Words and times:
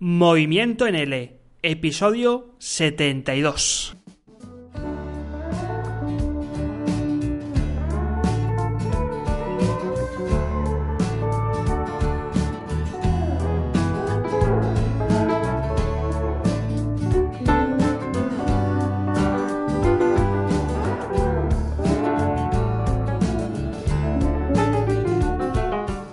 Movimiento 0.00 0.86
en 0.86 0.94
L, 0.94 1.40
episodio 1.60 2.54
72. 2.58 3.96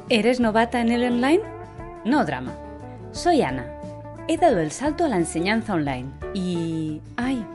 ¿Eres 0.10 0.40
novata 0.40 0.82
en 0.82 0.92
el 0.92 1.04
online? 1.04 1.42
No 2.04 2.26
drama. 2.26 2.58
Soy 3.12 3.44
Ana. 3.44 3.75
He 4.28 4.38
dado 4.38 4.60
el 4.60 4.72
salto 4.72 5.06
a 5.06 5.08
la 5.08 5.18
enseñanza 5.18 5.76
online 5.76 6.10
y... 6.34 7.00
¡Ay! 7.16 7.46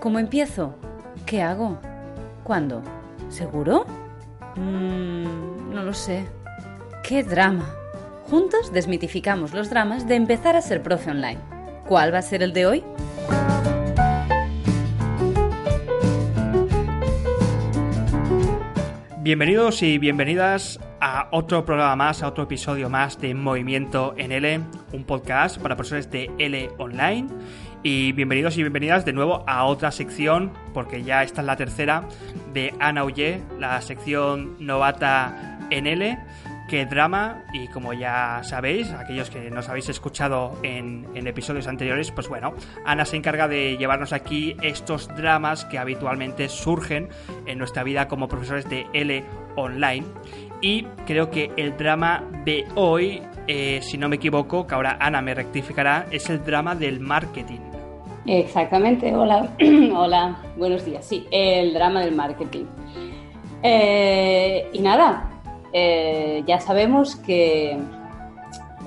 ¿Cómo 0.00 0.18
empiezo? 0.18 0.74
¿Qué 1.26 1.42
hago? 1.42 1.78
¿Cuándo? 2.42 2.82
¿Seguro? 3.28 3.84
Mm, 4.54 5.74
no 5.74 5.82
lo 5.82 5.92
sé. 5.92 6.24
¡Qué 7.02 7.22
drama! 7.22 7.70
Juntos 8.30 8.72
desmitificamos 8.72 9.52
los 9.52 9.68
dramas 9.68 10.08
de 10.08 10.14
empezar 10.14 10.56
a 10.56 10.62
ser 10.62 10.82
profe 10.82 11.10
online. 11.10 11.38
¿Cuál 11.86 12.14
va 12.14 12.18
a 12.18 12.22
ser 12.22 12.42
el 12.42 12.54
de 12.54 12.64
hoy? 12.64 12.84
Bienvenidos 19.20 19.82
y 19.82 19.98
bienvenidas 19.98 20.80
a 21.00 21.28
otro 21.30 21.64
programa 21.64 21.96
más, 21.96 22.22
a 22.22 22.28
otro 22.28 22.44
episodio 22.44 22.88
más 22.88 23.20
de 23.20 23.34
Movimiento 23.34 24.14
en 24.16 24.32
L, 24.32 24.60
un 24.92 25.04
podcast 25.04 25.58
para 25.58 25.76
profesores 25.76 26.10
de 26.10 26.30
L 26.38 26.70
online. 26.78 27.28
Y 27.82 28.12
bienvenidos 28.12 28.56
y 28.56 28.62
bienvenidas 28.62 29.04
de 29.04 29.12
nuevo 29.12 29.44
a 29.46 29.64
otra 29.64 29.90
sección, 29.90 30.52
porque 30.74 31.02
ya 31.02 31.22
esta 31.22 31.42
es 31.42 31.46
la 31.46 31.56
tercera 31.56 32.08
de 32.52 32.74
Ana 32.80 33.04
Ullé, 33.04 33.42
la 33.58 33.80
sección 33.80 34.56
novata 34.58 35.58
en 35.70 35.86
L. 35.86 36.18
Qué 36.68 36.84
drama, 36.84 37.44
y 37.52 37.68
como 37.68 37.92
ya 37.92 38.40
sabéis, 38.42 38.90
aquellos 38.90 39.30
que 39.30 39.50
nos 39.52 39.68
habéis 39.68 39.88
escuchado 39.88 40.58
en 40.64 41.06
episodios 41.14 41.68
anteriores, 41.68 42.10
pues 42.10 42.28
bueno, 42.28 42.54
Ana 42.84 43.04
se 43.04 43.16
encarga 43.16 43.46
de 43.46 43.76
llevarnos 43.76 44.12
aquí 44.12 44.56
estos 44.62 45.06
dramas 45.06 45.64
que 45.66 45.78
habitualmente 45.78 46.48
surgen 46.48 47.08
en 47.46 47.58
nuestra 47.58 47.84
vida 47.84 48.08
como 48.08 48.26
profesores 48.26 48.68
de 48.68 48.84
L 48.94 49.24
online. 49.54 50.06
Y 50.60 50.84
creo 51.06 51.30
que 51.30 51.50
el 51.56 51.76
drama 51.76 52.24
de 52.44 52.66
hoy, 52.74 53.22
eh, 53.46 53.80
si 53.82 53.98
no 53.98 54.08
me 54.08 54.16
equivoco, 54.16 54.66
que 54.66 54.74
ahora 54.74 54.96
Ana 55.00 55.20
me 55.20 55.34
rectificará, 55.34 56.06
es 56.10 56.30
el 56.30 56.42
drama 56.44 56.74
del 56.74 57.00
marketing. 57.00 57.60
Exactamente, 58.26 59.14
hola, 59.14 59.50
hola, 59.94 60.36
buenos 60.56 60.84
días. 60.84 61.04
Sí, 61.04 61.26
el 61.30 61.74
drama 61.74 62.00
del 62.00 62.14
marketing. 62.14 62.64
Eh, 63.62 64.68
y 64.72 64.80
nada, 64.80 65.30
eh, 65.72 66.42
ya 66.46 66.58
sabemos 66.58 67.16
que 67.16 67.78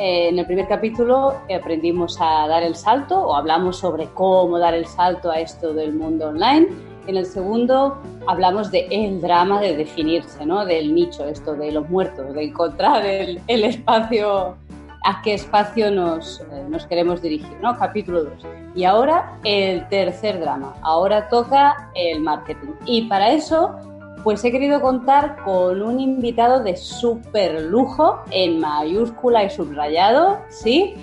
en 0.02 0.40
el 0.40 0.46
primer 0.46 0.68
capítulo 0.68 1.42
aprendimos 1.54 2.18
a 2.22 2.48
dar 2.48 2.64
el 2.64 2.76
salto 2.76 3.20
o 3.20 3.36
hablamos 3.36 3.78
sobre 3.78 4.06
cómo 4.14 4.58
dar 4.58 4.74
el 4.74 4.86
salto 4.86 5.30
a 5.30 5.40
esto 5.40 5.74
del 5.74 5.94
mundo 5.94 6.30
online. 6.30 6.89
En 7.10 7.18
el 7.18 7.26
segundo 7.26 7.98
hablamos 8.28 8.70
de 8.70 8.86
el 8.92 9.20
drama 9.20 9.60
de 9.60 9.76
definirse, 9.76 10.46
¿no? 10.46 10.64
Del 10.64 10.94
nicho, 10.94 11.26
esto 11.26 11.56
de 11.56 11.72
los 11.72 11.90
muertos, 11.90 12.36
de 12.36 12.44
encontrar 12.44 13.04
el, 13.04 13.42
espacio, 13.48 14.56
a 15.04 15.22
qué 15.24 15.34
espacio 15.34 15.90
nos, 15.90 16.40
eh, 16.42 16.66
nos 16.70 16.86
queremos 16.86 17.20
dirigir, 17.20 17.58
¿no? 17.64 17.76
Capítulo 17.80 18.26
2. 18.26 18.34
Y 18.76 18.84
ahora 18.84 19.40
el 19.44 19.90
tercer 19.90 20.40
drama. 20.40 20.76
Ahora 20.84 21.30
toca 21.30 21.90
el 21.96 22.20
marketing. 22.20 22.74
Y 22.86 23.08
para 23.08 23.32
eso, 23.32 23.76
pues 24.24 24.44
he 24.46 24.52
querido 24.52 24.80
contar 24.80 25.38
con 25.44 25.82
un 25.82 26.00
invitado 26.00 26.62
de 26.62 26.78
súper 26.78 27.60
lujo, 27.64 28.20
en 28.30 28.60
mayúscula 28.60 29.46
y 29.46 29.50
subrayado, 29.50 30.38
¿sí? 30.50 30.94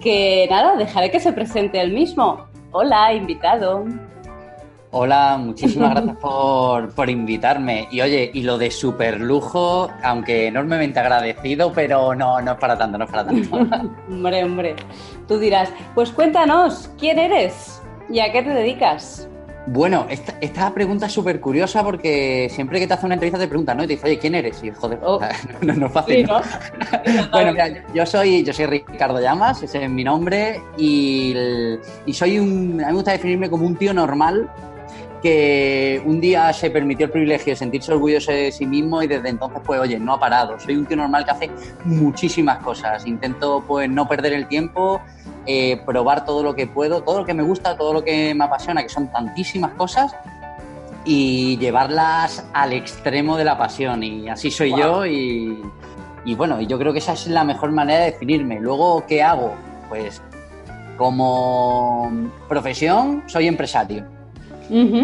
Que 0.00 0.46
nada, 0.48 0.76
dejaré 0.76 1.10
que 1.10 1.20
se 1.20 1.34
presente 1.34 1.82
él 1.82 1.92
mismo. 1.92 2.46
Hola, 2.72 3.12
invitado. 3.12 3.84
Hola, 4.92 5.36
muchísimas 5.38 5.90
gracias 5.90 6.16
por, 6.20 6.92
por 6.94 7.08
invitarme. 7.08 7.86
Y 7.92 8.00
oye, 8.00 8.30
y 8.34 8.42
lo 8.42 8.58
de 8.58 8.70
super 8.70 9.20
lujo, 9.20 9.88
aunque 10.02 10.48
enormemente 10.48 10.98
agradecido, 10.98 11.72
pero 11.72 12.14
no, 12.14 12.40
no 12.40 12.52
es 12.52 12.58
para 12.58 12.76
tanto, 12.76 12.98
no 12.98 13.04
es 13.04 13.10
para 13.10 13.24
tanto. 13.26 13.56
hombre, 14.08 14.44
hombre. 14.44 14.76
Tú 15.28 15.38
dirás, 15.38 15.72
pues 15.94 16.10
cuéntanos, 16.10 16.90
¿quién 16.98 17.18
eres? 17.20 17.80
¿Y 18.08 18.18
a 18.18 18.32
qué 18.32 18.42
te 18.42 18.50
dedicas? 18.50 19.28
Bueno, 19.66 20.06
esta, 20.08 20.34
esta 20.40 20.74
pregunta 20.74 21.06
es 21.06 21.12
súper 21.12 21.38
curiosa 21.38 21.84
porque 21.84 22.48
siempre 22.50 22.80
que 22.80 22.88
te 22.88 22.94
hace 22.94 23.06
una 23.06 23.14
entrevista 23.14 23.38
te 23.38 23.46
preguntan, 23.46 23.76
¿no? 23.76 23.84
Y 23.84 23.86
te 23.86 23.92
dice, 23.92 24.06
oye, 24.06 24.18
¿quién 24.18 24.34
eres? 24.34 24.60
Y 24.64 24.70
joder, 24.72 24.98
Oh. 25.04 25.20
no, 25.60 25.74
no 25.74 25.86
es 25.86 25.92
fácil, 25.92 26.16
Sí, 26.16 26.22
¿no? 26.24 26.40
¿no? 26.40 27.30
bueno, 27.30 27.52
mira, 27.52 27.84
yo 27.94 28.04
soy, 28.06 28.42
yo 28.42 28.52
soy 28.52 28.66
Ricardo 28.66 29.20
Llamas, 29.20 29.62
ese 29.62 29.84
es 29.84 29.90
mi 29.90 30.02
nombre, 30.02 30.60
y, 30.76 31.32
el- 31.36 31.80
y 32.06 32.12
soy 32.12 32.40
un. 32.40 32.80
A 32.82 32.86
mí 32.86 32.90
me 32.90 32.92
gusta 32.94 33.12
definirme 33.12 33.48
como 33.48 33.64
un 33.66 33.76
tío 33.76 33.94
normal 33.94 34.50
que 35.22 36.02
un 36.04 36.20
día 36.20 36.52
se 36.52 36.70
permitió 36.70 37.06
el 37.06 37.12
privilegio 37.12 37.52
de 37.52 37.56
sentirse 37.56 37.92
orgulloso 37.92 38.32
de 38.32 38.50
sí 38.52 38.66
mismo 38.66 39.02
y 39.02 39.06
desde 39.06 39.28
entonces, 39.28 39.60
pues, 39.64 39.80
oye, 39.80 39.98
no 39.98 40.14
ha 40.14 40.20
parado. 40.20 40.58
Soy 40.58 40.76
un 40.76 40.86
tío 40.86 40.96
normal 40.96 41.24
que 41.24 41.30
hace 41.30 41.50
muchísimas 41.84 42.58
cosas. 42.58 43.06
Intento, 43.06 43.64
pues, 43.66 43.88
no 43.88 44.08
perder 44.08 44.32
el 44.32 44.46
tiempo, 44.48 45.00
eh, 45.46 45.80
probar 45.84 46.24
todo 46.24 46.42
lo 46.42 46.54
que 46.54 46.66
puedo, 46.66 47.02
todo 47.02 47.20
lo 47.20 47.24
que 47.24 47.34
me 47.34 47.42
gusta, 47.42 47.76
todo 47.76 47.92
lo 47.92 48.04
que 48.04 48.34
me 48.34 48.44
apasiona, 48.44 48.82
que 48.82 48.88
son 48.88 49.08
tantísimas 49.12 49.72
cosas, 49.72 50.14
y 51.04 51.56
llevarlas 51.58 52.44
al 52.52 52.72
extremo 52.72 53.36
de 53.36 53.44
la 53.44 53.58
pasión. 53.58 54.02
Y 54.02 54.28
así 54.28 54.50
soy 54.50 54.74
yo 54.76 55.06
y, 55.06 55.60
y 56.24 56.34
bueno, 56.34 56.60
yo 56.60 56.78
creo 56.78 56.92
que 56.92 56.98
esa 56.98 57.12
es 57.12 57.26
la 57.26 57.44
mejor 57.44 57.72
manera 57.72 58.00
de 58.00 58.12
definirme. 58.12 58.60
Luego, 58.60 59.04
¿qué 59.06 59.22
hago? 59.22 59.54
Pues 59.88 60.22
como 60.96 62.10
profesión 62.48 63.22
soy 63.26 63.46
empresario. 63.46 64.19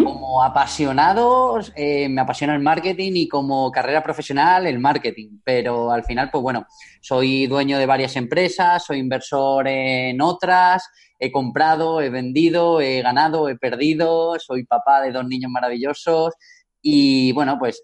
Como 0.03 0.43
apasionado, 0.43 1.59
eh, 1.75 2.07
me 2.09 2.21
apasiona 2.21 2.55
el 2.55 2.61
marketing 2.61 3.11
y 3.15 3.27
como 3.27 3.71
carrera 3.71 4.01
profesional 4.03 4.65
el 4.65 4.79
marketing. 4.79 5.39
Pero 5.43 5.91
al 5.91 6.03
final, 6.03 6.29
pues 6.31 6.41
bueno, 6.41 6.65
soy 7.01 7.47
dueño 7.47 7.77
de 7.77 7.85
varias 7.85 8.15
empresas, 8.15 8.85
soy 8.85 8.99
inversor 8.99 9.67
en 9.67 10.21
otras, 10.21 10.89
he 11.19 11.31
comprado, 11.31 12.01
he 12.01 12.09
vendido, 12.09 12.79
he 12.81 13.01
ganado, 13.01 13.49
he 13.49 13.57
perdido, 13.57 14.37
soy 14.39 14.63
papá 14.65 15.01
de 15.01 15.11
dos 15.11 15.25
niños 15.27 15.51
maravillosos 15.51 16.33
y 16.81 17.31
bueno, 17.33 17.57
pues 17.59 17.81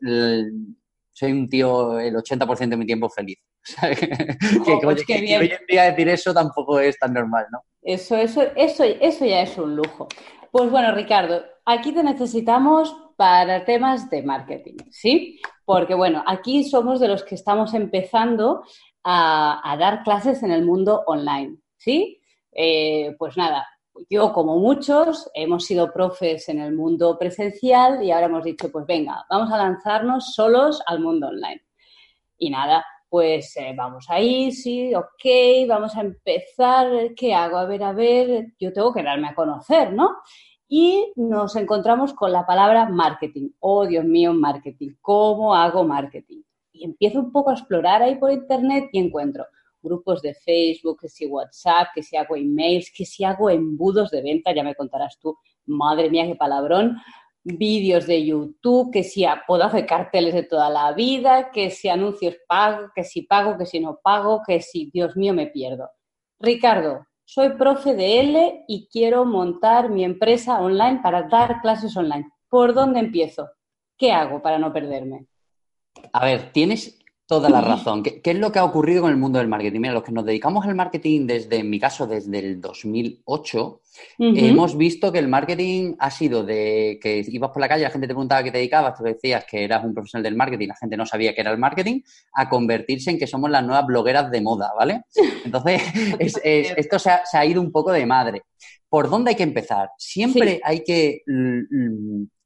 soy 1.11 1.31
un 1.31 1.49
tío 1.49 1.99
el 1.99 2.15
80% 2.15 2.69
de 2.69 2.77
mi 2.77 2.85
tiempo 2.85 3.09
feliz. 3.09 3.37
Que, 3.79 3.95
que, 4.65 4.79
pues 4.83 5.05
que- 5.05 5.13
hoy 5.37 5.51
en 5.51 5.65
día 5.67 5.83
decir 5.83 6.09
eso 6.09 6.33
tampoco 6.33 6.79
es 6.79 6.97
tan 6.99 7.13
normal, 7.13 7.45
¿no? 7.51 7.63
Eso, 7.81 8.15
eso, 8.17 8.43
eso, 8.55 8.83
eso 8.83 9.25
ya 9.25 9.41
es 9.41 9.57
un 9.57 9.75
lujo. 9.75 10.07
Pues 10.51 10.69
bueno, 10.69 10.93
Ricardo, 10.93 11.43
aquí 11.65 11.93
te 11.93 12.03
necesitamos 12.03 12.95
para 13.15 13.63
temas 13.65 14.09
de 14.09 14.23
marketing, 14.23 14.77
¿sí? 14.89 15.39
Porque 15.65 15.93
bueno, 15.95 16.23
aquí 16.25 16.63
somos 16.63 16.99
de 16.99 17.07
los 17.07 17.23
que 17.23 17.35
estamos 17.35 17.73
empezando 17.73 18.63
a, 19.03 19.75
dar 19.79 20.03
clases 20.03 20.43
en 20.43 20.51
el 20.51 20.65
mundo 20.65 21.03
online, 21.05 21.57
¿sí? 21.77 22.19
Eh, 22.51 23.15
pues 23.17 23.37
nada, 23.37 23.67
yo 24.09 24.33
como 24.33 24.57
muchos 24.57 25.29
hemos 25.33 25.65
sido 25.65 25.91
profes 25.91 26.49
en 26.49 26.59
el 26.59 26.73
mundo 26.73 27.17
presencial 27.17 28.03
y 28.03 28.11
ahora 28.11 28.27
hemos 28.27 28.43
dicho, 28.43 28.71
pues 28.71 28.85
venga, 28.85 29.25
vamos 29.29 29.51
a 29.51 29.57
lanzarnos 29.57 30.33
solos 30.33 30.81
al 30.85 30.99
mundo 30.99 31.27
online. 31.27 31.63
Y 32.37 32.49
nada, 32.49 32.85
pues 33.09 33.55
eh, 33.57 33.73
vamos 33.75 34.05
ahí, 34.09 34.51
sí, 34.51 34.93
ok, 34.95 35.67
vamos 35.67 35.95
a 35.95 36.01
empezar, 36.01 37.13
¿qué 37.15 37.33
hago? 37.33 37.57
A 37.57 37.65
ver, 37.65 37.83
a 37.83 37.93
ver, 37.93 38.53
yo 38.59 38.73
tengo 38.73 38.93
que 38.93 39.03
darme 39.03 39.29
a 39.29 39.35
conocer, 39.35 39.93
¿no? 39.93 40.17
Y 40.75 41.13
nos 41.17 41.55
encontramos 41.55 42.15
con 42.15 42.31
la 42.31 42.47
palabra 42.47 42.89
marketing. 42.89 43.49
Oh, 43.59 43.85
Dios 43.85 44.03
mío, 44.05 44.33
marketing. 44.33 44.95
¿Cómo 45.01 45.53
hago 45.53 45.83
marketing? 45.83 46.41
Y 46.71 46.85
empiezo 46.85 47.19
un 47.19 47.31
poco 47.31 47.51
a 47.51 47.53
explorar 47.53 48.01
ahí 48.01 48.15
por 48.15 48.31
internet 48.31 48.89
y 48.91 48.97
encuentro 48.97 49.45
grupos 49.83 50.23
de 50.23 50.33
Facebook, 50.33 51.01
que 51.01 51.09
si 51.09 51.27
WhatsApp, 51.27 51.89
que 51.93 52.01
si 52.01 52.17
hago 52.17 52.35
emails, 52.35 52.91
que 52.91 53.05
si 53.05 53.23
hago 53.23 53.51
embudos 53.51 54.09
de 54.09 54.23
venta, 54.23 54.51
ya 54.51 54.63
me 54.63 54.73
contarás 54.73 55.19
tú, 55.19 55.37
madre 55.67 56.09
mía, 56.09 56.25
qué 56.25 56.33
palabrón, 56.33 56.97
vídeos 57.43 58.07
de 58.07 58.25
YouTube, 58.25 58.91
que 58.91 59.03
si 59.03 59.25
puedo 59.45 59.65
hacer 59.65 59.85
carteles 59.85 60.33
de 60.33 60.41
toda 60.41 60.71
la 60.71 60.91
vida, 60.93 61.51
que 61.51 61.69
si 61.69 61.87
anuncios 61.87 62.35
pago, 62.47 62.87
que 62.95 63.03
si 63.03 63.21
pago, 63.21 63.59
que 63.59 63.67
si 63.67 63.79
no 63.79 63.99
pago, 64.03 64.41
que 64.47 64.59
si, 64.59 64.89
Dios 64.91 65.15
mío, 65.15 65.35
me 65.35 65.45
pierdo. 65.45 65.91
Ricardo, 66.39 67.05
soy 67.25 67.51
profe 67.51 67.95
de 67.95 68.19
L 68.19 68.65
y 68.67 68.87
quiero 68.91 69.25
montar 69.25 69.89
mi 69.89 70.03
empresa 70.03 70.59
online 70.59 70.99
para 71.01 71.23
dar 71.23 71.61
clases 71.61 71.95
online. 71.97 72.31
¿Por 72.49 72.73
dónde 72.73 72.99
empiezo? 72.99 73.49
¿Qué 73.97 74.11
hago 74.11 74.41
para 74.41 74.59
no 74.59 74.71
perderme? 74.71 75.27
A 76.11 76.25
ver, 76.25 76.51
tienes 76.51 77.02
toda 77.25 77.49
la 77.49 77.61
razón. 77.61 78.03
¿Qué, 78.03 78.21
es 78.23 78.37
lo 78.37 78.51
que 78.51 78.59
ha 78.59 78.65
ocurrido 78.65 79.01
con 79.01 79.11
el 79.11 79.17
mundo 79.17 79.39
del 79.39 79.47
marketing? 79.47 79.79
Mira, 79.79 79.93
los 79.93 80.03
que 80.03 80.11
nos 80.11 80.25
dedicamos 80.25 80.65
al 80.65 80.75
marketing 80.75 81.25
desde, 81.25 81.57
en 81.57 81.69
mi 81.69 81.79
caso, 81.79 82.05
desde 82.05 82.39
el 82.39 82.61
2008, 82.61 83.81
hemos 84.19 84.77
visto 84.77 85.11
que 85.11 85.19
el 85.19 85.27
marketing 85.27 85.95
ha 85.99 86.11
sido 86.11 86.43
de 86.43 86.99
que 87.01 87.23
ibas 87.27 87.51
por 87.51 87.61
la 87.61 87.69
calle, 87.69 87.83
la 87.83 87.89
gente 87.89 88.07
te 88.07 88.13
preguntaba 88.13 88.43
qué 88.43 88.51
te 88.51 88.57
dedicabas, 88.57 88.97
tú 88.97 89.03
decías 89.03 89.45
que 89.49 89.63
eras 89.63 89.83
un 89.83 89.93
profesional 89.93 90.23
del 90.23 90.35
marketing, 90.35 90.67
la 90.67 90.75
gente 90.75 90.97
no 90.97 91.05
sabía 91.05 91.33
qué 91.33 91.41
era 91.41 91.51
el 91.51 91.57
marketing, 91.57 92.01
a 92.33 92.49
convertirse 92.49 93.11
en 93.11 93.17
que 93.17 93.27
somos 93.27 93.49
las 93.49 93.63
nuevas 93.63 93.85
blogueras 93.85 94.29
de 94.29 94.41
moda, 94.41 94.71
¿vale? 94.77 95.03
Entonces, 95.45 95.81
esto 96.19 96.99
se 96.99 97.09
ha, 97.09 97.45
ido 97.45 97.61
un 97.61 97.71
poco 97.71 97.91
de 97.91 98.05
madre. 98.05 98.43
¿Por 98.89 99.09
dónde 99.09 99.31
hay 99.31 99.35
que 99.35 99.43
empezar? 99.43 99.89
Siempre 99.97 100.59
hay, 100.63 100.83
que, 100.83 101.23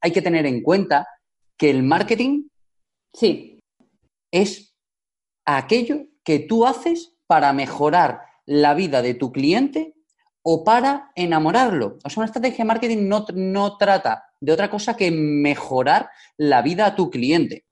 hay 0.00 0.10
que 0.12 0.22
tener 0.22 0.46
en 0.46 0.62
cuenta 0.62 1.06
que 1.56 1.68
el 1.68 1.82
marketing 1.82 2.44
sí. 3.12 3.57
Es 4.30 4.74
aquello 5.44 6.06
que 6.24 6.38
tú 6.38 6.66
haces 6.66 7.16
para 7.26 7.52
mejorar 7.52 8.20
la 8.46 8.74
vida 8.74 9.02
de 9.02 9.14
tu 9.14 9.32
cliente 9.32 9.94
o 10.42 10.64
para 10.64 11.10
enamorarlo. 11.14 11.98
O 12.04 12.10
sea, 12.10 12.20
una 12.20 12.26
estrategia 12.26 12.64
de 12.64 12.68
marketing 12.68 13.08
no, 13.08 13.76
trata 13.76 14.24
de 14.40 14.52
otra 14.52 14.70
cosa 14.70 14.96
que 14.96 15.10
mejorar 15.10 16.10
la 16.36 16.62
vida 16.62 16.86
a 16.86 16.94
tu 16.94 17.10
cliente. 17.10 17.64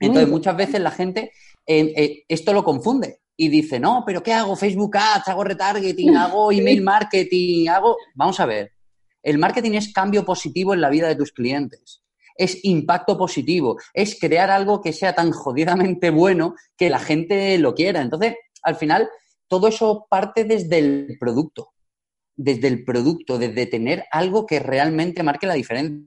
Entonces, 0.00 0.28
muchas 0.28 0.56
veces 0.56 0.80
la 0.80 0.90
gente 0.90 1.32
eh, 1.66 2.24
esto 2.28 2.52
lo 2.52 2.64
confunde 2.64 3.20
y 3.36 3.48
dice, 3.48 3.78
no, 3.78 4.02
pero 4.06 4.22
¿qué 4.22 4.32
hago? 4.32 4.56
Facebook 4.56 4.96
Ads, 4.96 5.28
hago 5.28 5.44
retargeting, 5.44 6.16
hago 6.16 6.50
email 6.50 6.82
marketing, 6.82 7.68
hago... 7.68 7.96
Vamos 8.14 8.40
a 8.40 8.46
ver, 8.46 8.72
el 9.22 9.38
marketing 9.38 9.72
es 9.72 9.92
cambio 9.92 10.24
positivo 10.24 10.74
en 10.74 10.80
la 10.80 10.90
vida 10.90 11.08
de 11.08 11.16
tus 11.16 11.32
clientes 11.32 12.02
es 12.38 12.64
impacto 12.64 13.18
positivo, 13.18 13.76
es 13.92 14.18
crear 14.18 14.50
algo 14.50 14.80
que 14.80 14.94
sea 14.94 15.14
tan 15.14 15.32
jodidamente 15.32 16.10
bueno 16.10 16.54
que 16.76 16.88
la 16.88 17.00
gente 17.00 17.58
lo 17.58 17.74
quiera. 17.74 18.00
Entonces, 18.00 18.36
al 18.62 18.76
final, 18.76 19.08
todo 19.48 19.68
eso 19.68 20.06
parte 20.08 20.44
desde 20.44 20.78
el 20.78 21.16
producto, 21.18 21.72
desde 22.36 22.68
el 22.68 22.84
producto, 22.84 23.38
desde 23.38 23.66
tener 23.66 24.04
algo 24.12 24.46
que 24.46 24.60
realmente 24.60 25.22
marque 25.22 25.48
la 25.48 25.54
diferencia. 25.54 26.06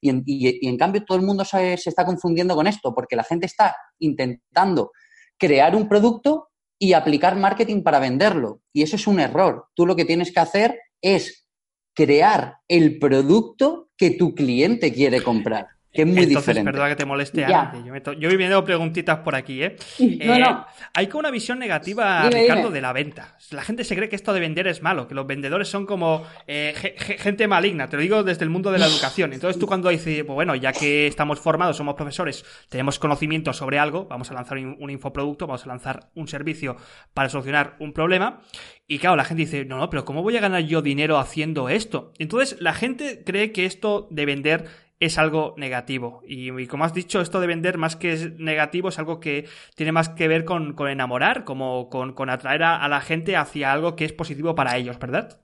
Y 0.00 0.66
en, 0.66 0.76
cambio 0.76 1.04
todo 1.04 1.16
el 1.16 1.24
mundo 1.24 1.44
se, 1.44 1.74
está 1.74 2.04
confundiendo 2.04 2.56
con 2.56 2.66
esto, 2.66 2.92
porque 2.92 3.16
la 3.16 3.24
gente 3.24 3.46
está 3.46 3.76
intentando 4.00 4.90
crear 5.38 5.76
un 5.76 5.88
producto 5.88 6.48
y 6.76 6.92
aplicar 6.92 7.36
marketing 7.36 7.82
para 7.82 8.00
venderlo. 8.00 8.62
Y 8.72 8.82
eso 8.82 8.96
es 8.96 9.06
un 9.06 9.20
error. 9.20 9.68
Tú 9.74 9.86
lo 9.86 9.94
que 9.94 10.04
tienes 10.04 10.32
que 10.32 10.40
hacer 10.40 10.80
es 11.00 11.46
crear 11.94 12.56
el 12.66 12.98
producto 12.98 13.87
que 13.98 14.10
tu 14.12 14.34
cliente 14.34 14.92
quiere 14.92 15.22
comprar. 15.22 15.77
Que 15.92 16.02
es 16.02 16.06
muy 16.06 16.18
Entonces, 16.18 16.46
diferente. 16.46 16.70
perdona 16.70 16.88
que 16.90 16.96
te 16.96 17.04
moleste, 17.06 17.46
Yo, 17.48 18.12
yo 18.12 18.28
voy 18.28 18.36
viendo 18.36 18.62
preguntitas 18.62 19.20
por 19.20 19.34
aquí, 19.34 19.62
¿eh? 19.62 19.76
No, 19.98 20.34
eh, 20.34 20.40
no. 20.40 20.66
Hay 20.94 21.06
como 21.06 21.20
una 21.20 21.30
visión 21.30 21.58
negativa, 21.58 22.28
Ricardo, 22.28 22.70
de 22.70 22.80
la 22.80 22.92
venta. 22.92 23.36
La 23.50 23.62
gente 23.62 23.84
se 23.84 23.96
cree 23.96 24.08
que 24.08 24.16
esto 24.16 24.34
de 24.34 24.40
vender 24.40 24.66
es 24.68 24.82
malo, 24.82 25.08
que 25.08 25.14
los 25.14 25.26
vendedores 25.26 25.68
son 25.68 25.86
como 25.86 26.26
eh, 26.46 26.74
gente 27.18 27.48
maligna. 27.48 27.88
Te 27.88 27.96
lo 27.96 28.02
digo 28.02 28.22
desde 28.22 28.44
el 28.44 28.50
mundo 28.50 28.70
de 28.70 28.78
la 28.78 28.86
educación. 28.88 29.32
Entonces 29.32 29.58
tú 29.58 29.66
cuando 29.66 29.88
dices, 29.88 30.24
pues 30.24 30.34
bueno, 30.34 30.54
ya 30.54 30.72
que 30.72 31.06
estamos 31.06 31.40
formados, 31.40 31.76
somos 31.76 31.94
profesores, 31.94 32.44
tenemos 32.68 32.98
conocimiento 32.98 33.52
sobre 33.54 33.78
algo, 33.78 34.04
vamos 34.06 34.30
a 34.30 34.34
lanzar 34.34 34.58
un 34.58 34.90
infoproducto, 34.90 35.46
vamos 35.46 35.64
a 35.64 35.68
lanzar 35.68 36.10
un 36.14 36.28
servicio 36.28 36.76
para 37.14 37.30
solucionar 37.30 37.76
un 37.78 37.94
problema. 37.94 38.40
Y 38.86 38.98
claro, 38.98 39.16
la 39.16 39.24
gente 39.24 39.42
dice, 39.42 39.64
no, 39.64 39.78
no, 39.78 39.90
pero 39.90 40.04
¿cómo 40.04 40.22
voy 40.22 40.36
a 40.36 40.40
ganar 40.40 40.62
yo 40.62 40.82
dinero 40.82 41.18
haciendo 41.18 41.68
esto? 41.68 42.12
Entonces 42.18 42.60
la 42.60 42.74
gente 42.74 43.22
cree 43.24 43.52
que 43.52 43.64
esto 43.64 44.08
de 44.10 44.26
vender 44.26 44.87
es 45.00 45.18
algo 45.18 45.54
negativo. 45.56 46.22
Y, 46.26 46.66
como 46.66 46.84
has 46.84 46.94
dicho, 46.94 47.20
esto 47.20 47.40
de 47.40 47.46
vender 47.46 47.78
más 47.78 47.96
que 47.96 48.12
es 48.12 48.38
negativo 48.38 48.88
es 48.88 48.98
algo 48.98 49.20
que 49.20 49.46
tiene 49.74 49.92
más 49.92 50.08
que 50.08 50.28
ver 50.28 50.44
con, 50.44 50.74
enamorar, 50.88 51.44
como 51.44 51.88
con, 51.88 52.30
atraer 52.30 52.62
a, 52.64 52.88
la 52.88 53.00
gente 53.00 53.36
hacia 53.36 53.72
algo 53.72 53.94
que 53.94 54.04
es 54.04 54.12
positivo 54.12 54.54
para 54.54 54.76
ellos, 54.76 54.98
¿verdad? 54.98 55.38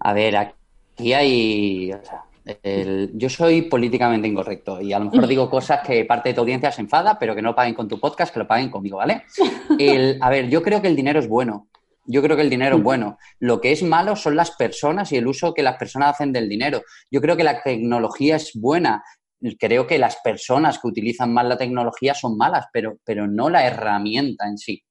A 0.00 0.12
ver, 0.12 0.36
aquí 0.36 1.12
hay... 1.12 1.92
yo 3.12 3.28
soy 3.28 3.62
políticamente 3.62 4.26
incorrecto 4.26 4.80
y 4.80 4.92
a 4.92 4.98
lo 4.98 5.04
mejor 5.06 5.28
digo 5.28 5.48
cosas 5.48 5.86
que 5.86 6.04
parte 6.04 6.30
de 6.30 6.34
tu 6.34 6.40
audiencia 6.40 6.72
se 6.72 6.80
enfada, 6.80 7.18
pero 7.18 7.36
que 7.36 7.42
no 7.42 7.54
paguen 7.54 7.74
con 7.74 7.86
tu 7.86 8.00
podcast, 8.00 8.32
que 8.32 8.40
lo 8.40 8.48
paguen 8.48 8.70
conmigo, 8.70 8.96
¿vale? 8.96 9.22
a 10.20 10.30
ver, 10.30 10.48
yo 10.48 10.62
creo 10.62 10.82
que 10.82 10.88
el 10.88 10.96
dinero 10.96 11.20
es 11.20 11.28
bueno. 11.28 11.68
Yo 12.04 12.22
creo 12.22 12.36
que 12.36 12.42
el 12.42 12.50
dinero 12.50 12.76
es 12.76 12.82
bueno. 12.82 13.18
Lo 13.38 13.60
que 13.60 13.72
es 13.72 13.82
malo 13.82 14.16
son 14.16 14.36
las 14.36 14.50
personas 14.52 15.12
y 15.12 15.16
el 15.16 15.26
uso 15.26 15.54
que 15.54 15.62
las 15.62 15.76
personas 15.76 16.14
hacen 16.14 16.32
del 16.32 16.48
dinero. 16.48 16.82
Yo 17.10 17.20
creo 17.20 17.36
que 17.36 17.44
la 17.44 17.62
tecnología 17.62 18.36
es 18.36 18.52
buena. 18.54 19.02
Creo 19.58 19.86
que 19.86 19.98
las 19.98 20.16
personas 20.22 20.78
que 20.78 20.88
utilizan 20.88 21.32
mal 21.32 21.48
la 21.48 21.56
tecnología 21.56 22.14
son 22.14 22.36
malas, 22.36 22.66
pero, 22.72 22.98
pero 23.04 23.26
no 23.26 23.48
la 23.48 23.66
herramienta 23.66 24.46
en 24.46 24.58
sí. 24.58 24.82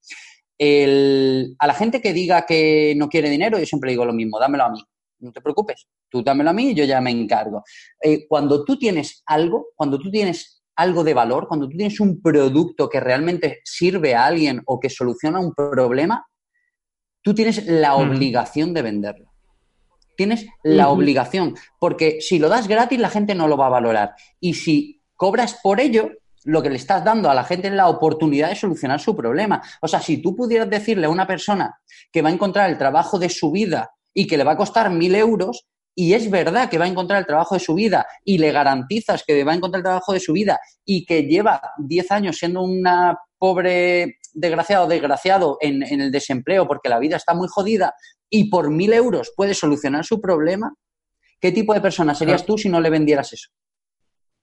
a 1.59 1.67
la 1.67 1.73
gente 1.73 2.01
que 2.01 2.13
diga 2.13 2.45
que 2.45 2.93
no 2.97 3.09
quiere 3.09 3.29
dinero, 3.29 3.57
yo 3.59 3.65
siempre 3.65 3.91
digo 3.91 4.05
lo 4.05 4.13
mismo, 4.13 4.39
dámelo 4.39 4.65
a 4.65 4.71
mí. 4.71 4.83
No 5.19 5.31
te 5.31 5.41
preocupes, 5.41 5.87
tú 6.09 6.23
dámelo 6.23 6.49
a 6.49 6.53
mí 6.53 6.71
y 6.71 6.73
yo 6.73 6.83
ya 6.83 6.99
me 6.99 7.11
encargo. 7.11 7.63
Eh, 8.01 8.25
cuando 8.27 8.65
tú 8.65 8.77
tienes 8.77 9.21
algo, 9.25 9.67
cuando 9.75 9.99
tú 9.99 10.09
tienes 10.09 10.63
algo 10.75 11.03
de 11.03 11.13
valor, 11.13 11.47
cuando 11.47 11.69
tú 11.69 11.77
tienes 11.77 11.99
un 11.99 12.21
producto 12.21 12.89
que 12.89 12.99
realmente 12.99 13.61
sirve 13.63 14.15
a 14.15 14.25
alguien 14.25 14.61
o 14.65 14.79
que 14.79 14.89
soluciona 14.89 15.39
un 15.39 15.53
problema, 15.53 16.25
tú 17.21 17.33
tienes 17.33 17.65
la 17.65 17.95
obligación 17.95 18.73
de 18.73 18.81
venderlo. 18.81 19.31
Tienes 20.17 20.45
la 20.63 20.89
obligación, 20.89 21.55
porque 21.79 22.19
si 22.21 22.37
lo 22.37 22.49
das 22.49 22.67
gratis 22.67 22.99
la 22.99 23.09
gente 23.09 23.33
no 23.33 23.47
lo 23.47 23.57
va 23.57 23.67
a 23.67 23.69
valorar. 23.69 24.13
Y 24.39 24.53
si 24.53 25.01
cobras 25.15 25.59
por 25.63 25.79
ello, 25.79 26.11
lo 26.43 26.61
que 26.61 26.69
le 26.69 26.75
estás 26.75 27.03
dando 27.03 27.29
a 27.29 27.35
la 27.35 27.43
gente 27.43 27.67
es 27.67 27.73
la 27.73 27.87
oportunidad 27.87 28.49
de 28.49 28.55
solucionar 28.55 28.99
su 28.99 29.15
problema. 29.15 29.61
O 29.81 29.87
sea, 29.87 30.01
si 30.01 30.21
tú 30.21 30.35
pudieras 30.35 30.69
decirle 30.69 31.05
a 31.05 31.09
una 31.09 31.27
persona 31.27 31.79
que 32.11 32.21
va 32.21 32.29
a 32.29 32.33
encontrar 32.33 32.69
el 32.69 32.77
trabajo 32.77 33.19
de 33.19 33.29
su 33.29 33.51
vida 33.51 33.91
y 34.13 34.27
que 34.27 34.37
le 34.37 34.43
va 34.43 34.53
a 34.53 34.57
costar 34.57 34.89
mil 34.89 35.15
euros, 35.15 35.65
y 35.93 36.13
es 36.13 36.29
verdad 36.29 36.69
que 36.69 36.77
va 36.77 36.85
a 36.85 36.87
encontrar 36.87 37.19
el 37.19 37.25
trabajo 37.25 37.55
de 37.55 37.59
su 37.59 37.75
vida 37.75 38.07
y 38.23 38.37
le 38.37 38.51
garantizas 38.51 39.23
que 39.25 39.43
va 39.43 39.51
a 39.51 39.55
encontrar 39.55 39.79
el 39.79 39.85
trabajo 39.85 40.13
de 40.13 40.19
su 40.19 40.33
vida 40.33 40.59
y 40.85 41.05
que 41.05 41.23
lleva 41.23 41.61
10 41.79 42.11
años 42.11 42.37
siendo 42.37 42.61
una 42.61 43.17
pobre 43.41 44.19
desgraciado 44.33 44.87
desgraciado 44.87 45.57
en, 45.61 45.81
el 45.81 46.11
desempleo 46.11 46.67
porque 46.67 46.89
la 46.89 46.99
vida 46.99 47.17
está 47.17 47.33
muy 47.33 47.47
jodida 47.47 47.95
y 48.29 48.51
por 48.51 48.69
mil 48.69 48.93
euros 48.93 49.33
puede 49.35 49.55
solucionar 49.55 50.05
su 50.05 50.21
problema, 50.21 50.75
¿qué 51.39 51.51
tipo 51.51 51.73
de 51.73 51.81
persona 51.81 52.13
serías 52.13 52.45
tú 52.45 52.55
si 52.55 52.69
no 52.69 52.79
le 52.79 52.91
vendieras 52.91 53.33
eso? 53.33 53.49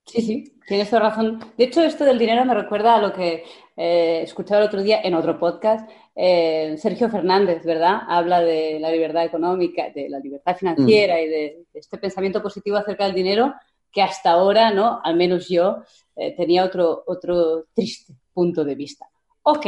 Sí, 0.04 0.20
sí, 0.20 0.58
tienes 0.66 0.90
toda 0.90 1.02
razón. 1.02 1.38
De 1.56 1.64
hecho, 1.64 1.80
esto 1.82 2.04
del 2.04 2.18
dinero 2.18 2.44
me 2.44 2.54
recuerda 2.54 2.96
a 2.96 3.00
lo 3.00 3.12
que 3.12 3.44
eh, 3.76 4.22
escuchaba 4.24 4.62
el 4.62 4.66
otro 4.66 4.82
día 4.82 5.00
en 5.04 5.14
otro 5.14 5.38
podcast. 5.38 5.88
Eh, 6.16 6.74
Sergio 6.76 7.08
Fernández, 7.08 7.64
¿verdad? 7.64 8.00
Habla 8.08 8.40
de 8.40 8.80
la 8.80 8.90
libertad 8.90 9.24
económica, 9.24 9.90
de 9.90 10.08
la 10.08 10.18
libertad 10.18 10.56
financiera 10.56 11.14
mm. 11.14 11.18
y 11.18 11.26
de, 11.28 11.64
este 11.72 11.98
pensamiento 11.98 12.42
positivo 12.42 12.78
acerca 12.78 13.04
del 13.04 13.14
dinero 13.14 13.54
que 13.92 14.02
hasta 14.02 14.32
ahora, 14.32 14.72
¿no? 14.72 15.00
Al 15.04 15.14
menos 15.14 15.48
yo 15.48 15.84
eh, 16.16 16.34
tenía 16.34 16.64
otro, 16.64 17.04
otro 17.06 17.66
triste 17.74 18.14
punto 18.38 18.64
de 18.64 18.76
vista. 18.76 19.04
Ok. 19.42 19.66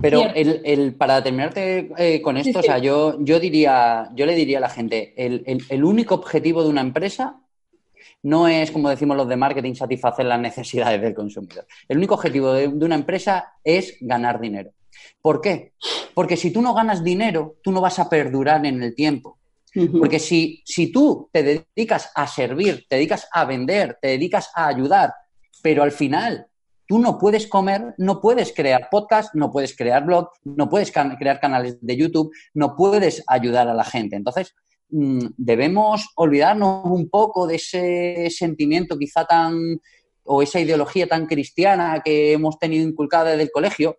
Pero 0.00 0.22
el, 0.34 0.94
para 0.94 1.20
terminarte 1.20 1.90
eh, 1.98 2.22
con 2.22 2.36
esto, 2.36 2.60
o 2.60 2.62
sea, 2.62 2.78
yo, 2.78 3.18
yo 3.20 3.40
diría, 3.40 4.08
yo 4.14 4.24
le 4.24 4.36
diría 4.36 4.58
a 4.58 4.60
la 4.60 4.68
gente, 4.68 5.12
el, 5.16 5.84
único 5.84 6.14
objetivo 6.14 6.62
de 6.62 6.68
una 6.68 6.80
empresa 6.80 7.40
no 8.22 8.46
es, 8.46 8.70
como 8.70 8.88
decimos 8.88 9.16
los 9.16 9.28
de 9.28 9.36
marketing, 9.36 9.74
satisfacer 9.74 10.26
las 10.26 10.38
necesidades 10.38 11.02
del 11.02 11.12
consumidor. 11.12 11.66
El 11.88 11.98
único 11.98 12.14
objetivo 12.14 12.52
de, 12.52 12.68
una 12.68 12.94
empresa 12.94 13.54
es 13.64 13.96
ganar 14.00 14.40
dinero. 14.40 14.70
¿Por 15.20 15.40
qué? 15.40 15.72
Porque 16.14 16.36
si 16.36 16.52
tú 16.52 16.62
no 16.62 16.74
ganas 16.74 17.02
dinero, 17.02 17.56
tú 17.64 17.72
no 17.72 17.80
vas 17.80 17.98
a 17.98 18.08
perdurar 18.08 18.64
en 18.64 18.80
el 18.80 18.94
tiempo. 18.94 19.38
Porque 19.98 20.20
si, 20.20 20.62
si 20.64 20.92
tú 20.92 21.28
te 21.32 21.42
dedicas 21.42 22.12
a 22.14 22.28
servir, 22.28 22.86
te 22.88 22.96
dedicas 22.96 23.26
a 23.32 23.44
vender, 23.44 23.98
te 24.00 24.08
dedicas 24.08 24.50
a 24.54 24.68
ayudar, 24.68 25.12
pero 25.62 25.82
al 25.82 25.92
final 25.92 26.46
Tú 26.86 26.98
no 26.98 27.18
puedes 27.18 27.46
comer, 27.46 27.94
no 27.98 28.20
puedes 28.20 28.52
crear 28.52 28.88
podcast, 28.90 29.34
no 29.34 29.50
puedes 29.50 29.76
crear 29.76 30.04
blog, 30.04 30.28
no 30.44 30.68
puedes 30.68 30.92
crear 30.92 31.40
canales 31.40 31.78
de 31.80 31.96
YouTube, 31.96 32.32
no 32.54 32.76
puedes 32.76 33.22
ayudar 33.26 33.68
a 33.68 33.74
la 33.74 33.84
gente. 33.84 34.16
Entonces, 34.16 34.54
mm, 34.90 35.26
debemos 35.36 36.08
olvidarnos 36.16 36.84
un 36.84 37.08
poco 37.08 37.46
de 37.46 37.56
ese 37.56 38.28
sentimiento 38.30 38.98
quizá 38.98 39.24
tan 39.24 39.80
o 40.24 40.42
esa 40.42 40.60
ideología 40.60 41.06
tan 41.06 41.26
cristiana 41.26 42.00
que 42.04 42.32
hemos 42.32 42.58
tenido 42.58 42.86
inculcada 42.86 43.30
desde 43.30 43.44
el 43.44 43.50
colegio, 43.50 43.98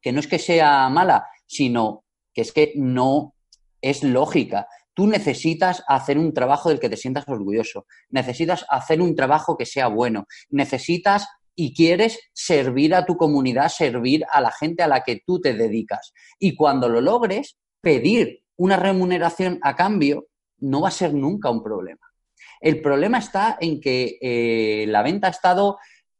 que 0.00 0.12
no 0.12 0.20
es 0.20 0.26
que 0.26 0.38
sea 0.38 0.88
mala, 0.88 1.26
sino 1.46 2.04
que 2.32 2.42
es 2.42 2.52
que 2.52 2.72
no 2.76 3.34
es 3.80 4.02
lógica. 4.02 4.66
Tú 4.94 5.06
necesitas 5.06 5.82
hacer 5.88 6.18
un 6.18 6.34
trabajo 6.34 6.68
del 6.68 6.80
que 6.80 6.88
te 6.88 6.96
sientas 6.96 7.24
orgulloso, 7.28 7.86
necesitas 8.10 8.64
hacer 8.68 9.00
un 9.00 9.14
trabajo 9.14 9.56
que 9.56 9.66
sea 9.66 9.88
bueno, 9.88 10.26
necesitas 10.50 11.26
y 11.60 11.74
quieres 11.74 12.18
servir 12.32 12.94
a 12.94 13.04
tu 13.04 13.18
comunidad, 13.18 13.68
servir 13.68 14.24
a 14.32 14.40
la 14.40 14.50
gente 14.50 14.82
a 14.82 14.88
la 14.88 15.02
que 15.02 15.20
tú 15.26 15.42
te 15.42 15.52
dedicas. 15.52 16.14
Y 16.38 16.56
cuando 16.56 16.88
lo 16.88 17.02
logres, 17.02 17.58
pedir 17.82 18.44
una 18.56 18.78
remuneración 18.78 19.58
a 19.60 19.76
cambio 19.76 20.28
no 20.60 20.80
va 20.80 20.88
a 20.88 20.90
ser 20.90 21.12
nunca 21.12 21.50
un 21.50 21.62
problema. 21.62 22.00
El 22.62 22.80
problema 22.80 23.18
está 23.18 23.58
en 23.60 23.78
que 23.78 24.16
eh, 24.22 24.86
la 24.88 25.02
venta 25.02 25.26
ha 25.26 25.30
estado 25.30 25.76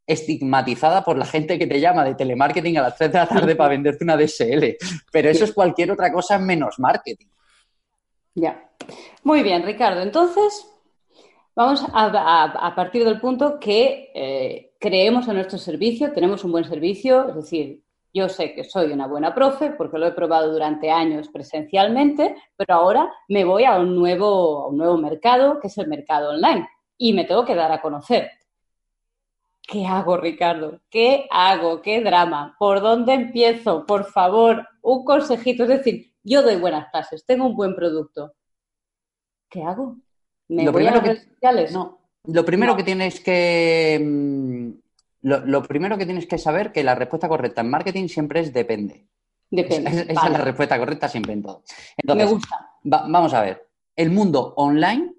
estigmatizada 0.06 1.02
por 1.02 1.16
la 1.16 1.24
gente 1.24 1.58
que 1.58 1.66
te 1.66 1.80
llama 1.80 2.04
de 2.04 2.16
telemarketing 2.16 2.76
a 2.76 2.82
las 2.82 2.98
3 2.98 3.10
de 3.10 3.18
la 3.18 3.26
tarde 3.26 3.56
para 3.56 3.70
venderte 3.70 4.04
una 4.04 4.18
DSL. 4.18 4.76
Pero 5.10 5.30
eso 5.30 5.44
es 5.44 5.54
cualquier 5.54 5.90
otra 5.90 6.12
cosa 6.12 6.38
menos 6.38 6.78
marketing. 6.78 7.28
Ya. 8.34 8.70
Muy 9.24 9.42
bien, 9.42 9.62
Ricardo. 9.62 10.02
Entonces, 10.02 10.66
vamos 11.56 11.82
a, 11.94 12.74
partir 12.76 13.04
del 13.04 13.18
punto 13.18 13.58
que 13.58 14.10
eh, 14.14 14.69
creemos 14.80 15.28
en 15.28 15.34
nuestro 15.34 15.58
servicio, 15.58 16.12
tenemos 16.12 16.42
un 16.42 16.52
buen 16.52 16.64
servicio, 16.64 17.28
es 17.28 17.34
decir, 17.36 17.84
yo 18.12 18.28
sé 18.28 18.54
que 18.54 18.64
soy 18.64 18.90
una 18.90 19.06
buena 19.06 19.34
profe 19.34 19.70
porque 19.70 19.98
lo 19.98 20.06
he 20.06 20.12
probado 20.12 20.50
durante 20.50 20.90
años 20.90 21.28
presencialmente, 21.28 22.34
pero 22.56 22.74
ahora 22.74 23.12
me 23.28 23.44
voy 23.44 23.64
a 23.64 23.78
un 23.78 23.94
nuevo, 23.94 24.64
a 24.64 24.68
un 24.68 24.78
nuevo 24.78 24.96
mercado, 24.96 25.60
que 25.60 25.68
es 25.68 25.78
el 25.78 25.86
mercado 25.86 26.30
online, 26.30 26.68
y 26.96 27.12
me 27.12 27.24
tengo 27.24 27.44
que 27.44 27.54
dar 27.54 27.70
a 27.70 27.80
conocer. 27.80 28.30
¿Qué 29.62 29.86
hago, 29.86 30.16
Ricardo? 30.16 30.80
¿Qué 30.90 31.28
hago? 31.30 31.80
¿Qué 31.82 32.00
drama? 32.00 32.56
¿Por 32.58 32.80
dónde 32.80 33.12
empiezo? 33.12 33.86
Por 33.86 34.06
favor, 34.06 34.66
un 34.82 35.04
consejito. 35.04 35.62
Es 35.62 35.68
decir, 35.68 36.12
yo 36.24 36.42
doy 36.42 36.56
buenas 36.56 36.90
clases, 36.90 37.24
tengo 37.24 37.46
un 37.46 37.54
buen 37.54 37.76
producto. 37.76 38.32
¿Qué 39.48 39.62
hago? 39.62 39.96
¿Me 40.48 40.64
lo 40.64 40.72
voy 40.72 40.86
a 40.86 40.92
las 40.92 41.02
redes 41.02 41.28
sociales? 41.28 41.72
No. 41.72 41.99
Lo 42.24 42.44
primero 42.44 42.72
No. 42.72 42.76
que 42.76 42.84
tienes 42.84 43.20
que. 43.20 44.00
mm, 44.02 44.70
Lo, 45.22 45.44
lo 45.44 45.62
primero 45.62 45.98
que 45.98 46.06
tienes 46.06 46.26
que 46.26 46.38
saber 46.38 46.72
que 46.72 46.82
la 46.82 46.94
respuesta 46.94 47.28
correcta 47.28 47.60
en 47.60 47.68
marketing 47.70 48.08
siempre 48.08 48.40
es 48.40 48.52
depende. 48.52 49.06
Depende. 49.50 49.90
Esa, 49.90 50.00
esa 50.02 50.14
Vale. 50.22 50.32
es 50.32 50.38
la 50.38 50.44
respuesta 50.44 50.78
correcta 50.78 51.08
siempre 51.08 51.32
en 51.34 51.42
todo. 51.42 51.62
Me 51.68 51.94
Entonces, 51.98 52.30
gusta. 52.30 52.70
va- 52.90 53.04
vamos 53.08 53.34
a 53.34 53.42
ver. 53.42 53.66
El 53.96 54.10
mundo 54.10 54.54
online 54.56 55.12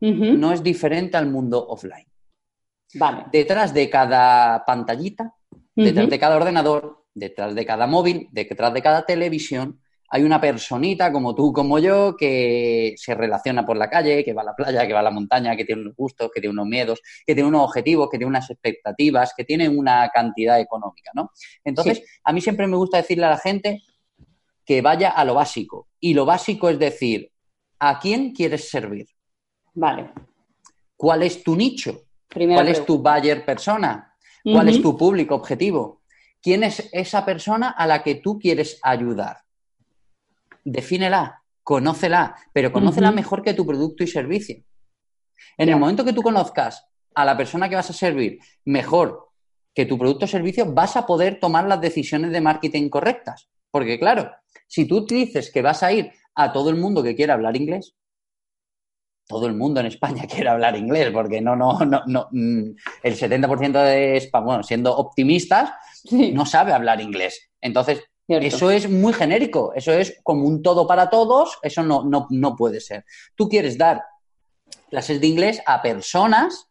no 0.00 0.52
es 0.52 0.62
diferente 0.62 1.16
al 1.16 1.28
mundo 1.28 1.66
offline. 1.66 2.06
Vale. 2.94 3.24
Detrás 3.32 3.74
de 3.74 3.90
cada 3.90 4.64
pantallita, 4.64 5.34
detrás 5.74 6.08
de 6.08 6.18
cada 6.20 6.36
ordenador, 6.36 7.04
detrás 7.14 7.54
de 7.54 7.66
cada 7.66 7.86
móvil, 7.88 8.28
detrás 8.30 8.72
de 8.72 8.82
cada 8.82 9.04
televisión, 9.04 9.80
hay 10.10 10.22
una 10.22 10.40
personita 10.40 11.12
como 11.12 11.34
tú, 11.34 11.52
como 11.52 11.78
yo, 11.78 12.16
que 12.16 12.94
se 12.96 13.14
relaciona 13.14 13.66
por 13.66 13.76
la 13.76 13.90
calle, 13.90 14.24
que 14.24 14.32
va 14.32 14.42
a 14.42 14.46
la 14.46 14.54
playa, 14.54 14.86
que 14.86 14.92
va 14.94 15.00
a 15.00 15.02
la 15.02 15.10
montaña, 15.10 15.54
que 15.54 15.64
tiene 15.64 15.82
unos 15.82 15.96
gustos, 15.96 16.30
que 16.34 16.40
tiene 16.40 16.52
unos 16.52 16.66
miedos, 16.66 17.02
que 17.26 17.34
tiene 17.34 17.48
unos 17.48 17.64
objetivos, 17.64 18.08
que 18.10 18.16
tiene 18.16 18.30
unas 18.30 18.48
expectativas, 18.48 19.34
que 19.36 19.44
tiene 19.44 19.68
una 19.68 20.08
cantidad 20.08 20.58
económica, 20.58 21.10
¿no? 21.14 21.30
Entonces, 21.62 22.02
a 22.24 22.32
mí 22.32 22.40
siempre 22.40 22.66
me 22.66 22.76
gusta 22.76 22.96
decirle 22.96 23.26
a 23.26 23.30
la 23.30 23.38
gente 23.38 23.82
que 24.64 24.80
vaya 24.80 25.10
a 25.10 25.24
lo 25.24 25.34
básico. 25.34 25.88
Y 26.00 26.14
lo 26.14 26.24
básico 26.24 26.70
es 26.70 26.78
decir, 26.78 27.30
¿a 27.78 27.98
quién 27.98 28.32
quieres 28.32 28.70
servir? 28.70 29.06
Vale. 29.74 30.10
¿Cuál 30.96 31.22
es 31.22 31.42
tu 31.42 31.54
nicho? 31.54 32.02
Primera 32.28 32.62
¿Cuál 32.62 32.68
es 32.68 32.84
tu 32.84 32.98
buyer 32.98 33.44
persona? 33.44 34.14
¿Cuál 34.42 34.68
es 34.70 34.80
tu 34.80 34.96
público 34.96 35.34
objetivo? 35.34 36.02
¿Quién 36.40 36.64
es 36.64 36.88
esa 36.92 37.24
persona 37.26 37.70
a 37.70 37.86
la 37.86 38.02
que 38.02 38.16
tú 38.16 38.38
quieres 38.38 38.78
ayudar? 38.82 39.38
Defínela, 40.70 41.42
conócela, 41.62 42.36
pero 42.52 42.72
conócela 42.72 43.10
mejor 43.10 43.42
que 43.42 43.54
tu 43.54 43.66
producto 43.66 44.02
y 44.02 44.06
servicio. 44.06 44.62
En 45.56 45.68
el 45.68 45.76
momento 45.76 46.04
que 46.04 46.12
tú 46.12 46.22
conozcas 46.22 46.86
a 47.14 47.24
la 47.24 47.36
persona 47.36 47.68
que 47.68 47.76
vas 47.76 47.90
a 47.90 47.92
servir 47.92 48.38
mejor 48.64 49.28
que 49.74 49.86
tu 49.86 49.98
producto 49.98 50.24
o 50.24 50.28
servicio, 50.28 50.72
vas 50.72 50.96
a 50.96 51.06
poder 51.06 51.38
tomar 51.38 51.66
las 51.66 51.80
decisiones 51.80 52.32
de 52.32 52.40
marketing 52.40 52.88
correctas. 52.88 53.48
Porque 53.70 53.98
claro, 53.98 54.30
si 54.66 54.86
tú 54.86 55.06
dices 55.06 55.50
que 55.52 55.62
vas 55.62 55.82
a 55.82 55.92
ir 55.92 56.12
a 56.34 56.52
todo 56.52 56.70
el 56.70 56.76
mundo 56.76 57.02
que 57.02 57.14
quiera 57.14 57.34
hablar 57.34 57.56
inglés, 57.56 57.94
todo 59.26 59.46
el 59.46 59.54
mundo 59.54 59.80
en 59.80 59.86
España 59.86 60.26
quiere 60.30 60.48
hablar 60.48 60.76
inglés, 60.76 61.10
porque 61.12 61.40
no, 61.40 61.54
no, 61.54 61.78
no, 61.80 62.02
no, 62.06 62.28
mm, 62.32 62.70
el 63.02 63.16
70% 63.16 63.82
de 63.84 64.16
España, 64.16 64.44
bueno, 64.44 64.62
siendo 64.62 64.96
optimistas, 64.96 65.70
Sí, 66.04 66.32
no 66.32 66.46
sabe 66.46 66.72
hablar 66.72 67.00
inglés. 67.00 67.50
Entonces, 67.60 68.02
cierto. 68.28 68.46
eso 68.46 68.70
es 68.70 68.88
muy 68.88 69.12
genérico, 69.12 69.72
eso 69.74 69.92
es 69.92 70.20
como 70.22 70.44
un 70.46 70.62
todo 70.62 70.86
para 70.86 71.10
todos, 71.10 71.58
eso 71.62 71.82
no, 71.82 72.04
no, 72.04 72.28
no 72.30 72.54
puede 72.54 72.80
ser. 72.80 73.04
Tú 73.34 73.48
quieres 73.48 73.76
dar 73.76 74.02
clases 74.88 75.20
de 75.20 75.26
inglés 75.26 75.60
a 75.66 75.82
personas 75.82 76.68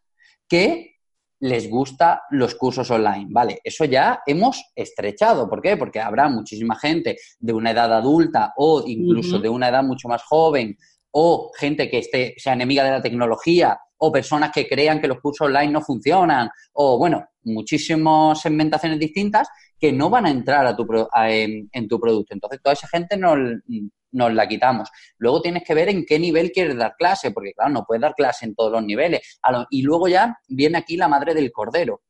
que 0.48 0.94
les 1.40 1.70
gusta 1.70 2.22
los 2.30 2.54
cursos 2.54 2.90
online, 2.90 3.26
¿vale? 3.30 3.60
Eso 3.62 3.84
ya 3.84 4.22
hemos 4.26 4.64
estrechado. 4.74 5.48
¿Por 5.48 5.62
qué? 5.62 5.76
Porque 5.76 6.00
habrá 6.00 6.28
muchísima 6.28 6.76
gente 6.76 7.16
de 7.38 7.52
una 7.52 7.70
edad 7.70 7.92
adulta 7.92 8.54
o 8.56 8.82
incluso 8.86 9.38
de 9.38 9.48
una 9.48 9.68
edad 9.68 9.84
mucho 9.84 10.08
más 10.08 10.22
joven 10.24 10.76
o 11.10 11.50
gente 11.56 11.88
que 11.88 11.98
esté, 11.98 12.34
sea 12.38 12.54
enemiga 12.54 12.84
de 12.84 12.90
la 12.90 13.02
tecnología 13.02 13.78
o 13.98 14.12
personas 14.12 14.50
que 14.52 14.66
crean 14.68 15.00
que 15.00 15.08
los 15.08 15.20
cursos 15.20 15.46
online 15.46 15.72
no 15.72 15.80
funcionan 15.82 16.48
o, 16.72 16.98
bueno, 16.98 17.26
muchísimas 17.42 18.40
segmentaciones 18.40 18.98
distintas 18.98 19.48
que 19.78 19.92
no 19.92 20.08
van 20.10 20.26
a 20.26 20.30
entrar 20.30 20.66
a 20.66 20.74
tu 20.76 20.86
a- 21.12 21.30
en, 21.30 21.68
en 21.72 21.88
tu 21.88 21.98
producto. 22.00 22.34
Entonces, 22.34 22.60
toda 22.62 22.72
esa 22.74 22.88
gente 22.88 23.16
nos, 23.16 23.38
nos 24.12 24.32
la 24.34 24.46
quitamos. 24.48 24.88
Luego 25.18 25.40
tienes 25.42 25.62
que 25.64 25.74
ver 25.74 25.88
en 25.88 26.04
qué 26.06 26.18
nivel 26.18 26.50
quieres 26.52 26.76
dar 26.76 26.94
clase, 26.98 27.30
porque, 27.30 27.52
claro, 27.52 27.70
no 27.70 27.84
puedes 27.84 28.00
dar 28.02 28.14
clase 28.14 28.46
en 28.46 28.54
todos 28.54 28.72
los 28.72 28.84
niveles. 28.84 29.38
Lo- 29.50 29.66
y 29.70 29.82
luego 29.82 30.08
ya 30.08 30.36
viene 30.48 30.78
aquí 30.78 30.96
la 30.96 31.08
madre 31.08 31.34
del 31.34 31.50
cordero, 31.52 32.02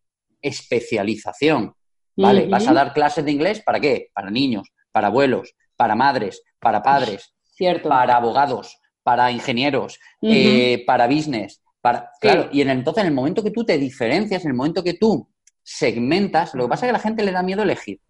especialización. 0.42 1.74
¿Vale? 2.16 2.46
Vas 2.48 2.66
a 2.66 2.72
dar 2.72 2.92
clases 2.92 3.24
de 3.24 3.30
inglés, 3.30 3.62
¿para 3.64 3.78
qué? 3.78 4.08
Para 4.12 4.28
niños, 4.28 4.68
para 4.90 5.06
abuelos, 5.06 5.54
para 5.76 5.94
madres, 5.94 6.42
para 6.58 6.82
padres, 6.82 7.32
Cierto. 7.44 7.88
para 7.88 8.16
abogados, 8.16 8.76
para 9.04 9.30
ingenieros, 9.30 10.00
eh, 10.22 10.82
para 10.84 11.06
business, 11.06 11.62
para 11.80 12.10
Sí. 12.14 12.18
claro, 12.20 12.48
y 12.52 12.60
en 12.60 12.70
entonces 12.70 13.02
en 13.02 13.08
el 13.08 13.14
momento 13.14 13.42
que 13.42 13.50
tú 13.50 13.64
te 13.64 13.78
diferencias, 13.78 14.44
en 14.44 14.50
el 14.50 14.56
momento 14.56 14.82
que 14.82 14.94
tú 14.94 15.28
segmentas, 15.62 16.54
lo 16.54 16.64
que 16.64 16.68
pasa 16.70 16.86
es 16.86 16.88
que 16.88 16.90
a 16.90 16.98
la 16.98 17.02
gente 17.02 17.22
le 17.24 17.32
da 17.32 17.42
miedo 17.42 17.62
elegir, 17.62 18.00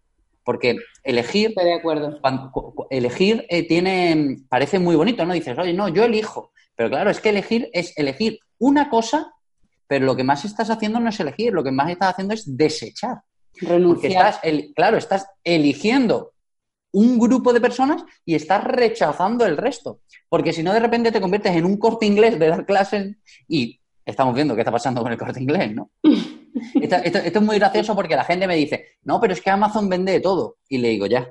porque 0.43 0.77
elegir 1.03 1.49
Estoy 1.49 1.65
de 1.65 1.73
acuerdo. 1.75 2.19
cuan- 2.21 2.49
cu- 2.51 2.73
cu- 2.73 2.87
elegir 2.89 3.45
eh, 3.49 3.67
tiene 3.67 4.37
parece 4.49 4.79
muy 4.79 4.95
bonito, 4.95 5.25
¿no? 5.25 5.33
Dices, 5.33 5.57
oye, 5.57 5.73
no, 5.73 5.87
yo 5.89 6.03
elijo, 6.03 6.51
pero 6.75 6.89
claro, 6.89 7.09
es 7.09 7.19
que 7.19 7.29
elegir 7.29 7.69
es 7.73 7.95
elegir 7.97 8.39
una 8.57 8.89
cosa, 8.89 9.31
pero 9.87 10.05
lo 10.05 10.15
que 10.15 10.23
más 10.23 10.45
estás 10.45 10.69
haciendo 10.69 10.99
no 10.99 11.09
es 11.09 11.19
elegir, 11.19 11.51
lo 11.53 11.63
que 11.63 11.71
más 11.71 11.89
estás 11.89 12.11
haciendo 12.13 12.33
es 12.33 12.57
desechar. 12.57 13.17
Porque 13.53 13.67
Renunciar. 13.73 14.11
estás, 14.11 14.39
el- 14.43 14.73
claro, 14.75 14.97
estás 14.97 15.27
eligiendo 15.43 16.31
un 16.91 17.19
grupo 17.19 17.53
de 17.53 17.61
personas 17.61 18.03
y 18.25 18.35
estás 18.35 18.63
rechazando 18.63 19.45
el 19.45 19.57
resto. 19.57 20.01
Porque 20.27 20.53
si 20.53 20.63
no, 20.63 20.73
de 20.73 20.79
repente 20.79 21.11
te 21.11 21.21
conviertes 21.21 21.55
en 21.55 21.65
un 21.65 21.77
corte 21.77 22.05
inglés 22.05 22.39
de 22.39 22.47
dar 22.47 22.65
clases 22.65 23.15
y 23.47 23.79
estamos 24.05 24.33
viendo 24.33 24.55
qué 24.55 24.61
está 24.61 24.71
pasando 24.71 25.01
con 25.03 25.11
el 25.11 25.17
corte 25.17 25.41
inglés, 25.41 25.73
¿no? 25.73 25.91
Esto, 26.81 26.95
esto- 26.95 27.19
esto 27.19 27.39
es 27.39 27.45
muy 27.45 27.59
gracioso 27.59 27.95
porque 27.95 28.15
la 28.15 28.23
gente 28.25 28.47
me 28.47 28.55
dice, 28.55 28.97
no, 29.03 29.21
pero 29.21 29.33
es 29.33 29.41
que 29.41 29.51
Amazon 29.51 29.87
vende 29.87 30.13
de 30.13 30.19
todo. 30.19 30.57
Y 30.67 30.79
le 30.79 30.89
digo, 30.89 31.05
ya, 31.05 31.27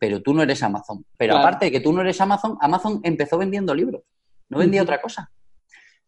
pero 0.00 0.22
tú 0.22 0.32
no 0.32 0.42
eres 0.42 0.62
Amazon. 0.62 1.04
Pero 1.18 1.34
Claro. 1.34 1.46
aparte 1.46 1.66
de 1.66 1.72
que 1.72 1.80
tú 1.80 1.92
no 1.92 2.00
eres 2.00 2.18
Amazon, 2.20 2.56
Amazon 2.60 3.00
empezó 3.04 3.36
vendiendo 3.36 3.74
libros, 3.74 4.02
no 4.48 4.58
vendía 4.58 4.82
otra 4.82 5.02
cosa. 5.02 5.30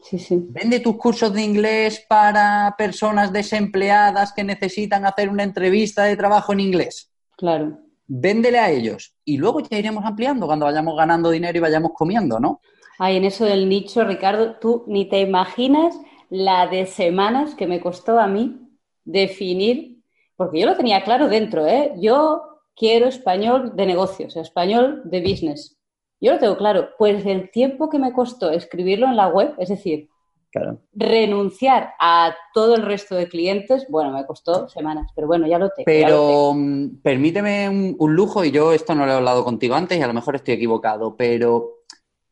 Sí, 0.01 0.19
sí. 0.19 0.39
Vende 0.49 0.81
tus 0.81 0.97
cursos 0.97 1.33
de 1.35 1.43
inglés 1.43 2.05
para 2.09 2.75
personas 2.79 3.31
desempleadas 3.33 4.33
que 4.33 4.43
necesitan 4.43 5.05
hacer 5.05 5.29
una 5.29 5.43
entrevista 5.43 6.05
de 6.05 6.17
trabajo 6.17 6.53
en 6.55 6.61
inglés. 6.61 7.13
Claro. 7.37 7.79
Véndele 8.07 8.59
a 8.59 8.71
ellos. 8.71 9.15
Y 9.25 9.39
luego 9.39 9.61
ya 9.61 9.79
iremos 9.79 10.05
ampliando 10.05 10.47
cuando 10.47 10.67
vayamos 10.67 10.97
ganando 10.97 11.31
dinero 11.31 11.59
y 11.59 11.61
vayamos 11.61 11.93
comiendo, 11.95 12.39
¿no? 12.39 12.61
Ay, 12.99 13.17
en 13.17 13.25
eso 13.25 13.45
del 13.45 13.69
nicho, 13.69 14.05
Ricardo, 14.05 14.57
tú 14.61 14.85
ni 14.87 15.09
te 15.09 15.21
imaginas 15.21 15.99
la 16.31 16.67
de 16.67 16.87
semanas 16.87 17.55
que 17.55 17.67
me 17.67 17.81
costó 17.81 18.19
a 18.19 18.27
mí 18.27 18.59
definir, 19.05 20.03
porque 20.37 20.61
yo 20.61 20.67
lo 20.67 20.77
tenía 20.77 21.05
claro 21.05 21.29
dentro, 21.29 21.67
¿eh? 21.67 21.93
Yo 21.99 22.43
quiero 22.75 23.07
español 23.07 23.73
de 23.75 23.87
negocios, 23.87 24.37
español 24.37 25.03
de 25.05 25.21
business. 25.21 25.77
Yo 26.21 26.33
lo 26.33 26.39
tengo 26.39 26.57
claro. 26.57 26.91
Pues 26.99 27.25
el 27.27 27.51
tiempo 27.51 27.91
que 27.91 27.99
me 27.99 28.13
costó 28.13 28.51
escribirlo 28.51 29.07
en 29.07 29.17
la 29.17 29.29
web, 29.29 29.55
es 29.59 29.69
decir, 29.69 30.09
Claro. 30.57 30.81
renunciar 30.95 31.91
a 32.01 32.35
todo 32.55 32.77
el 32.77 32.83
resto 32.83 33.15
de 33.15 33.29
clientes, 33.29 33.87
bueno, 33.91 34.11
me 34.11 34.25
costó 34.25 34.71
semanas, 34.71 35.11
pero 35.15 35.27
bueno, 35.27 35.47
ya 35.47 35.59
lo 35.59 35.69
tengo. 35.69 35.85
lo 35.85 35.85
Pero 35.85 36.53
mm, 36.55 37.03
permíteme 37.03 37.69
un, 37.69 37.95
un 37.99 38.15
lujo, 38.15 38.43
y 38.43 38.51
yo 38.51 38.73
esto 38.73 38.95
no 38.95 39.05
lo 39.05 39.13
he 39.13 39.17
hablado 39.17 39.45
contigo 39.45 39.75
antes 39.75 39.99
y 39.99 40.03
a 40.03 40.07
lo 40.07 40.15
mejor 40.15 40.37
estoy 40.37 40.55
equivocado, 40.55 41.15
pero 41.15 41.83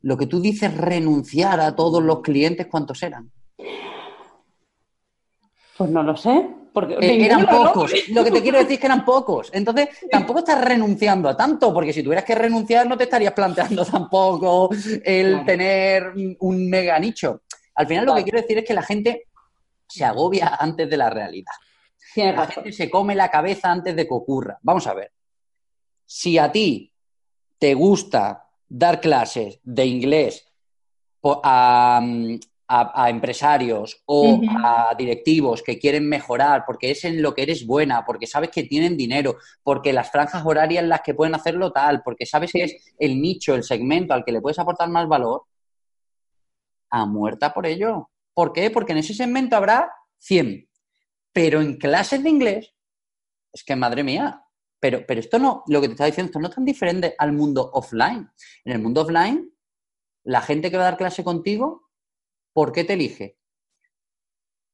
lo 0.00 0.16
que 0.16 0.26
tú 0.26 0.40
dices 0.40 0.74
renunciar 0.74 1.60
a 1.60 1.76
todos 1.76 2.02
los 2.02 2.22
clientes, 2.22 2.66
¿cuántos 2.66 3.02
eran? 3.02 3.30
Pues 5.76 5.90
no 5.90 6.02
lo 6.02 6.16
sé. 6.16 6.48
Porque 6.74 6.94
Eh, 7.00 7.24
eran 7.24 7.46
pocos. 7.46 7.94
Lo 8.10 8.24
que 8.24 8.32
te 8.32 8.42
quiero 8.42 8.58
decir 8.58 8.74
es 8.74 8.80
que 8.80 8.86
eran 8.86 9.04
pocos. 9.04 9.48
Entonces, 9.52 9.88
tampoco 10.10 10.40
estás 10.40 10.62
renunciando 10.62 11.28
a 11.28 11.36
tanto, 11.36 11.72
porque 11.72 11.92
si 11.92 12.02
tuvieras 12.02 12.24
que 12.24 12.34
renunciar, 12.34 12.88
no 12.88 12.96
te 12.96 13.04
estarías 13.04 13.32
planteando 13.32 13.84
tampoco 13.90 14.70
el 15.04 15.28
Claro. 15.28 15.44
tener 15.46 16.12
un 16.40 16.68
mega 16.68 16.98
nicho. 16.98 17.42
Al 17.76 17.86
final, 17.86 18.06
lo 18.06 18.14
que 18.14 18.22
quiero 18.24 18.40
decir 18.40 18.58
es 18.58 18.64
que 18.64 18.74
la 18.74 18.82
gente 18.82 19.28
se 19.88 20.04
agobia 20.04 20.56
antes 20.58 20.88
de 20.88 20.96
la 20.96 21.10
realidad. 21.10 21.52
La 22.32 22.46
gente 22.46 22.72
se 22.72 22.90
come 22.90 23.14
la 23.14 23.30
cabeza 23.30 23.70
antes 23.72 23.96
de 23.96 24.06
que 24.06 24.14
ocurra. 24.14 24.58
Vamos 24.62 24.86
a 24.86 24.94
ver. 24.94 25.12
Si 26.06 26.38
a 26.38 26.50
ti 26.52 26.92
te 27.58 27.74
gusta 27.74 28.46
dar 28.68 29.00
clases 29.00 29.58
de 29.62 29.86
inglés 29.86 30.46
po- 31.20 31.40
a, 31.42 31.98
a- 32.68 33.04
a 33.04 33.10
empresarios 33.10 34.02
o 34.06 34.40
a 34.64 34.94
directivos 34.96 35.62
que 35.62 35.78
quieren 35.78 36.08
mejorar 36.08 36.64
porque 36.66 36.90
es 36.90 37.04
en 37.04 37.20
lo 37.22 37.34
que 37.34 37.42
eres 37.42 37.66
buena, 37.66 38.04
porque 38.04 38.26
sabes 38.26 38.50
que 38.50 38.64
tienen 38.64 38.96
dinero, 38.96 39.36
porque 39.62 39.92
las 39.92 40.10
franjas 40.10 40.44
horarias 40.44 40.82
en 40.82 40.88
las 40.90 41.00
que 41.02 41.14
pueden 41.14 41.34
hacerlo 41.34 41.72
tal, 41.72 42.02
porque 42.02 42.26
sabes 42.26 42.52
que 42.52 42.64
es 42.64 42.94
el 42.98 43.20
nicho, 43.20 43.54
el 43.54 43.64
segmento 43.64 44.14
al 44.14 44.24
que 44.24 44.32
le 44.32 44.40
puedes 44.40 44.58
aportar 44.58 44.88
más 44.88 45.08
valor, 45.08 45.42
a 46.94 47.06
muerta 47.06 47.52
por 47.52 47.66
ello. 47.66 48.10
¿Por 48.32 48.52
qué? 48.52 48.70
Porque 48.70 48.92
en 48.92 48.98
ese 48.98 49.14
segmento 49.14 49.56
habrá 49.56 49.92
100. 50.18 50.68
Pero 51.32 51.60
en 51.60 51.76
clases 51.76 52.22
de 52.22 52.30
inglés, 52.30 52.72
es 53.52 53.64
que 53.64 53.74
madre 53.74 54.04
mía, 54.04 54.44
pero, 54.78 55.04
pero 55.06 55.18
esto 55.20 55.38
no, 55.38 55.64
lo 55.66 55.80
que 55.80 55.88
te 55.88 55.92
estaba 55.94 56.06
diciendo, 56.06 56.28
esto 56.28 56.38
no 56.40 56.48
es 56.48 56.54
tan 56.54 56.64
diferente 56.64 57.14
al 57.18 57.32
mundo 57.32 57.70
offline. 57.72 58.30
En 58.64 58.72
el 58.72 58.78
mundo 58.80 59.02
offline, 59.02 59.52
la 60.24 60.40
gente 60.40 60.70
que 60.70 60.76
va 60.76 60.84
a 60.84 60.90
dar 60.90 60.96
clase 60.96 61.24
contigo, 61.24 61.88
¿por 62.52 62.70
qué 62.70 62.84
te 62.84 62.92
elige? 62.92 63.38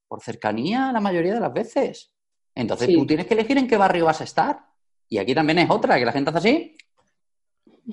Por 0.07 0.21
cercanía 0.23 0.93
la 0.93 1.00
mayoría 1.00 1.35
de 1.35 1.41
las 1.41 1.53
veces. 1.53 2.12
Entonces 2.55 2.89
Sí. 2.89 2.95
tú 2.95 3.07
tienes 3.07 3.27
que 3.27 3.35
elegir 3.35 3.57
en 3.57 3.67
qué 3.69 3.77
barrio 3.79 4.05
vas 4.05 4.21
a 4.21 4.25
estar. 4.25 4.67
Y 5.09 5.19
aquí 5.19 5.35
también 5.35 5.59
es 5.61 5.71
otra, 5.71 5.99
que 5.99 6.05
la 6.05 6.12
gente 6.12 6.31
hace 6.31 6.39
así, 6.39 6.77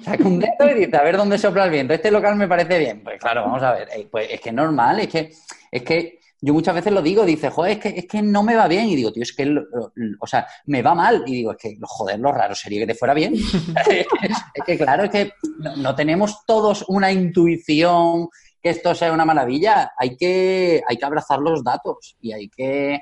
saca 0.03 0.23
un 0.23 0.39
dedo 0.39 0.69
y 0.71 0.85
dice, 0.85 0.97
a 0.97 1.03
ver 1.03 1.17
dónde 1.17 1.37
sopla 1.37 1.65
el 1.65 1.71
viento. 1.71 1.93
Este 1.93 2.11
local 2.11 2.35
me 2.35 2.47
parece 2.47 2.79
bien. 2.79 3.03
Pues 3.03 3.19
claro, 3.19 3.41
vamos 3.43 3.63
a 3.63 3.73
ver. 3.73 3.87
Eh, 3.95 4.07
Pues 4.09 4.27
es 4.31 4.41
que 4.41 4.49
es 4.49 4.55
normal, 4.55 4.99
es 4.99 5.07
que, 5.07 5.31
es 5.71 5.83
que 5.83 6.19
yo 6.39 6.53
muchas 6.53 6.75
veces 6.75 6.93
lo 6.93 7.01
digo, 7.01 7.25
dice, 7.25 7.49
joder, 7.49 7.73
es 7.73 7.79
que, 7.79 7.89
es 7.99 8.05
que 8.07 8.21
no 8.21 8.43
me 8.43 8.55
va 8.55 8.67
bien. 8.67 8.85
Y 8.87 8.95
digo, 8.95 9.11
tío, 9.11 9.23
es 9.23 9.33
que, 9.33 9.45
lo- 9.45 9.63
lo- 9.71 9.91
o 10.19 10.27
sea, 10.27 10.47
me 10.65 10.81
va 10.81 10.93
mal. 10.93 11.23
Y 11.25 11.33
digo, 11.33 11.51
es 11.51 11.57
que, 11.57 11.77
joder, 11.81 12.19
lo 12.19 12.31
raro 12.31 12.53
sería 12.55 12.81
que 12.81 12.87
te 12.87 12.95
fuera 12.95 13.13
bien. 13.13 13.33
es 14.53 14.63
que, 14.65 14.77
claro, 14.77 15.03
es 15.05 15.09
que 15.09 15.31
no, 15.59 15.75
no 15.77 15.95
tenemos 15.95 16.45
todos 16.45 16.85
una 16.87 17.11
intuición 17.11 18.29
que 18.61 18.69
esto 18.69 18.93
sea 18.95 19.11
una 19.13 19.25
maravilla. 19.25 19.91
Hay 19.97 20.15
que, 20.17 20.81
hay 20.87 20.97
que 20.97 21.05
abrazar 21.05 21.39
los 21.39 21.63
datos 21.63 22.17
y 22.21 22.33
hay 22.33 22.49
que 22.49 22.99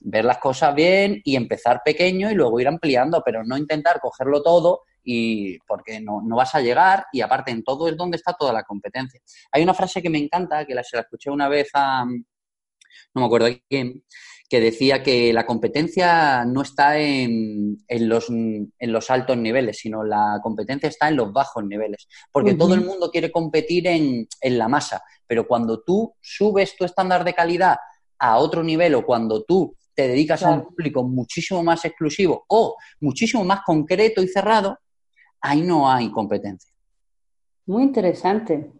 ver 0.00 0.24
las 0.24 0.38
cosas 0.38 0.74
bien 0.74 1.20
y 1.24 1.34
empezar 1.36 1.82
pequeño 1.84 2.30
y 2.30 2.34
luego 2.34 2.60
ir 2.60 2.68
ampliando, 2.68 3.20
pero 3.24 3.42
no 3.44 3.56
intentar 3.56 4.00
cogerlo 4.00 4.42
todo 4.42 4.82
y 5.04 5.58
porque 5.60 6.00
no, 6.00 6.20
no 6.22 6.36
vas 6.36 6.54
a 6.54 6.60
llegar 6.60 7.06
y 7.12 7.20
aparte 7.20 7.50
en 7.50 7.62
todo 7.62 7.88
es 7.88 7.96
donde 7.96 8.16
está 8.16 8.34
toda 8.34 8.52
la 8.52 8.64
competencia. 8.64 9.20
Hay 9.52 9.62
una 9.62 9.74
frase 9.74 10.02
que 10.02 10.10
me 10.10 10.18
encanta, 10.18 10.64
que 10.64 10.74
la, 10.74 10.82
se 10.82 10.96
la 10.96 11.02
escuché 11.02 11.30
una 11.30 11.48
vez 11.48 11.70
a, 11.74 12.04
no 12.04 13.20
me 13.20 13.24
acuerdo 13.24 13.46
de 13.46 13.62
quién, 13.68 14.04
que 14.48 14.60
decía 14.60 15.02
que 15.02 15.32
la 15.32 15.44
competencia 15.44 16.44
no 16.44 16.62
está 16.62 16.98
en, 16.98 17.76
en 17.86 18.08
los, 18.08 18.30
en 18.30 18.72
los 18.80 19.10
altos 19.10 19.36
niveles, 19.36 19.78
sino 19.78 20.02
la 20.02 20.40
competencia 20.42 20.88
está 20.88 21.08
en 21.08 21.16
los 21.16 21.32
bajos 21.32 21.64
niveles. 21.64 22.08
Porque 22.32 22.54
todo 22.54 22.74
el 22.74 22.80
mundo 22.80 23.10
quiere 23.10 23.30
competir 23.30 23.86
en, 23.86 24.26
en 24.40 24.58
la 24.58 24.68
masa, 24.68 25.02
pero 25.26 25.46
cuando 25.46 25.82
tú 25.82 26.14
subes 26.20 26.76
tu 26.76 26.86
estándar 26.86 27.24
de 27.24 27.34
calidad 27.34 27.76
a 28.18 28.38
otro 28.38 28.62
nivel 28.62 28.94
o 28.94 29.04
cuando 29.04 29.44
tú 29.44 29.76
te 29.94 30.08
dedicas 30.08 30.42
a 30.44 30.50
un 30.50 30.62
público 30.62 31.02
muchísimo 31.02 31.62
más 31.62 31.84
exclusivo 31.84 32.44
o 32.48 32.76
muchísimo 33.00 33.44
más 33.44 33.60
concreto 33.66 34.22
y 34.22 34.28
cerrado, 34.28 34.78
ahí 35.40 35.62
no 35.62 35.90
hay 35.90 36.10
competencia. 36.10 36.70
Muy 37.66 37.82
interesante. 37.82 38.72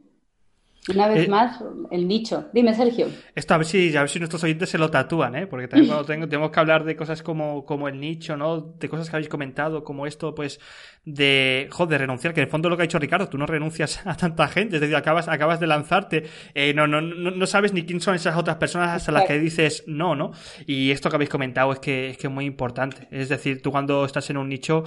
Una 0.88 1.09
vez 1.09 1.26
Eh, 1.26 1.28
más, 1.28 1.62
el 1.90 2.09
nicho. 2.09 2.49
Dime, 2.52 2.75
Sergio. 2.75 3.09
Esto 3.34 3.54
a 3.54 3.58
ver 3.58 3.67
si, 3.67 3.97
a 3.97 4.00
ver 4.00 4.08
si 4.08 4.19
nuestros 4.19 4.43
oyentes 4.45 4.69
se 4.71 4.78
lo 4.78 4.91
tatúan, 4.91 5.34
¿eh? 5.36 5.47
Porque 5.47 5.69
también 5.69 5.89
cuando 5.89 6.04
tengo- 6.06 6.28
tenemos 6.28 6.50
que 6.50 6.60
hablar 6.60 6.84
de 6.84 6.97
cosas 6.97 7.23
como, 7.23 7.65
como 7.65 7.89
el 7.89 8.00
nicho, 8.00 8.36
¿no? 8.36 8.60
De 8.60 8.89
cosas 8.89 9.10
que 9.10 9.17
habéis 9.17 9.28
comentado, 9.28 9.84
como 9.84 10.06
esto, 10.06 10.34
pues, 10.34 10.60
de, 11.04 11.69
joder, 11.71 12.00
renunciar, 12.00 12.34
que 12.34 12.41
en 12.41 12.47
el 12.47 12.50
fondo 12.50 12.69
lo 12.69 12.76
que 12.76 12.82
ha 12.82 12.86
dicho 12.86 12.99
Ricardo, 12.99 13.28
tú 13.28 13.39
no 13.39 13.47
renuncias 13.47 14.06
a 14.06 14.15
tanta 14.17 14.47
gente, 14.49 14.76
es 14.76 14.80
decir, 14.80 14.97
acabas, 14.97 15.28
acabas 15.28 15.58
de 15.60 15.67
lanzarte, 15.67 16.25
eh, 16.54 16.73
no, 16.75 16.86
no, 16.86 17.00
no, 17.00 17.30
no 17.30 17.47
sabes 17.47 17.73
ni 17.73 17.84
quién 17.84 18.00
son 18.00 18.15
esas 18.15 18.36
otras 18.36 18.56
personas 18.56 18.91
hasta 18.91 19.12
las 19.12 19.25
que 19.25 19.39
dices 19.39 19.84
no, 19.86 20.15
¿no? 20.15 20.32
Y 20.67 20.91
esto 20.91 21.08
que 21.10 21.17
habéis 21.17 21.30
comentado 21.30 21.73
es 21.73 21.78
que, 21.78 22.10
es 22.10 22.19
que 22.19 22.26
es 22.26 22.32
muy 22.32 22.45
importante. 22.45 23.08
Es 23.10 23.28
decir, 23.28 23.62
tú 23.62 23.71
cuando 23.71 24.04
estás 24.04 24.28
en 24.30 24.36
un 24.36 24.49
nicho, 24.49 24.84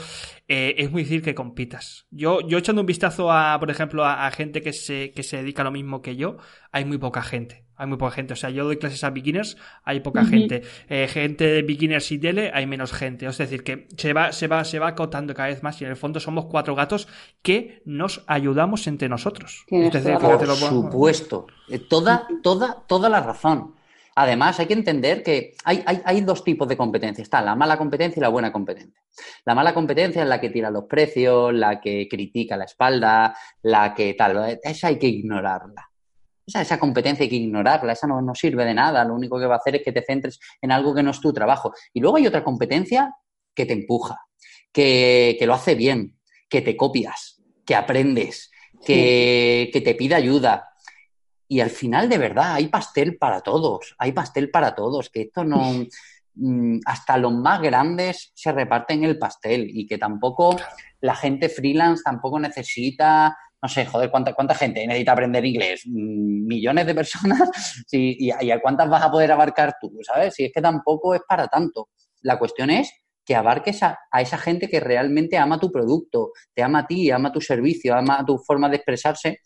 eh, 0.47 0.75
es 0.77 0.91
muy 0.91 1.03
difícil 1.03 1.21
que 1.23 1.33
compitas. 1.35 2.05
Yo, 2.11 2.39
yo 2.47 2.57
echando 2.57 2.81
un 2.81 2.85
vistazo 2.87 3.31
a, 3.31 3.59
por 3.59 3.71
ejemplo, 3.71 4.05
a, 4.05 4.27
a 4.27 4.31
gente 4.31 4.61
que 4.61 4.73
se, 4.73 5.11
que 5.11 5.23
se 5.23 5.37
dedica 5.37 5.61
a 5.63 5.65
lo 5.65 5.71
mismo 5.71 5.90
que 6.01 6.15
yo, 6.15 6.37
hay 6.71 6.85
muy 6.85 6.97
poca 6.97 7.21
gente. 7.21 7.65
Hay 7.75 7.87
muy 7.87 7.97
poca 7.97 8.11
gente. 8.11 8.33
O 8.33 8.35
sea, 8.35 8.51
yo 8.51 8.63
doy 8.63 8.77
clases 8.77 9.03
a 9.03 9.09
beginners, 9.09 9.57
hay 9.83 9.99
poca 10.01 10.23
gente. 10.23 10.61
Eh, 10.87 11.07
gente 11.07 11.45
de 11.45 11.63
beginners 11.63 12.11
y 12.11 12.19
tele, 12.19 12.51
hay 12.53 12.67
menos 12.67 12.93
gente. 12.93 13.25
Es 13.25 13.37
decir, 13.39 13.63
que 13.63 13.87
se 13.97 14.13
va, 14.13 14.31
se 14.31 14.47
va, 14.47 14.63
se 14.63 14.77
va 14.77 14.89
acotando 14.89 15.33
cada 15.33 15.49
vez 15.49 15.63
más 15.63 15.81
y 15.81 15.85
en 15.85 15.89
el 15.89 15.97
fondo 15.97 16.19
somos 16.19 16.45
cuatro 16.45 16.75
gatos 16.75 17.07
que 17.41 17.81
nos 17.85 18.23
ayudamos 18.27 18.85
entre 18.87 19.09
nosotros. 19.09 19.65
Por 20.19 20.69
supuesto. 20.69 21.47
Eh, 21.69 21.79
Toda, 21.79 22.27
toda, 22.43 22.83
toda 22.87 23.09
la 23.09 23.19
razón. 23.19 23.73
Además, 24.15 24.59
hay 24.59 24.65
que 24.65 24.73
entender 24.73 25.23
que 25.23 25.53
hay, 25.63 25.83
hay, 25.85 26.01
hay 26.03 26.21
dos 26.21 26.43
tipos 26.43 26.67
de 26.67 26.75
competencia. 26.75 27.21
Está 27.21 27.41
la 27.41 27.55
mala 27.55 27.77
competencia 27.77 28.19
y 28.19 28.21
la 28.21 28.29
buena 28.29 28.51
competencia. 28.51 29.01
La 29.45 29.55
mala 29.55 29.73
competencia 29.73 30.23
es 30.23 30.27
la 30.27 30.41
que 30.41 30.49
tira 30.49 30.69
los 30.69 30.85
precios, 30.85 31.53
la 31.53 31.79
que 31.79 32.07
critica 32.09 32.57
la 32.57 32.65
espalda, 32.65 33.35
la 33.61 33.93
que 33.93 34.13
tal. 34.13 34.59
Esa 34.63 34.87
hay 34.87 34.99
que 34.99 35.07
ignorarla. 35.07 35.89
Esa, 36.45 36.61
esa 36.61 36.79
competencia 36.79 37.23
hay 37.23 37.29
que 37.29 37.35
ignorarla, 37.35 37.93
esa 37.93 38.07
no, 38.07 38.21
no 38.21 38.35
sirve 38.35 38.65
de 38.65 38.73
nada. 38.73 39.05
Lo 39.05 39.13
único 39.13 39.39
que 39.39 39.45
va 39.45 39.55
a 39.55 39.59
hacer 39.59 39.75
es 39.75 39.83
que 39.83 39.91
te 39.91 40.01
centres 40.01 40.39
en 40.61 40.71
algo 40.71 40.93
que 40.93 41.03
no 41.03 41.11
es 41.11 41.21
tu 41.21 41.31
trabajo. 41.31 41.73
Y 41.93 42.01
luego 42.01 42.17
hay 42.17 42.27
otra 42.27 42.43
competencia 42.43 43.15
que 43.55 43.65
te 43.65 43.73
empuja, 43.73 44.19
que, 44.71 45.37
que 45.39 45.45
lo 45.45 45.53
hace 45.53 45.75
bien, 45.75 46.17
que 46.49 46.61
te 46.61 46.75
copias, 46.75 47.41
que 47.65 47.75
aprendes, 47.75 48.51
que, 48.85 49.69
que 49.71 49.81
te 49.81 49.95
pide 49.95 50.15
ayuda. 50.15 50.67
Y 51.53 51.59
al 51.59 51.69
final, 51.69 52.07
de 52.07 52.17
verdad, 52.17 52.53
hay 52.53 52.69
pastel 52.69 53.17
para 53.17 53.41
todos, 53.41 53.93
hay 53.97 54.13
pastel 54.13 54.49
para 54.49 54.73
todos, 54.73 55.09
que 55.09 55.23
esto 55.23 55.43
no... 55.43 55.61
mm, 56.35 56.79
Hasta 56.85 57.17
los 57.17 57.33
más 57.33 57.61
grandes 57.61 58.31
se 58.33 58.53
reparten 58.53 59.03
el 59.03 59.17
pastel 59.19 59.67
y 59.69 59.85
que 59.85 59.97
tampoco 59.97 60.55
la 61.01 61.13
gente 61.13 61.49
freelance 61.49 62.03
tampoco 62.05 62.39
necesita, 62.39 63.35
no 63.61 63.67
sé, 63.67 63.85
joder, 63.85 64.09
¿cuánta, 64.09 64.33
cuánta 64.33 64.55
gente 64.55 64.87
necesita 64.87 65.11
aprender 65.11 65.43
inglés? 65.43 65.81
Mm, 65.87 66.47
¿Millones 66.47 66.85
de 66.85 66.95
personas? 66.95 67.41
Sí, 67.85 68.15
y, 68.17 68.31
a- 68.31 68.41
y 68.41 68.49
a 68.51 68.61
cuántas 68.61 68.89
vas 68.89 69.03
a 69.03 69.11
poder 69.11 69.33
abarcar 69.33 69.75
tú? 69.81 69.91
¿Sabes? 70.03 70.33
Si 70.35 70.45
es 70.45 70.53
que 70.53 70.61
tampoco 70.61 71.13
es 71.15 71.21
para 71.27 71.47
tanto. 71.49 71.89
La 72.21 72.39
cuestión 72.39 72.69
es 72.69 72.93
que 73.25 73.35
abarques 73.35 73.83
a, 73.83 73.99
a 74.09 74.21
esa 74.21 74.37
gente 74.37 74.69
que 74.69 74.79
realmente 74.79 75.37
ama 75.37 75.59
tu 75.59 75.69
producto, 75.69 76.31
te 76.53 76.63
ama 76.63 76.79
a 76.79 76.87
ti, 76.87 77.11
ama 77.11 77.29
tu 77.33 77.41
servicio, 77.41 77.93
ama 77.93 78.23
tu 78.25 78.37
forma 78.37 78.69
de 78.69 78.77
expresarse 78.77 79.39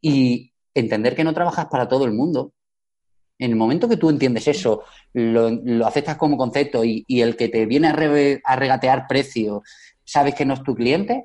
y 0.00 0.51
entender 0.74 1.14
que 1.14 1.24
no 1.24 1.34
trabajas 1.34 1.66
para 1.66 1.88
todo 1.88 2.04
el 2.04 2.12
mundo. 2.12 2.52
En 3.38 3.50
el 3.50 3.56
momento 3.56 3.88
que 3.88 3.96
tú 3.96 4.08
entiendes 4.10 4.46
eso, 4.46 4.82
lo, 5.12 5.50
lo 5.50 5.86
aceptas 5.86 6.16
como 6.16 6.36
concepto 6.36 6.84
y, 6.84 7.04
y 7.08 7.22
el 7.22 7.36
que 7.36 7.48
te 7.48 7.66
viene 7.66 7.88
a, 7.88 7.92
re- 7.92 8.40
a 8.44 8.56
regatear 8.56 9.06
precio, 9.08 9.62
sabes 10.04 10.34
que 10.34 10.44
no 10.44 10.54
es 10.54 10.62
tu 10.62 10.74
cliente, 10.74 11.24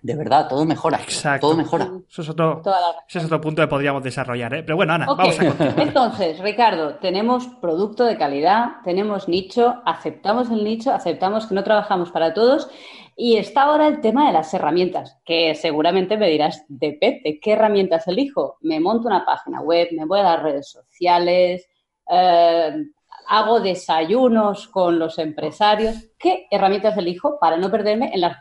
de 0.00 0.14
verdad, 0.14 0.48
todo 0.48 0.64
mejora. 0.64 0.98
Exacto. 0.98 1.48
Todo 1.48 1.56
mejora. 1.56 1.90
Eso 2.08 2.22
es 2.22 2.28
otro, 2.28 2.62
ese 3.08 3.18
es 3.18 3.24
otro 3.24 3.40
punto 3.40 3.62
que 3.62 3.68
podríamos 3.68 4.02
desarrollar, 4.02 4.54
¿eh? 4.54 4.62
Pero 4.62 4.76
bueno, 4.76 4.92
Ana, 4.92 5.06
vamos 5.06 5.38
a 5.40 5.44
continuar. 5.44 5.80
entonces, 5.88 6.38
Ricardo, 6.38 6.94
tenemos 6.96 7.46
producto 7.60 8.04
de 8.04 8.16
calidad, 8.16 8.76
tenemos 8.84 9.28
nicho, 9.28 9.82
aceptamos 9.84 10.50
el 10.50 10.62
nicho, 10.62 10.92
aceptamos 10.92 11.46
que 11.46 11.54
no 11.54 11.64
trabajamos 11.64 12.12
para 12.12 12.32
todos 12.32 12.70
y 13.16 13.36
está 13.36 13.62
ahora 13.62 13.88
el 13.88 14.00
tema 14.00 14.28
de 14.28 14.32
las 14.32 14.54
herramientas, 14.54 15.18
que 15.24 15.56
seguramente 15.56 16.16
me 16.16 16.28
dirás, 16.28 16.64
depende, 16.68 17.40
¿qué 17.42 17.52
herramientas 17.52 18.06
elijo? 18.06 18.58
Me 18.60 18.78
monto 18.78 19.08
una 19.08 19.24
página 19.24 19.60
web, 19.60 19.88
me 19.90 20.04
voy 20.04 20.20
a 20.20 20.24
las 20.24 20.42
redes 20.44 20.70
sociales, 20.70 21.66
eh, 22.08 22.84
hago 23.28 23.60
desayunos 23.60 24.68
con 24.68 24.98
los 24.98 25.18
empresarios. 25.18 25.96
¿Qué 26.18 26.46
herramientas 26.50 26.96
elijo 26.96 27.38
para 27.38 27.56
no 27.56 27.70
perderme 27.70 28.10
en 28.14 28.22
las 28.22 28.36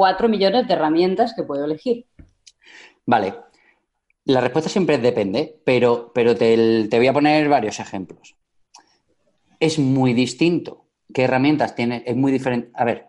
cuatro 0.00 0.30
millones 0.30 0.66
de 0.66 0.72
herramientas 0.72 1.34
que 1.36 1.42
puedo 1.42 1.62
elegir? 1.66 2.06
Vale. 3.04 3.34
La 4.24 4.40
respuesta 4.40 4.70
siempre 4.70 4.94
es 4.94 5.02
depende, 5.02 5.60
pero, 5.62 6.10
pero 6.14 6.34
te, 6.34 6.88
te 6.88 6.96
voy 6.96 7.06
a 7.06 7.12
poner 7.12 7.50
varios 7.50 7.80
ejemplos. 7.80 8.34
Es 9.58 9.78
muy 9.78 10.14
distinto. 10.14 10.86
¿Qué 11.12 11.24
herramientas 11.24 11.74
tiene? 11.74 12.02
Es 12.06 12.16
muy 12.16 12.32
diferente. 12.32 12.70
A 12.72 12.86
ver, 12.86 13.08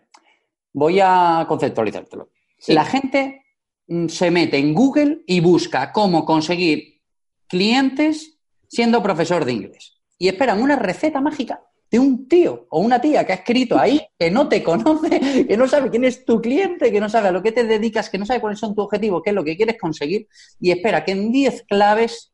voy 0.74 1.00
a 1.02 1.46
conceptualizártelo. 1.48 2.28
Sí. 2.58 2.74
La 2.74 2.84
gente 2.84 3.46
mm, 3.88 4.08
se 4.08 4.30
mete 4.30 4.58
en 4.58 4.74
Google 4.74 5.22
y 5.26 5.40
busca 5.40 5.94
cómo 5.94 6.26
conseguir 6.26 7.00
clientes 7.48 8.38
siendo 8.68 9.02
profesor 9.02 9.46
de 9.46 9.54
inglés. 9.54 9.98
Y 10.18 10.28
esperan 10.28 10.62
una 10.62 10.76
receta 10.76 11.22
mágica 11.22 11.64
de 11.92 12.00
un 12.00 12.28
tío 12.30 12.68
o 12.70 12.80
una 12.80 13.02
tía 13.02 13.26
que 13.26 13.34
ha 13.34 13.36
escrito 13.36 13.78
ahí, 13.78 14.02
que 14.18 14.32
no 14.32 14.48
te 14.48 14.64
conoce, 14.64 15.20
que 15.48 15.58
no 15.58 15.68
sabe 15.68 15.90
quién 15.90 16.06
es 16.06 16.24
tu 16.24 16.42
cliente, 16.42 16.90
que 16.90 17.02
no 17.02 17.10
sabe 17.10 17.28
a 17.28 17.32
lo 17.32 17.44
que 17.44 17.52
te 17.52 17.66
dedicas, 17.66 18.10
que 18.10 18.18
no 18.18 18.26
sabe 18.26 18.40
cuáles 18.40 18.60
son 18.60 18.74
tus 18.74 18.86
objetivos, 18.86 19.22
qué 19.22 19.32
es 19.32 19.36
lo 19.36 19.44
que 19.44 19.58
quieres 19.58 19.78
conseguir, 19.80 20.28
y 20.60 20.72
espera 20.72 21.04
que 21.04 21.12
en 21.12 21.32
10 21.32 21.66
claves 21.68 22.32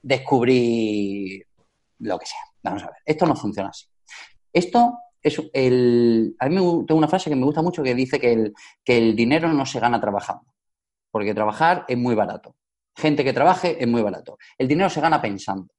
descubrir 0.00 1.46
lo 1.98 2.18
que 2.18 2.26
sea. 2.26 2.38
Vamos 2.62 2.84
a 2.84 2.86
ver, 2.86 2.96
esto 3.04 3.26
no 3.26 3.34
funciona 3.34 3.70
así. 3.70 3.86
Esto 4.52 4.98
es 5.20 5.42
el... 5.52 6.36
A 6.38 6.48
mí 6.48 6.54
tengo 6.54 6.98
una 6.98 7.08
frase 7.08 7.28
que 7.28 7.36
me 7.36 7.44
gusta 7.44 7.60
mucho 7.60 7.82
que 7.82 7.94
dice 7.94 8.20
que 8.20 8.32
el, 8.32 8.54
que 8.84 8.96
el 8.96 9.16
dinero 9.16 9.52
no 9.52 9.66
se 9.66 9.80
gana 9.80 10.00
trabajando, 10.00 10.54
porque 11.10 11.34
trabajar 11.34 11.84
es 11.88 11.98
muy 11.98 12.14
barato. 12.14 12.54
Gente 12.94 13.24
que 13.24 13.32
trabaje 13.32 13.82
es 13.82 13.88
muy 13.88 14.02
barato. 14.02 14.38
El 14.56 14.68
dinero 14.68 14.88
se 14.88 15.00
gana 15.00 15.20
pensando. 15.20 15.74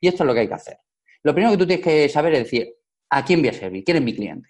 Y 0.00 0.08
esto 0.08 0.24
es 0.24 0.26
lo 0.26 0.34
que 0.34 0.40
hay 0.40 0.48
que 0.48 0.54
hacer. 0.54 0.78
Lo 1.26 1.34
primero 1.34 1.50
que 1.50 1.58
tú 1.58 1.66
tienes 1.66 1.84
que 1.84 2.08
saber 2.08 2.34
es 2.34 2.44
decir, 2.44 2.72
¿a 3.10 3.24
quién 3.24 3.40
voy 3.40 3.48
a 3.48 3.52
servir? 3.52 3.82
¿Quién 3.82 3.96
es 3.96 4.02
mi 4.04 4.14
cliente? 4.14 4.48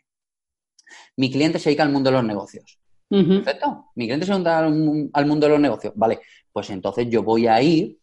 Mi 1.17 1.33
cliente 1.33 1.59
se 1.59 1.71
dedica 1.71 1.85
al 1.85 1.89
mundo 1.89 2.11
de 2.11 2.17
los 2.17 2.25
negocios. 2.25 2.79
Perfecto. 3.09 3.87
Mi 3.95 4.05
cliente 4.05 4.27
se 4.27 4.33
dedica 4.35 4.59
al, 4.59 5.27
mundo 5.27 5.47
de 5.47 5.53
los 5.53 5.59
negocios. 5.59 5.95
Vale, 5.97 6.21
pues 6.53 6.69
entonces 6.69 7.09
yo 7.09 7.23
voy 7.23 7.47
a 7.47 7.63
ir 7.63 7.99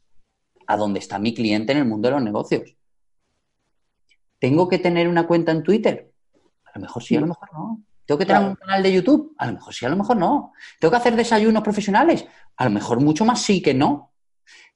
a 0.65 0.75
donde 0.75 0.97
está 0.97 1.19
mi 1.19 1.36
cliente 1.36 1.71
en 1.71 1.77
el 1.77 1.86
mundo 1.86 2.07
de 2.07 2.15
los 2.15 2.23
negocios. 2.23 2.75
¿Tengo 4.39 4.67
que 4.67 4.79
tener 4.79 5.07
una 5.07 5.27
cuenta 5.27 5.51
en 5.51 5.62
Twitter? 5.62 6.12
A 6.65 6.71
lo 6.73 6.81
mejor 6.81 7.03
sí, 7.03 7.15
a 7.15 7.21
lo 7.21 7.27
mejor 7.27 7.49
no. 7.53 7.83
¿Tengo 8.07 8.17
que 8.17 8.25
tener 8.25 8.41
un 8.41 8.55
canal 8.55 8.81
de 8.81 8.91
YouTube? 8.91 9.36
A 9.38 9.45
lo 9.45 9.53
mejor 9.53 9.71
sí, 9.71 9.86
a 9.86 9.89
lo 9.89 9.97
mejor 9.97 10.17
no. 10.17 10.51
¿Tengo 10.79 10.89
que 10.89 10.97
hacer 10.97 11.15
desayunos 11.15 11.62
profesionales? 11.62 12.25
A 12.57 12.63
lo 12.63 12.71
mejor 12.71 12.99
mucho 13.01 13.23
más 13.23 13.39
sí 13.39 13.62
que 13.62 13.75
no. 13.75 14.12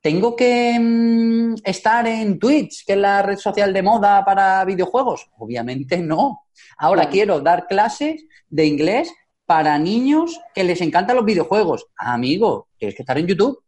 ¿Tengo 0.01 0.35
que 0.35 0.77
mm, 0.79 1.55
estar 1.63 2.07
en 2.07 2.37
Twitch, 2.39 2.85
que 2.85 2.93
es 2.93 2.99
la 2.99 3.21
red 3.21 3.37
social 3.37 3.73
de 3.73 3.81
moda 3.81 4.23
para 4.23 4.63
videojuegos? 4.63 5.29
Obviamente 5.37 5.97
no. 5.97 6.47
Ahora 6.77 7.09
quiero 7.09 7.39
dar 7.41 7.67
clases 7.67 8.25
de 8.47 8.65
inglés 8.65 9.11
para 9.45 9.77
niños 9.79 10.39
que 10.53 10.63
les 10.63 10.81
encantan 10.81 11.15
los 11.15 11.25
videojuegos. 11.25 11.87
amigo, 11.95 12.67
tienes 12.77 12.95
que 12.95 13.01
estar 13.01 13.17
en 13.17 13.27
YouTube. 13.27 13.63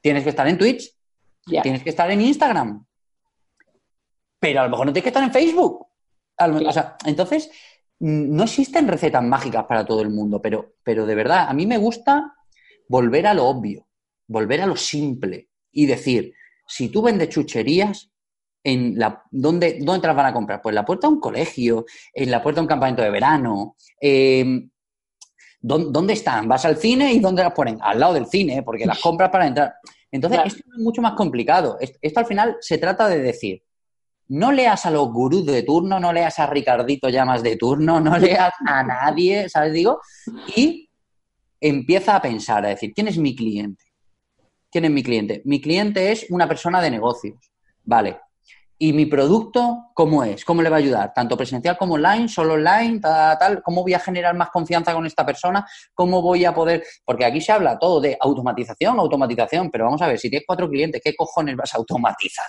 Tienes 0.00 0.22
que 0.22 0.30
estar 0.30 0.48
en 0.48 0.58
Twitch. 0.58 0.94
Tienes 1.44 1.82
que 1.82 1.90
estar 1.90 2.10
en 2.10 2.20
Instagram. 2.20 2.84
Pero 4.38 4.60
a 4.60 4.64
lo 4.64 4.70
mejor 4.70 4.86
no 4.86 4.92
tienes 4.92 5.04
que 5.04 5.10
estar 5.10 5.24
en 5.24 5.32
Facebook. 5.32 5.86
entonces, 7.04 7.50
no 8.00 8.44
existen 8.44 8.86
recetas 8.86 9.24
mágicas 9.24 9.64
para 9.64 9.84
todo 9.84 10.02
el 10.02 10.10
mundo, 10.10 10.40
pero, 10.40 10.74
pero 10.84 11.04
de 11.04 11.14
verdad, 11.16 11.46
a 11.48 11.52
mí 11.52 11.66
me 11.66 11.78
gusta 11.78 12.34
volver 12.88 13.26
a 13.26 13.34
lo 13.34 13.46
obvio 13.46 13.87
volver 14.28 14.60
a 14.60 14.66
lo 14.66 14.76
simple 14.76 15.48
y 15.72 15.86
decir, 15.86 16.32
si 16.66 16.88
tú 16.88 17.02
vendes 17.02 17.30
chucherías, 17.30 18.10
en 18.62 18.98
la, 18.98 19.22
¿dónde, 19.30 19.78
¿dónde 19.80 20.00
te 20.00 20.06
las 20.06 20.16
van 20.16 20.26
a 20.26 20.32
comprar? 20.32 20.60
Pues 20.60 20.72
en 20.72 20.76
la 20.76 20.84
puerta 20.84 21.06
de 21.06 21.14
un 21.14 21.20
colegio, 21.20 21.86
en 22.12 22.30
la 22.30 22.42
puerta 22.42 22.60
de 22.60 22.62
un 22.62 22.68
campamento 22.68 23.02
de 23.02 23.10
verano. 23.10 23.76
Em, 24.00 24.68
¿dónde, 25.60 26.12
están? 26.12 26.46
Vas 26.48 26.64
al 26.64 26.76
cine 26.76 27.12
y 27.12 27.18
¿dónde 27.18 27.42
las 27.42 27.52
ponen? 27.52 27.78
Al 27.80 27.98
lado 27.98 28.14
del 28.14 28.26
cine, 28.26 28.62
porque 28.62 28.86
las 28.86 29.00
compras 29.00 29.30
para 29.30 29.46
entrar. 29.46 29.74
Entonces, 30.10 30.40
esto 30.46 30.58
es 30.58 30.82
mucho 30.82 31.02
más 31.02 31.12
complicado. 31.12 31.78
Esto, 31.80 32.20
al 32.20 32.26
final 32.26 32.56
se 32.60 32.78
trata 32.78 33.08
de 33.08 33.20
decir, 33.20 33.62
no 34.28 34.52
leas 34.52 34.84
a 34.86 34.90
los 34.90 35.10
gurús 35.10 35.46
de 35.46 35.62
turno, 35.62 35.98
no 35.98 36.12
leas 36.12 36.38
a 36.38 36.46
Ricardito 36.46 37.08
Llamas 37.08 37.42
de 37.42 37.56
turno, 37.56 38.00
no 38.00 38.18
leas 38.18 38.52
a 38.66 38.82
nadie, 38.82 39.48
¿sabes? 39.48 39.72
Digo, 39.72 40.00
y 40.54 40.90
empieza 41.60 42.16
a 42.16 42.22
pensar, 42.22 42.64
a 42.64 42.68
decir, 42.68 42.92
¿quién 42.94 43.08
es 43.08 43.18
mi 43.18 43.34
cliente? 43.34 43.84
¿Quién 44.70 44.84
es 44.84 44.90
mi 44.90 45.02
cliente? 45.02 45.42
Mi 45.44 45.60
cliente 45.60 46.12
es 46.12 46.26
una 46.30 46.46
persona 46.46 46.80
de 46.80 46.90
negocios. 46.90 47.52
Vale. 47.84 48.20
¿Y 48.80 48.92
mi 48.92 49.06
producto 49.06 49.86
cómo 49.92 50.22
es? 50.22 50.44
¿Cómo 50.44 50.62
le 50.62 50.70
va 50.70 50.76
a 50.76 50.78
ayudar? 50.78 51.12
Tanto 51.12 51.36
presencial 51.36 51.76
como 51.76 51.94
online, 51.94 52.28
solo 52.28 52.54
online, 52.54 53.00
tal, 53.00 53.36
tal. 53.38 53.62
¿Cómo 53.62 53.82
voy 53.82 53.94
a 53.94 53.98
generar 53.98 54.36
más 54.36 54.50
confianza 54.50 54.94
con 54.94 55.04
esta 55.04 55.26
persona? 55.26 55.66
¿Cómo 55.94 56.22
voy 56.22 56.44
a 56.44 56.54
poder...? 56.54 56.84
Porque 57.04 57.24
aquí 57.24 57.40
se 57.40 57.50
habla 57.50 57.78
todo 57.78 58.00
de 58.00 58.16
automatización, 58.20 59.00
automatización, 59.00 59.70
pero 59.70 59.86
vamos 59.86 60.00
a 60.02 60.06
ver, 60.06 60.18
si 60.18 60.30
tienes 60.30 60.46
cuatro 60.46 60.68
clientes, 60.68 61.00
¿qué 61.02 61.16
cojones 61.16 61.56
vas 61.56 61.74
a 61.74 61.78
automatizar? 61.78 62.46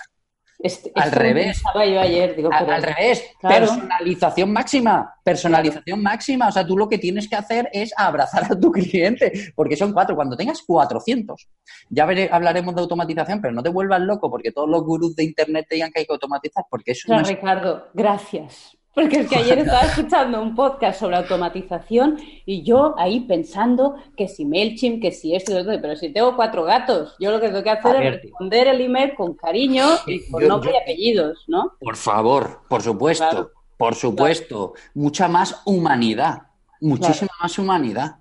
Este, 0.62 0.92
al 0.94 1.10
revés. 1.10 1.62
Yo 1.74 1.80
ayer, 1.80 2.36
digo, 2.36 2.50
al, 2.52 2.82
revés. 2.82 3.24
Personalización 3.40 4.52
máxima. 4.52 5.14
Personalización 5.24 6.02
máxima. 6.02 6.48
O 6.48 6.52
sea, 6.52 6.66
tú 6.66 6.76
lo 6.76 6.88
que 6.88 6.98
tienes 6.98 7.28
que 7.28 7.36
hacer 7.36 7.68
es 7.72 7.92
abrazar 7.96 8.44
a 8.44 8.58
tu 8.58 8.70
cliente, 8.70 9.52
porque 9.54 9.76
son 9.76 9.92
cuatro. 9.92 10.14
Cuando 10.14 10.36
tengas 10.36 10.62
400, 10.62 11.48
ya 11.88 12.06
hablaremos 12.30 12.74
de 12.74 12.80
automatización, 12.82 13.40
pero 13.40 13.54
no 13.54 13.62
te 13.62 13.70
vuelvas 13.70 14.00
loco 14.00 14.30
porque 14.30 14.52
todos 14.52 14.68
los 14.68 14.84
gurús 14.84 15.16
de 15.16 15.24
Internet 15.24 15.66
te 15.68 15.76
digan 15.76 15.90
que 15.90 16.00
hay 16.00 16.06
que 16.06 16.12
automatizar, 16.12 16.64
porque 16.68 16.92
eso 16.92 17.12
no, 17.12 17.22
Ricardo, 17.22 17.88
gracias. 17.94 18.76
Porque 18.92 19.20
es 19.20 19.28
que 19.28 19.36
ayer 19.36 19.58
estaba 19.58 19.82
escuchando 19.82 20.42
un 20.42 20.56
podcast 20.56 20.98
sobre 20.98 21.16
automatización 21.16 22.18
y 22.44 22.62
yo 22.64 22.94
ahí 22.98 23.20
pensando 23.20 23.94
que 24.16 24.26
si 24.26 24.44
MailChimp, 24.44 25.00
que 25.00 25.12
si 25.12 25.34
esto 25.34 25.54
pero 25.80 25.94
si 25.94 26.12
tengo 26.12 26.34
cuatro 26.34 26.64
gatos, 26.64 27.14
yo 27.20 27.30
lo 27.30 27.40
que 27.40 27.48
tengo 27.48 27.62
que 27.62 27.70
hacer 27.70 28.02
es 28.02 28.22
responder 28.22 28.66
el 28.66 28.80
email 28.80 29.14
con 29.14 29.34
cariño 29.34 29.86
y 30.06 30.28
con 30.28 30.46
nombre 30.46 30.72
y 30.72 30.76
apellidos, 30.76 31.44
¿no? 31.46 31.74
Por 31.80 31.96
favor, 31.96 32.62
por 32.68 32.82
supuesto, 32.82 33.52
por 33.76 33.94
supuesto. 33.94 34.74
Mucha 34.94 35.28
más 35.28 35.62
humanidad, 35.64 36.48
muchísima 36.80 37.30
más 37.40 37.56
humanidad. 37.58 38.16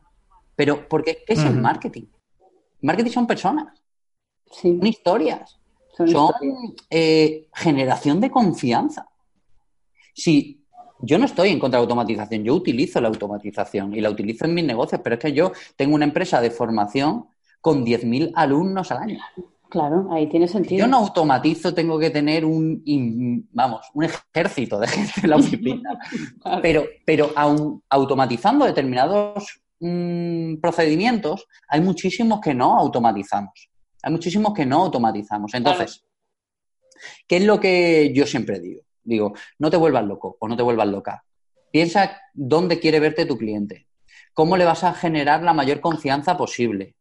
Pero, 0.56 0.88
porque 0.88 1.24
¿qué 1.26 1.34
es 1.34 1.44
el 1.44 1.56
marketing? 1.56 2.06
marketing 2.82 3.12
son 3.12 3.28
personas, 3.28 3.82
son 4.52 4.86
historias, 4.86 5.60
son, 5.96 6.32
eh, 6.90 7.48
generación 7.54 8.22
de 8.22 8.30
confianza. 8.30 9.08
Si 10.14 10.59
yo 11.02 11.18
no 11.18 11.26
estoy 11.26 11.50
en 11.50 11.60
contra 11.60 11.80
de 11.80 11.82
la 11.82 11.86
automatización, 11.86 12.44
yo 12.44 12.56
utilizo 12.56 13.00
la 13.00 13.08
automatización 13.08 13.96
y 13.96 14.02
la 14.02 14.10
utilizo 14.10 14.46
en 14.46 14.54
mis 14.54 14.66
negocios, 14.66 15.02
pero 15.04 15.16
es 15.16 15.22
que 15.22 15.34
yo 15.34 15.52
tengo 15.76 15.96
una 15.96 16.06
empresa 16.06 16.42
de 16.42 16.52
formación 16.52 17.28
con 17.62 17.86
10.000 17.86 18.32
alumnos 18.36 18.92
al 18.92 18.98
año. 19.00 19.20
Claro, 19.70 20.08
ahí 20.12 20.28
tiene 20.28 20.48
sentido. 20.48 20.80
Yo 20.80 20.88
no 20.88 20.98
automatizo, 20.98 21.74
tengo 21.74 22.00
que 22.00 22.10
tener 22.10 22.44
un, 22.44 23.48
vamos, 23.52 23.86
un 23.94 24.04
ejército 24.04 24.80
de 24.80 24.88
gente 24.88 25.14
en 25.24 25.30
la 25.30 25.36
oficina. 25.36 26.00
Pero, 26.62 26.86
pero 27.06 27.32
aun 27.36 27.84
automatizando 27.90 28.66
determinados 28.66 29.62
mm, 29.80 30.56
procedimientos, 30.56 31.46
hay 31.68 31.82
muchísimos 31.82 32.42
que 32.42 32.56
no 32.56 32.78
automatizamos. 32.78 33.70
Hay 34.02 34.12
muchísimos 34.12 34.54
que 34.54 34.66
no 34.66 34.86
automatizamos. 34.86 35.54
Entonces, 35.54 36.04
¿qué 37.28 37.38
es 37.38 37.44
lo 37.44 37.60
que 37.60 38.12
yo 38.14 38.26
siempre 38.26 38.60
digo? 38.60 38.82
Digo, 39.04 39.34
no 39.58 39.70
te 39.70 39.78
vuelvas 39.78 40.06
loco 40.06 40.38
o 40.40 40.48
no 40.48 40.56
te 40.56 40.64
vuelvas 40.64 40.88
loca. 40.88 41.24
Piensa 41.72 42.20
dónde 42.34 42.80
quiere 42.80 43.00
verte 43.00 43.26
tu 43.26 43.38
cliente, 43.38 43.88
cómo 44.34 44.58
le 44.58 44.66
vas 44.66 44.84
a 44.84 44.94
generar 44.94 45.44
la 45.44 45.54
mayor 45.54 45.82
confianza 45.82 46.36
posible 46.38 46.96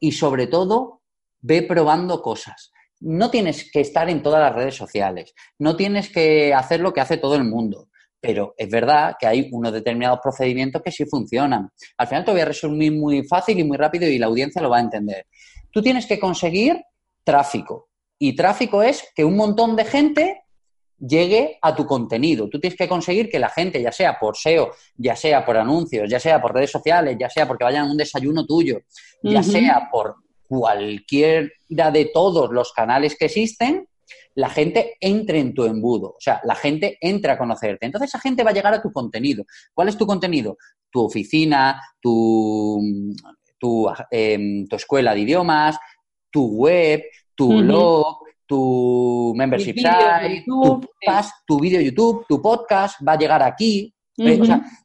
y 0.00 0.12
sobre 0.12 0.46
todo, 0.46 1.02
ve 1.40 1.62
probando 1.62 2.22
cosas. 2.22 2.72
No 3.00 3.30
tienes 3.30 3.70
que 3.70 3.80
estar 3.80 4.08
en 4.08 4.22
todas 4.22 4.40
las 4.40 4.54
redes 4.54 4.76
sociales, 4.76 5.34
no 5.58 5.76
tienes 5.76 6.08
que 6.08 6.54
hacer 6.54 6.80
lo 6.80 6.92
que 6.92 7.00
hace 7.00 7.16
todo 7.16 7.34
el 7.34 7.44
mundo, 7.44 7.88
pero 8.20 8.54
es 8.56 8.70
verdad 8.70 9.16
que 9.18 9.26
hay 9.26 9.48
unos 9.50 9.72
determinados 9.72 10.20
procedimientos 10.22 10.82
que 10.82 10.92
sí 10.92 11.04
funcionan. 11.06 11.70
Al 11.96 12.06
final 12.06 12.24
te 12.24 12.30
voy 12.30 12.40
a 12.40 12.44
resumir 12.44 12.92
muy 12.92 13.24
fácil 13.24 13.58
y 13.58 13.64
muy 13.64 13.76
rápido 13.76 14.06
y 14.08 14.18
la 14.18 14.26
audiencia 14.26 14.62
lo 14.62 14.70
va 14.70 14.78
a 14.78 14.82
entender. 14.82 15.26
Tú 15.72 15.82
tienes 15.82 16.06
que 16.06 16.20
conseguir 16.20 16.80
tráfico 17.24 17.88
y 18.18 18.36
tráfico 18.36 18.84
es 18.84 19.08
que 19.16 19.24
un 19.24 19.36
montón 19.36 19.74
de 19.74 19.84
gente 19.84 20.41
llegue 21.06 21.58
a 21.60 21.74
tu 21.74 21.84
contenido. 21.84 22.48
Tú 22.48 22.60
tienes 22.60 22.78
que 22.78 22.88
conseguir 22.88 23.28
que 23.28 23.38
la 23.38 23.48
gente, 23.48 23.82
ya 23.82 23.92
sea 23.92 24.18
por 24.18 24.36
SEO, 24.36 24.70
ya 24.96 25.16
sea 25.16 25.44
por 25.44 25.56
anuncios, 25.56 26.08
ya 26.08 26.20
sea 26.20 26.40
por 26.40 26.54
redes 26.54 26.70
sociales, 26.70 27.16
ya 27.18 27.28
sea 27.28 27.46
porque 27.46 27.64
vayan 27.64 27.88
a 27.88 27.90
un 27.90 27.96
desayuno 27.96 28.46
tuyo, 28.46 28.80
ya 29.22 29.42
sea 29.42 29.88
por 29.90 30.16
cualquiera 30.46 31.90
de 31.90 32.10
todos 32.12 32.50
los 32.50 32.72
canales 32.72 33.16
que 33.18 33.26
existen, 33.26 33.88
la 34.34 34.48
gente 34.48 34.96
entre 35.00 35.40
en 35.40 35.54
tu 35.54 35.64
embudo, 35.64 36.10
o 36.10 36.20
sea, 36.20 36.40
la 36.44 36.54
gente 36.54 36.96
entra 37.00 37.34
a 37.34 37.38
conocerte. 37.38 37.86
Entonces 37.86 38.08
esa 38.10 38.20
gente 38.20 38.42
va 38.42 38.50
a 38.50 38.54
llegar 38.54 38.72
a 38.72 38.80
tu 38.80 38.90
contenido. 38.92 39.44
¿Cuál 39.74 39.88
es 39.88 39.98
tu 39.98 40.06
contenido? 40.06 40.56
Tu 40.90 41.04
oficina, 41.04 41.80
tu, 42.00 42.80
tu, 43.58 43.90
em, 44.10 44.66
escuela 44.70 45.14
de 45.14 45.20
idiomas, 45.20 45.78
tu 46.30 46.46
web, 46.46 47.02
tu 47.34 47.58
blog, 47.58 48.18
tu 48.46 49.32
membership 49.36 49.74
site, 49.74 50.44
tu, 50.46 50.80
podcast, 50.80 51.32
tu 51.46 51.58
vídeo 51.58 51.80
YouTube, 51.80 52.26
tu 52.28 52.40
podcast 52.40 52.96
va 53.06 53.12
a 53.12 53.18
llegar 53.18 53.42
aquí. 53.42 53.94
Eh, 54.18 54.40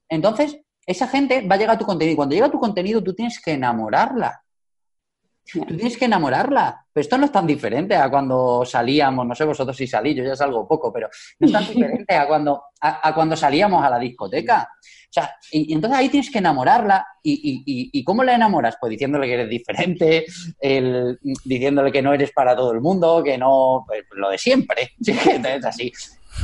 entonces, 0.09 0.57
esa 0.85 1.07
gente 1.07 1.45
va 1.47 1.55
a 1.55 1.57
llegar 1.57 1.75
a 1.75 1.77
tu 1.77 1.85
contenido. 1.85 2.13
Y 2.13 2.15
cuando 2.15 2.33
llega 2.33 2.47
a 2.47 2.51
tu 2.51 2.59
contenido, 2.59 3.03
tú 3.03 3.13
tienes 3.13 3.39
que 3.41 3.51
enamorarla. 3.51 4.41
Tú 5.51 5.65
tienes 5.65 5.97
que 5.97 6.05
enamorarla. 6.05 6.85
Pero 6.91 7.01
esto 7.01 7.17
no 7.17 7.25
es 7.25 7.31
tan 7.31 7.47
diferente 7.47 7.95
a 7.95 8.09
cuando 8.09 8.65
salíamos, 8.65 9.25
no 9.25 9.35
sé 9.35 9.45
vosotros 9.45 9.77
si 9.77 9.87
salí, 9.87 10.15
yo 10.15 10.23
ya 10.23 10.35
salgo 10.35 10.67
poco, 10.67 10.91
pero 10.91 11.09
no 11.39 11.47
es 11.47 11.53
tan 11.53 11.67
diferente 11.73 12.15
a 12.15 12.27
cuando, 12.27 12.63
a 12.81 13.13
cuando 13.13 13.35
salíamos 13.35 13.83
a 13.83 13.89
la 13.89 13.99
discoteca. 13.99 14.67
O 15.09 15.13
sea, 15.13 15.35
y, 15.51 15.73
entonces 15.73 15.97
ahí 15.97 16.09
tienes 16.09 16.29
que 16.29 16.39
enamorarla. 16.39 17.05
Y, 17.23 17.63
y, 17.91 18.03
cómo 18.03 18.23
la 18.23 18.35
enamoras? 18.35 18.77
Pues 18.79 18.91
diciéndole 18.91 19.27
que 19.27 19.33
eres 19.33 19.49
diferente, 19.49 20.25
diciéndole 21.43 21.91
que 21.91 22.01
no 22.01 22.13
eres 22.13 22.31
para 22.31 22.55
todo 22.55 22.71
el 22.71 22.81
mundo, 22.81 23.21
que 23.23 23.37
no, 23.37 23.83
pues, 23.87 24.03
lo 24.11 24.29
de 24.29 24.37
siempre. 24.37 24.91
es 24.99 25.65
así. 25.65 25.91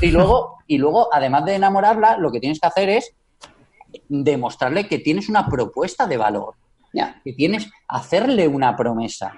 Y 0.01 0.11
luego, 0.11 0.57
y 0.67 0.77
luego, 0.77 1.09
además 1.13 1.45
de 1.45 1.55
enamorarla, 1.55 2.17
lo 2.17 2.31
que 2.31 2.39
tienes 2.39 2.59
que 2.59 2.67
hacer 2.67 2.89
es 2.89 3.13
demostrarle 4.09 4.87
que 4.87 4.99
tienes 4.99 5.29
una 5.29 5.47
propuesta 5.47 6.07
de 6.07 6.17
valor, 6.17 6.55
Ya. 6.93 7.19
que 7.23 7.33
tienes 7.33 7.69
hacerle 7.87 8.47
una 8.47 8.75
promesa. 8.75 9.33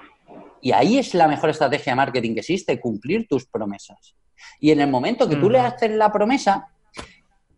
Y 0.62 0.72
ahí 0.72 0.98
es 0.98 1.14
la 1.14 1.28
mejor 1.28 1.50
estrategia 1.52 1.94
de 1.94 1.98
marketing 1.98 2.34
que 2.34 2.40
existe, 2.42 2.80
cumplir 2.80 3.28
tus 3.28 3.46
promesas. 3.46 4.16
Y 4.60 4.72
en 4.72 4.82
el 4.82 4.90
momento 4.90 5.28
que 5.30 5.36
tú 5.38 5.50
le 5.50 5.60
haces 5.60 5.92
la 5.92 6.12
promesa, 6.12 6.68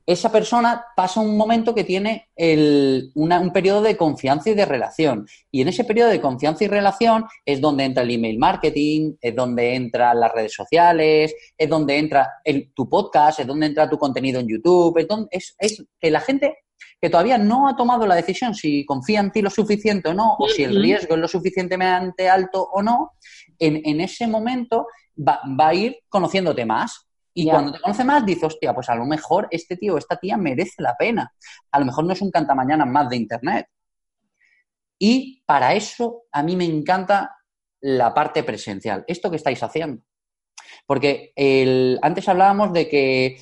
esa 0.06 0.32
persona 0.32 0.86
pasa 0.96 1.20
un 1.20 1.36
momento 1.36 1.76
que 1.76 1.84
tiene 1.84 2.30
el- 2.36 3.12
una- 3.16 3.42
un 3.42 3.52
periodo 3.52 3.82
de 3.82 3.98
confianza 3.98 4.50
y 4.50 4.54
de 4.54 4.66
relación. 4.66 5.28
Y 5.52 5.62
en 5.62 5.68
ese 5.68 5.84
periodo 5.84 6.10
de 6.10 6.22
confianza 6.22 6.64
y 6.64 6.68
relación 6.68 7.26
es 7.46 7.60
donde 7.60 7.84
entra 7.84 8.04
el 8.04 8.12
email 8.12 8.38
marketing, 8.40 9.16
es 9.20 9.36
donde 9.36 9.76
entran 9.76 10.18
las 10.20 10.32
redes 10.32 10.54
sociales, 10.54 11.36
es 11.58 11.70
donde 11.70 11.98
entra 11.98 12.36
el- 12.46 12.72
tu 12.74 12.88
podcast, 12.88 13.42
es 13.42 13.48
donde 13.48 13.66
entra 13.66 13.90
tu 13.90 13.98
contenido 13.98 14.40
en 14.40 14.48
YouTube, 14.48 14.98
es, 14.98 15.08
donde, 15.10 15.28
es, 15.32 15.56
es 15.60 15.84
que 16.00 16.10
la 16.12 16.22
gente 16.22 16.58
que 17.00 17.10
todavía 17.10 17.38
no 17.38 17.68
ha 17.68 17.76
tomado 17.76 18.08
la 18.08 18.16
decisión 18.16 18.56
si 18.56 18.86
confía 18.86 19.20
en 19.20 19.32
ti 19.32 19.42
lo 19.42 19.50
suficiente 19.50 20.10
o 20.10 20.14
no, 20.14 20.36
o 20.40 20.50
si 20.50 20.64
el 20.64 20.82
riesgo 20.82 21.16
es 21.16 21.22
lo 21.22 21.28
suficientemente 21.28 22.30
alto 22.30 22.64
o 22.64 22.82
no, 22.82 23.14
en, 23.60 23.82
en 23.86 24.02
ese 24.02 24.28
momento 24.28 24.88
va, 25.18 25.40
va 25.60 25.70
a 25.70 25.74
ir 25.74 26.00
conociéndote 26.10 26.66
más. 26.66 27.08
Y 27.34 27.48
cuando 27.48 27.72
te 27.72 27.80
conoce 27.80 28.04
más, 28.04 28.26
dice, 28.26 28.48
hostia, 28.48 28.74
pues 28.74 28.90
a 28.90 28.96
lo 28.96 29.06
mejor 29.06 29.48
este 29.52 29.78
tío 29.78 29.94
o 29.94 29.98
esta 30.00 30.18
tía 30.18 30.38
merece 30.38 30.82
la 30.82 30.96
pena. 30.98 31.32
A 31.72 31.80
lo 31.80 31.86
mejor 31.86 32.04
no 32.06 32.14
es 32.14 32.22
un 32.24 32.32
cantamañanas 32.32 32.88
más 32.88 33.08
de 33.10 33.16
Internet. 33.16 33.68
Y 34.98 35.44
para 35.46 35.76
eso 35.76 36.24
a 36.32 36.42
mí 36.42 36.56
me 36.56 36.66
encanta 36.66 37.36
la 37.80 38.12
parte 38.14 38.44
presencial, 38.44 39.04
esto 39.08 39.30
que 39.30 39.36
estáis 39.36 39.62
haciendo. 39.62 40.02
Porque 40.88 41.32
el, 41.36 42.00
antes 42.02 42.28
hablábamos 42.28 42.74
de 42.74 42.90
que 42.90 43.40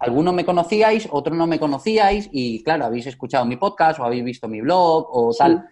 algunos 0.00 0.34
me 0.34 0.44
conocíais, 0.44 1.08
otros 1.10 1.36
no 1.36 1.46
me 1.46 1.60
conocíais 1.60 2.28
y 2.32 2.62
claro, 2.64 2.86
habéis 2.86 3.06
escuchado 3.06 3.44
mi 3.44 3.56
podcast 3.56 4.00
o 4.00 4.04
habéis 4.04 4.24
visto 4.24 4.48
mi 4.48 4.60
blog 4.60 5.06
o 5.10 5.32
Sí. 5.32 5.38
tal. 5.38 5.68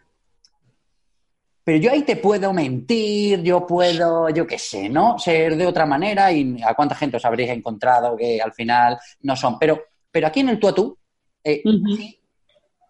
Pero 1.64 1.78
yo 1.80 1.90
ahí 1.90 2.02
te 2.02 2.16
puedo 2.16 2.52
mentir, 2.54 3.42
yo 3.42 3.66
puedo, 3.66 4.30
yo 4.30 4.46
qué 4.46 4.58
sé, 4.58 4.88
¿no? 4.88 5.18
Ser 5.18 5.54
de 5.56 5.66
otra 5.66 5.84
manera 5.84 6.32
y 6.32 6.56
a 6.62 6.74
cuánta 6.74 6.94
gente 6.94 7.18
os 7.18 7.24
habréis 7.26 7.50
encontrado 7.50 8.16
que 8.16 8.40
al 8.40 8.52
final 8.54 8.98
no 9.20 9.36
son. 9.36 9.58
Pero, 9.58 9.78
pero 10.10 10.26
aquí 10.28 10.40
en 10.40 10.48
el 10.48 10.58
tú 10.58 10.68
a 10.68 10.74
tú, 10.74 10.98
eh, 11.44 11.62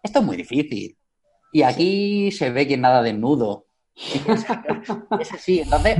esto 0.01 0.19
es 0.19 0.25
muy 0.25 0.37
difícil. 0.37 0.97
Y 1.51 1.61
aquí 1.63 2.31
se 2.31 2.51
ve 2.51 2.67
quien 2.67 2.81
nada 2.81 3.01
desnudo. 3.01 3.65
Es 5.19 5.33
así. 5.33 5.59
Entonces, 5.59 5.97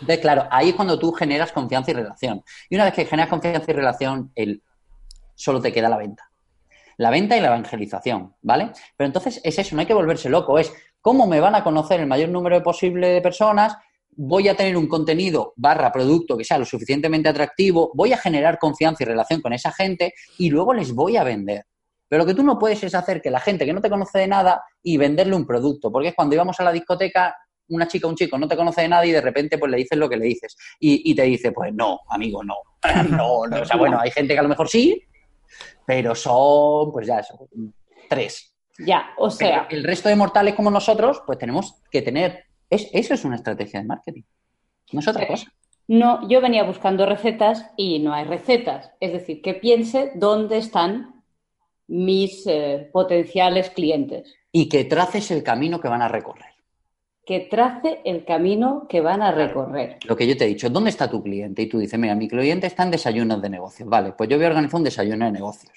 entonces, 0.00 0.18
claro, 0.18 0.48
ahí 0.50 0.70
es 0.70 0.74
cuando 0.74 0.98
tú 0.98 1.12
generas 1.12 1.52
confianza 1.52 1.92
y 1.92 1.94
relación. 1.94 2.42
Y 2.68 2.74
una 2.74 2.86
vez 2.86 2.94
que 2.94 3.04
generas 3.06 3.30
confianza 3.30 3.70
y 3.70 3.74
relación, 3.74 4.32
el, 4.34 4.60
solo 5.38 5.60
te 5.60 5.72
queda 5.72 5.88
la 5.88 5.96
venta. 5.96 6.28
La 6.96 7.10
venta 7.10 7.36
y 7.36 7.40
la 7.40 7.46
evangelización, 7.46 8.34
¿vale? 8.42 8.72
Pero 8.96 9.06
entonces 9.06 9.40
es 9.44 9.58
eso, 9.58 9.74
no 9.76 9.80
hay 9.80 9.86
que 9.86 9.94
volverse 9.94 10.28
loco. 10.28 10.58
Es 10.58 10.72
cómo 11.00 11.26
me 11.28 11.38
van 11.38 11.54
a 11.54 11.62
conocer 11.62 12.00
el 12.00 12.06
mayor 12.06 12.28
número 12.28 12.60
posible 12.62 13.08
de 13.08 13.22
personas, 13.22 13.76
voy 14.10 14.48
a 14.48 14.56
tener 14.56 14.76
un 14.76 14.88
contenido 14.88 15.52
barra 15.54 15.92
producto 15.92 16.36
que 16.36 16.44
sea 16.44 16.58
lo 16.58 16.64
suficientemente 16.64 17.28
atractivo, 17.28 17.92
voy 17.94 18.12
a 18.12 18.18
generar 18.18 18.58
confianza 18.58 19.04
y 19.04 19.06
relación 19.06 19.40
con 19.40 19.52
esa 19.52 19.70
gente 19.70 20.12
y 20.38 20.50
luego 20.50 20.74
les 20.74 20.92
voy 20.92 21.16
a 21.16 21.22
vender. 21.22 21.66
Pero 22.08 22.24
lo 22.24 22.26
que 22.26 22.34
tú 22.34 22.42
no 22.42 22.58
puedes 22.58 22.82
es 22.82 22.94
hacer 22.96 23.22
que 23.22 23.30
la 23.30 23.38
gente 23.38 23.64
que 23.64 23.72
no 23.72 23.80
te 23.80 23.90
conoce 23.90 24.18
de 24.18 24.26
nada 24.26 24.62
y 24.82 24.96
venderle 24.96 25.36
un 25.36 25.46
producto, 25.46 25.92
porque 25.92 26.08
es 26.08 26.14
cuando 26.16 26.34
íbamos 26.34 26.58
a 26.58 26.64
la 26.64 26.72
discoteca, 26.72 27.36
una 27.68 27.86
chica 27.86 28.08
un 28.08 28.16
chico 28.16 28.38
no 28.38 28.48
te 28.48 28.56
conoce 28.56 28.80
de 28.80 28.88
nada 28.88 29.06
y 29.06 29.12
de 29.12 29.20
repente 29.20 29.56
pues 29.56 29.70
le 29.70 29.76
dices 29.76 29.96
lo 29.96 30.08
que 30.08 30.16
le 30.16 30.24
dices 30.24 30.56
y, 30.80 31.12
y 31.12 31.14
te 31.14 31.22
dice, 31.22 31.52
pues 31.52 31.72
no, 31.72 32.00
amigo, 32.08 32.42
no, 32.42 32.56
no, 33.10 33.46
no. 33.46 33.62
O 33.62 33.64
sea, 33.64 33.76
bueno, 33.76 34.00
hay 34.00 34.10
gente 34.10 34.34
que 34.34 34.40
a 34.40 34.42
lo 34.42 34.48
mejor 34.48 34.68
sí, 34.68 35.00
pero 35.88 36.14
son, 36.14 36.92
pues 36.92 37.06
ya 37.06 37.20
eso, 37.20 37.48
tres. 38.10 38.54
Ya, 38.78 39.06
o 39.16 39.28
Pero 39.28 39.30
sea, 39.30 39.66
el 39.70 39.82
resto 39.84 40.10
de 40.10 40.16
mortales 40.16 40.54
como 40.54 40.70
nosotros, 40.70 41.22
pues 41.26 41.38
tenemos 41.38 41.80
que 41.90 42.02
tener, 42.02 42.44
es, 42.68 42.90
eso 42.92 43.14
es 43.14 43.24
una 43.24 43.36
estrategia 43.36 43.80
de 43.80 43.86
marketing, 43.86 44.22
no 44.92 45.00
es 45.00 45.08
otra 45.08 45.22
Sí. 45.22 45.28
cosa. 45.28 45.52
no, 45.88 46.28
yo 46.28 46.42
venía 46.42 46.62
buscando 46.64 47.06
recetas 47.06 47.70
y 47.78 48.00
no 48.00 48.12
hay 48.12 48.24
recetas. 48.26 48.90
Es 49.00 49.12
decir, 49.14 49.40
que 49.40 49.54
piense 49.54 50.12
dónde 50.14 50.58
están 50.58 51.22
mis 51.86 52.46
eh, 52.46 52.90
potenciales 52.92 53.70
clientes. 53.70 54.34
Y 54.52 54.68
que 54.68 54.84
traces 54.84 55.30
el 55.30 55.42
camino 55.42 55.80
que 55.80 55.88
van 55.88 56.02
a 56.02 56.08
recorrer. 56.08 56.52
Que 57.28 57.40
trace 57.40 58.00
el 58.06 58.24
camino 58.24 58.86
que 58.88 59.02
van 59.02 59.20
a 59.20 59.32
recorrer. 59.32 59.98
Lo 60.06 60.16
que 60.16 60.26
yo 60.26 60.34
te 60.34 60.46
he 60.46 60.48
dicho, 60.48 60.70
¿dónde 60.70 60.88
está 60.88 61.10
tu 61.10 61.22
cliente? 61.22 61.60
Y 61.60 61.68
tú 61.68 61.78
dices, 61.78 62.00
mira, 62.00 62.14
mi 62.14 62.26
cliente 62.26 62.66
está 62.66 62.84
en 62.84 62.90
desayunos 62.90 63.42
de 63.42 63.50
negocios. 63.50 63.86
Vale, 63.86 64.14
pues 64.16 64.30
yo 64.30 64.38
voy 64.38 64.46
a 64.46 64.48
organizar 64.48 64.78
un 64.78 64.84
desayuno 64.84 65.26
de 65.26 65.32
negocios. 65.32 65.72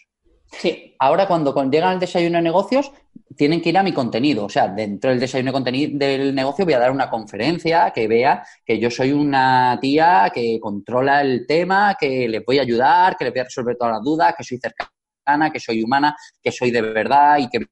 Sí, 0.48 0.92
Ahora, 1.04 1.28
cuando 1.28 1.52
llegan 1.72 1.94
al 1.94 2.00
desayuno 2.00 2.38
de 2.38 2.44
negocios, 2.44 2.92
tienen 3.36 3.60
que 3.60 3.70
ir 3.70 3.78
a 3.80 3.82
mi 3.82 3.92
contenido. 3.92 4.46
O 4.46 4.50
sea, 4.50 4.68
dentro 4.68 5.10
del 5.10 5.20
desayuno 5.20 5.50
de 5.50 5.54
contenido 5.54 5.98
del 5.98 6.36
negocio 6.36 6.64
voy 6.64 6.76
a 6.76 6.80
dar 6.80 6.92
una 6.92 7.10
conferencia 7.10 7.90
que 7.90 8.08
vea 8.08 8.46
que 8.64 8.80
yo 8.80 8.92
soy 8.92 9.12
una 9.12 9.80
tía 9.82 10.32
que 10.32 10.60
controla 10.62 11.22
el 11.22 11.48
tema, 11.48 11.98
que 12.00 12.30
les 12.30 12.46
voy 12.46 12.60
a 12.60 12.62
ayudar, 12.62 13.18
que 13.18 13.26
les 13.26 13.34
voy 13.34 13.40
a 13.42 13.46
resolver 13.46 13.76
todas 13.78 13.96
las 13.96 14.04
dudas, 14.04 14.36
que 14.38 14.44
soy 14.44 14.60
cercana, 14.60 15.52
que 15.52 15.60
soy 15.60 15.82
humana, 15.82 16.16
que 16.40 16.52
soy 16.52 16.70
de 16.70 16.82
verdad 16.82 17.40
y 17.40 17.50
que 17.50 17.66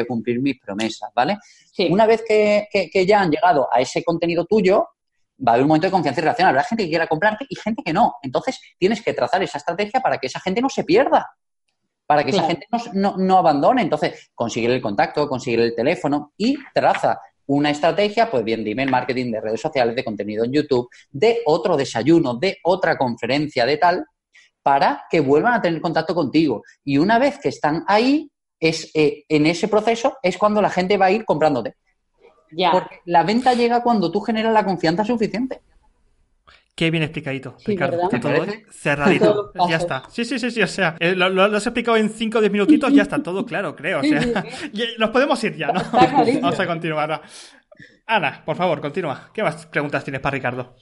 voy 0.00 0.04
a 0.04 0.08
cumplir 0.08 0.40
mis 0.40 0.58
promesas, 0.60 1.10
¿vale? 1.14 1.38
sí. 1.72 1.88
Una 1.90 2.06
vez 2.06 2.22
que, 2.26 2.66
que- 2.70 2.88
que 2.90 3.06
ya 3.06 3.20
han 3.20 3.30
llegado 3.30 3.68
a 3.72 3.80
ese 3.80 4.02
contenido 4.04 4.44
tuyo, 4.44 4.88
va 5.46 5.52
a 5.52 5.54
haber 5.54 5.62
un 5.64 5.68
momento 5.68 5.86
de 5.86 5.90
confianza 5.90 6.20
y 6.20 6.22
relación. 6.22 6.48
Habrá 6.48 6.62
gente 6.64 6.84
que 6.84 6.90
quiera 6.90 7.06
comprarte 7.06 7.44
y 7.48 7.56
gente 7.56 7.82
que 7.84 7.92
no. 7.92 8.14
Entonces, 8.22 8.58
tienes 8.78 9.02
que 9.02 9.12
trazar 9.12 9.42
esa 9.42 9.58
estrategia 9.58 10.00
para 10.00 10.18
que 10.18 10.28
esa 10.28 10.40
gente 10.40 10.60
no 10.62 10.68
se 10.70 10.82
pierda, 10.84 11.28
para 12.06 12.24
que 12.24 12.30
esa 12.30 12.44
gente 12.44 12.66
no, 12.70 12.78
no- 12.94 13.16
no 13.18 13.38
abandone. 13.38 13.82
Entonces, 13.82 14.30
conseguir 14.34 14.70
el 14.70 14.80
contacto, 14.80 15.28
conseguir 15.28 15.60
el 15.60 15.74
teléfono 15.74 16.32
y 16.38 16.56
traza 16.72 17.20
una 17.48 17.70
estrategia, 17.70 18.30
pues 18.30 18.42
bien, 18.44 18.64
de 18.64 18.70
email 18.72 18.90
marketing, 18.90 19.30
de 19.30 19.40
redes 19.40 19.60
sociales, 19.60 19.94
de 19.94 20.02
contenido 20.04 20.44
en 20.44 20.52
YouTube, 20.52 20.88
de 21.10 21.40
otro 21.44 21.76
desayuno, 21.76 22.34
de 22.34 22.58
otra 22.64 22.96
conferencia, 22.96 23.64
de 23.66 23.76
tal, 23.76 24.04
para 24.62 25.04
que 25.10 25.20
vuelvan 25.20 25.54
a 25.54 25.62
tener 25.62 25.80
contacto 25.80 26.12
contigo. 26.14 26.62
Y 26.82 26.98
una 26.98 27.18
vez 27.20 27.38
que 27.38 27.50
están 27.50 27.84
ahí, 27.86 28.28
es, 28.60 28.90
eh, 28.94 29.24
en 29.28 29.46
ese 29.46 29.68
proceso 29.68 30.16
es 30.22 30.38
cuando 30.38 30.62
la 30.62 30.70
gente 30.70 30.96
va 30.98 31.06
a 31.06 31.10
ir 31.10 31.24
comprándote. 31.24 31.76
Ya. 32.52 32.70
Porque 32.70 33.00
la 33.06 33.22
venta 33.24 33.54
llega 33.54 33.82
cuando 33.82 34.10
tú 34.10 34.20
generas 34.20 34.52
la 34.52 34.64
confianza 34.64 35.04
suficiente. 35.04 35.60
Qué 36.74 36.90
bien 36.90 37.02
explicadito, 37.02 37.54
Sí, 37.58 37.68
Ricardo. 37.68 37.96
¿verdad? 37.96 38.14
Está 38.14 38.28
¿Te 38.28 38.34
todo 38.34 38.46
cerradito. 38.70 39.52
Ya 39.68 39.76
está. 39.76 40.02
Sí, 40.10 40.24
sí, 40.26 40.38
sí, 40.38 40.50
sí. 40.50 40.62
O 40.62 40.66
sea, 40.66 40.94
eh, 41.00 41.14
lo, 41.14 41.30
lo- 41.30 41.44
has 41.56 41.66
explicado 41.66 41.96
en 41.96 42.10
5 42.10 42.36
o 42.38 42.40
10 42.42 42.52
minutitos, 42.52 42.92
ya 42.92 43.02
está 43.02 43.22
todo 43.22 43.46
claro, 43.46 43.74
creo. 43.74 44.00
O 44.00 44.02
sea, 44.02 44.20
y 44.72 44.84
nos 44.98 45.08
podemos 45.10 45.42
ir 45.44 45.56
ya, 45.56 45.68
¿no? 45.68 45.80
Vamos 45.92 46.60
a 46.60 46.66
continuar. 46.66 47.22
Ana, 48.06 48.42
por 48.44 48.56
favor, 48.56 48.80
continúa. 48.80 49.30
¿Qué 49.32 49.42
más 49.42 49.66
preguntas 49.66 50.04
tienes 50.04 50.20
para 50.20 50.34
Ricardo? 50.34 50.76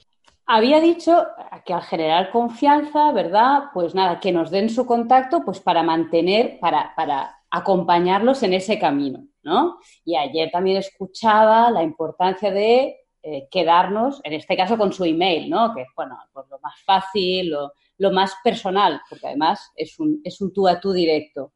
Había 0.47 0.79
dicho 0.79 1.25
que 1.65 1.73
al 1.73 1.81
generar 1.81 2.29
confianza, 2.29 3.11
¿verdad? 3.13 3.63
Pues 3.73 3.95
nada, 3.95 4.19
que 4.19 4.31
nos 4.31 4.51
den 4.51 4.69
su 4.69 4.85
contacto, 4.85 5.43
pues 5.43 5.59
para 5.59 5.81
mantener, 5.81 6.59
para, 6.59 6.93
para 6.95 7.34
acompañarlos 7.55 8.43
en 8.43 8.53
ese 8.53 8.77
camino, 8.77 9.27
¿no? 9.41 9.79
Y 10.03 10.17
ayer 10.17 10.51
también 10.51 10.77
escuchaba 10.77 11.71
la 11.71 11.83
importancia 11.83 12.51
de 12.51 12.97
eh, 13.23 13.47
quedarnos, 13.49 14.19
en 14.25 14.33
este 14.33 14.57
caso 14.57 14.77
con 14.77 14.91
su 14.91 15.05
email, 15.05 15.49
¿no? 15.49 15.73
Que 15.73 15.83
es, 15.83 15.87
bueno, 15.95 16.17
pues 16.33 16.47
lo 16.49 16.59
más 16.59 16.75
fácil, 16.83 17.51
lo, 17.51 17.71
lo 17.97 18.11
más 18.11 18.35
personal, 18.43 19.01
porque 19.09 19.27
además 19.27 19.71
es 19.75 19.97
un, 19.99 20.19
es 20.25 20.41
un 20.41 20.51
tú 20.51 20.67
a 20.67 20.81
tú 20.81 20.91
directo. 20.91 21.53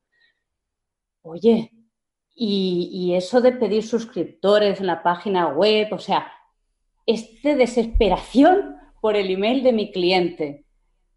Oye, 1.22 1.70
y, 2.34 2.90
y 2.94 3.16
eso 3.16 3.42
de 3.42 3.52
pedir 3.52 3.84
suscriptores 3.84 4.80
en 4.80 4.88
la 4.88 5.04
página 5.04 5.48
web, 5.48 5.90
o 5.92 6.00
sea, 6.00 6.32
es 7.06 7.42
de 7.44 7.56
desesperación 7.56 8.78
por 9.02 9.18
el 9.18 9.30
email 9.30 9.64
de 9.64 9.74
mi 9.74 9.92
cliente. 9.92 10.66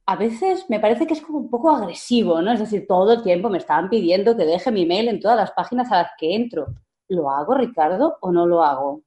A 0.07 0.17
veces 0.17 0.67
me 0.69 0.81
parece 0.81 1.07
que 1.07 1.15
es 1.15 1.23
como 1.23 1.39
un 1.39 1.51
poco 1.51 1.71
agresivo, 1.71 2.43
¿no? 2.43 2.53
Es 2.53 2.61
decir, 2.61 2.87
todo 2.89 3.13
el 3.13 3.23
tiempo 3.23 3.49
me 3.49 3.59
estaban 3.59 3.89
pidiendo 3.89 4.37
que 4.37 4.45
deje 4.45 4.73
mi 4.73 4.83
email 4.83 5.09
en 5.09 5.21
todas 5.21 5.37
las 5.37 5.53
páginas 5.53 5.91
a 5.93 6.03
las 6.03 6.11
que 6.19 6.35
entro. 6.35 6.75
¿Lo 7.09 7.31
hago, 7.31 7.55
Ricardo, 7.55 8.19
o 8.21 8.33
no 8.33 8.47
lo 8.47 8.63
hago? 8.65 9.03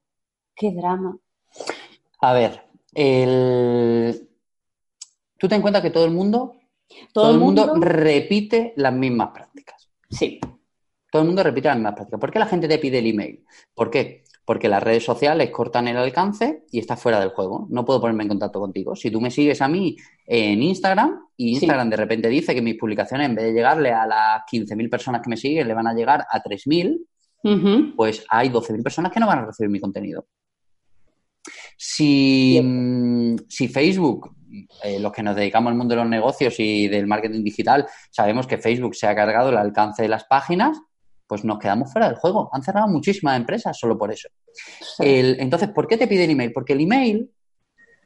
Qué 0.54 0.72
drama. 0.72 1.18
A 2.20 2.32
ver, 2.32 2.62
el... 2.94 4.28
tú 5.38 5.48
ten 5.48 5.56
en 5.56 5.62
cuenta 5.62 5.82
que 5.82 5.90
todo 5.90 6.06
el 6.06 6.12
mundo, 6.12 6.56
Todo, 7.12 7.30
el 7.30 7.38
mundo, 7.38 7.74
repite 7.74 8.72
las 8.76 8.92
mismas 8.92 9.30
prácticas. 9.32 9.90
Sí, 10.08 10.40
Todo 11.10 11.22
el 11.22 11.28
mundo 11.28 11.42
repite 11.42 11.68
las 11.68 11.76
mismas 11.76 11.94
prácticas. 11.94 12.20
¿Por 12.20 12.30
qué 12.30 12.38
la 12.38 12.46
gente 12.46 12.68
te 12.68 12.78
pide 12.78 13.00
el 13.00 13.06
email? 13.06 13.44
¿Por 13.74 13.90
qué? 13.90 14.24
Porque 14.46 14.68
las 14.68 14.82
redes 14.82 15.04
sociales 15.04 15.50
cortan 15.50 15.88
el 15.88 15.98
alcance 15.98 16.62
y 16.70 16.78
estás 16.78 17.02
fuera 17.02 17.20
del 17.20 17.30
juego. 17.30 17.66
No 17.68 17.84
puedo 17.84 18.00
ponerme 18.00 18.22
en 18.22 18.28
contacto 18.30 18.60
contigo. 18.60 18.96
Si 18.96 19.10
tú 19.10 19.20
me 19.20 19.30
sigues 19.30 19.60
a 19.60 19.68
mí 19.68 19.96
en 20.24 20.62
Instagram 20.62 21.20
y 21.36 21.48
Sí. 21.48 21.64
Instagram 21.64 21.90
de 21.90 21.96
repente 21.96 22.28
dice 22.28 22.54
que 22.54 22.62
mis 22.62 22.76
publicaciones, 22.78 23.28
en 23.28 23.34
vez 23.34 23.44
de 23.46 23.52
llegarle 23.52 23.90
a 23.92 24.06
las 24.06 24.42
15.000 24.50 24.88
personas 24.88 25.20
que 25.20 25.28
me 25.30 25.36
siguen, 25.36 25.66
le 25.68 25.74
van 25.74 25.88
a 25.88 25.92
llegar 25.92 26.24
a 26.30 26.40
3.000, 26.42 26.96
Ujú. 27.42 27.96
pues 27.96 28.24
hay 28.30 28.48
12.000 28.48 28.82
personas 28.82 29.12
que 29.12 29.20
no 29.20 29.26
van 29.26 29.40
a 29.40 29.46
recibir 29.46 29.68
mi 29.68 29.80
contenido. 29.80 30.26
Si, 31.76 32.60
si 33.48 33.68
Facebook 33.68 34.34
eh, 34.82 34.98
los 34.98 35.12
que 35.12 35.22
nos 35.22 35.36
dedicamos 35.36 35.70
al 35.70 35.76
mundo 35.76 35.94
de 35.94 36.00
los 36.00 36.08
negocios 36.08 36.54
y 36.58 36.88
del 36.88 37.06
marketing 37.06 37.42
digital, 37.44 37.86
sabemos 38.10 38.46
que 38.46 38.58
Facebook 38.58 38.94
se 38.94 39.06
ha 39.06 39.14
cargado 39.14 39.50
el 39.50 39.56
alcance 39.56 40.02
de 40.02 40.08
las 40.08 40.24
páginas, 40.24 40.78
pues 41.26 41.44
nos 41.44 41.58
quedamos 41.58 41.92
fuera 41.92 42.08
del 42.08 42.16
juego. 42.16 42.48
Han 42.52 42.62
cerrado 42.62 42.88
muchísimas 42.88 43.36
empresas 43.36 43.78
solo 43.78 43.98
por 43.98 44.12
eso. 44.12 44.28
El- 44.98 45.40
entonces, 45.40 45.68
¿por 45.70 45.86
qué 45.86 45.96
te 45.96 46.06
piden 46.06 46.30
email? 46.30 46.52
Porque 46.52 46.72
el 46.74 46.80
email, 46.80 47.30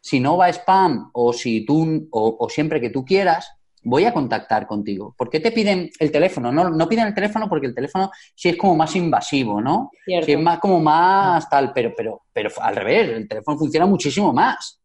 si 0.00 0.20
no 0.20 0.36
va 0.36 0.46
a 0.46 0.52
spam 0.52 1.10
o 1.12 1.32
si 1.32 1.64
tú, 1.66 2.08
o, 2.10 2.36
o 2.40 2.48
siempre 2.48 2.80
que 2.80 2.90
tú 2.90 3.04
quieras, 3.04 3.52
voy 3.82 4.04
a 4.04 4.12
contactar 4.12 4.66
contigo. 4.66 5.14
¿Por 5.16 5.30
qué 5.30 5.40
te 5.40 5.52
piden 5.52 5.90
el 5.98 6.10
teléfono? 6.12 6.52
No, 6.52 6.68
no 6.70 6.88
piden 6.88 7.06
el 7.06 7.14
teléfono 7.14 7.48
porque 7.48 7.66
el 7.66 7.74
teléfono 7.74 8.10
sí 8.34 8.50
es 8.50 8.56
como 8.56 8.76
más 8.76 8.94
invasivo, 8.96 9.60
¿no? 9.60 9.90
Cierto. 10.04 10.26
Sí 10.26 10.32
es 10.32 10.40
más 10.40 10.58
como 10.58 10.80
más 10.80 11.48
tal, 11.48 11.72
pero, 11.72 11.92
pero, 11.96 12.22
pero 12.32 12.50
al 12.60 12.76
revés, 12.76 13.08
el 13.10 13.28
teléfono 13.28 13.56
funciona 13.58 13.86
muchísimo 13.86 14.32
más. 14.32 14.80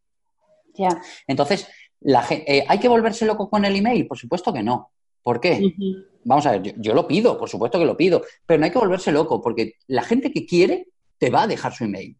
Ya. 0.74 0.88
Entonces, 1.26 1.68
la, 2.00 2.24
eh, 2.30 2.64
¿hay 2.68 2.78
que 2.78 2.88
volverse 2.88 3.24
loco 3.26 3.48
con 3.50 3.64
el 3.64 3.76
email? 3.76 4.06
Por 4.06 4.18
supuesto 4.18 4.52
que 4.52 4.62
no. 4.62 4.90
¿Por 5.22 5.40
qué? 5.40 5.60
Vamos 6.26 6.44
a 6.46 6.52
ver, 6.52 6.62
yo, 6.62 6.72
yo 6.76 6.92
lo 6.94 7.06
pido, 7.06 7.38
por 7.38 7.48
supuesto 7.48 7.78
que 7.78 7.84
lo 7.84 7.96
pido, 7.96 8.22
pero 8.44 8.58
no 8.58 8.64
hay 8.66 8.72
que 8.72 8.78
volverse 8.78 9.12
loco 9.12 9.40
porque 9.40 9.74
la 9.86 10.02
gente 10.02 10.32
que 10.32 10.44
quiere 10.44 10.88
te 11.18 11.30
va 11.30 11.42
a 11.42 11.46
dejar 11.46 11.72
su 11.72 11.84
email. 11.84 12.16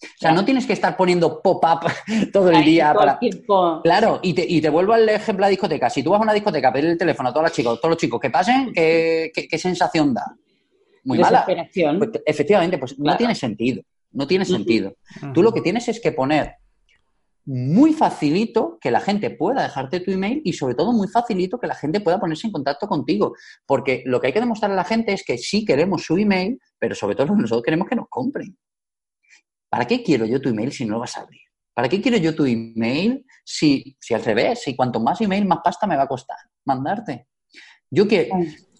O 0.00 0.06
sea, 0.20 0.30
no 0.30 0.44
tienes 0.44 0.64
que 0.64 0.72
estar 0.74 0.96
poniendo 0.96 1.42
pop-up 1.42 1.90
todo 2.32 2.50
el 2.50 2.56
Ahí, 2.56 2.64
día 2.64 2.94
para... 2.94 3.18
tiempo. 3.18 3.80
Claro, 3.82 4.20
y 4.22 4.32
te, 4.32 4.46
y 4.48 4.60
te 4.60 4.70
vuelvo 4.70 4.92
al 4.92 5.08
ejemplo 5.08 5.44
de 5.44 5.48
la 5.48 5.50
discoteca. 5.50 5.90
Si 5.90 6.04
tú 6.04 6.10
vas 6.10 6.20
a 6.20 6.22
una 6.22 6.32
discoteca 6.32 6.68
a 6.68 6.72
pedir 6.72 6.90
el 6.90 6.96
teléfono 6.98 7.30
a 7.30 7.32
todos 7.32 7.42
los 7.44 7.52
chicos, 7.52 7.80
todos 7.80 7.90
los 7.90 7.98
chicos 7.98 8.20
que 8.20 8.30
pasen, 8.30 8.72
¿qué, 8.72 9.32
qué- 9.34 9.48
qué 9.48 9.58
sensación 9.58 10.14
da? 10.14 10.24
Muy 11.02 11.18
mala. 11.18 11.40
Desesperación. 11.46 11.98
Pues, 11.98 12.10
efectivamente, 12.24 12.78
pues 12.78 12.96
no 12.98 13.16
tiene 13.16 13.34
sentido. 13.34 13.82
No 14.12 14.26
tiene 14.26 14.44
sentido. 14.44 14.94
Tú 15.34 15.42
lo 15.42 15.52
que 15.52 15.60
tienes 15.62 15.88
es 15.88 16.00
que 16.00 16.12
poner 16.12 16.54
muy 17.48 17.94
facilito 17.94 18.76
que 18.78 18.90
la 18.90 19.00
gente 19.00 19.30
pueda 19.30 19.62
dejarte 19.62 20.00
tu 20.00 20.10
email 20.10 20.42
y 20.44 20.52
sobre 20.52 20.74
todo 20.74 20.92
muy 20.92 21.08
facilito 21.08 21.58
que 21.58 21.66
la 21.66 21.74
gente 21.74 22.00
pueda 22.00 22.20
ponerse 22.20 22.46
en 22.46 22.52
contacto 22.52 22.86
contigo. 22.86 23.34
Porque 23.64 24.02
lo 24.04 24.20
que 24.20 24.26
hay 24.26 24.32
que 24.34 24.40
demostrar 24.40 24.70
a 24.70 24.74
la 24.74 24.84
gente 24.84 25.14
es 25.14 25.24
que 25.24 25.38
sí 25.38 25.64
queremos 25.64 26.02
su 26.04 26.18
email, 26.18 26.60
pero 26.78 26.94
sobre 26.94 27.16
todo 27.16 27.28
nosotros 27.36 27.62
queremos 27.62 27.88
que 27.88 27.96
nos 27.96 28.08
compren. 28.10 28.54
¿Para 29.70 29.86
qué 29.86 30.02
quiero 30.02 30.26
yo 30.26 30.42
tu 30.42 30.50
email 30.50 30.72
si 30.72 30.84
no 30.84 30.94
lo 30.94 31.00
vas 31.00 31.16
a 31.16 31.22
abrir? 31.22 31.40
¿Para 31.72 31.88
qué 31.88 32.02
quiero 32.02 32.18
yo 32.18 32.34
tu 32.34 32.44
email 32.44 33.24
si, 33.44 33.96
si 33.98 34.12
al 34.12 34.22
revés, 34.22 34.62
si 34.62 34.76
cuanto 34.76 35.00
más 35.00 35.18
email, 35.22 35.46
más 35.46 35.60
pasta 35.64 35.86
me 35.86 35.96
va 35.96 36.02
a 36.02 36.08
costar 36.08 36.36
mandarte? 36.66 37.28
Yo 37.90 38.06
que 38.06 38.28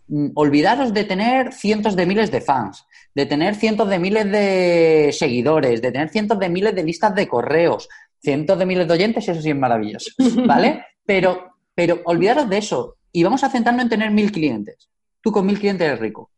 mm, 0.08 0.32
olvidaros 0.34 0.92
de 0.92 1.04
tener 1.04 1.54
cientos 1.54 1.96
de 1.96 2.04
miles 2.04 2.30
de 2.30 2.42
fans, 2.42 2.84
de 3.14 3.24
tener 3.24 3.54
cientos 3.54 3.88
de 3.88 3.98
miles 3.98 4.30
de 4.30 5.10
seguidores, 5.12 5.80
de 5.80 5.90
tener 5.90 6.10
cientos 6.10 6.38
de 6.38 6.50
miles 6.50 6.74
de 6.74 6.84
listas 6.84 7.14
de 7.14 7.28
correos, 7.28 7.88
cientos 8.20 8.58
de 8.58 8.66
miles 8.66 8.86
de 8.88 8.94
oyentes, 8.94 9.28
eso 9.28 9.40
sí 9.40 9.50
es 9.50 9.56
maravilloso, 9.56 10.10
¿vale? 10.46 10.84
Pero, 11.06 11.54
pero 11.74 12.02
olvidaros 12.04 12.50
de 12.50 12.58
eso 12.58 12.96
y 13.12 13.22
vamos 13.22 13.42
a 13.42 13.48
centrarnos 13.48 13.84
en 13.84 13.88
tener 13.88 14.10
mil 14.10 14.30
clientes. 14.30 14.90
Tú 15.22 15.32
con 15.32 15.46
mil 15.46 15.58
clientes 15.58 15.86
eres 15.86 16.00
rico. 16.00 16.30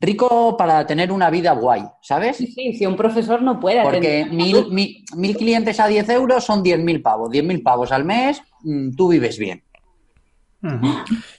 Rico 0.00 0.54
para 0.58 0.86
tener 0.86 1.10
una 1.10 1.30
vida 1.30 1.52
guay, 1.52 1.82
¿sabes? 2.02 2.36
Sí, 2.36 2.48
sí, 2.48 2.74
si 2.74 2.84
un 2.84 2.94
profesor 2.96 3.40
no 3.40 3.58
puede 3.58 3.82
Porque 3.82 4.26
mil, 4.30 4.66
mil, 4.70 5.02
mil 5.16 5.36
clientes 5.36 5.80
a 5.80 5.86
10 5.88 6.06
euros 6.10 6.44
son 6.44 6.62
10.000 6.62 7.00
pavos. 7.00 7.30
10.000 7.30 7.62
pavos 7.62 7.90
al 7.90 8.04
mes, 8.04 8.42
mm, 8.64 8.94
tú 8.96 9.08
vives 9.08 9.38
bien. 9.38 9.62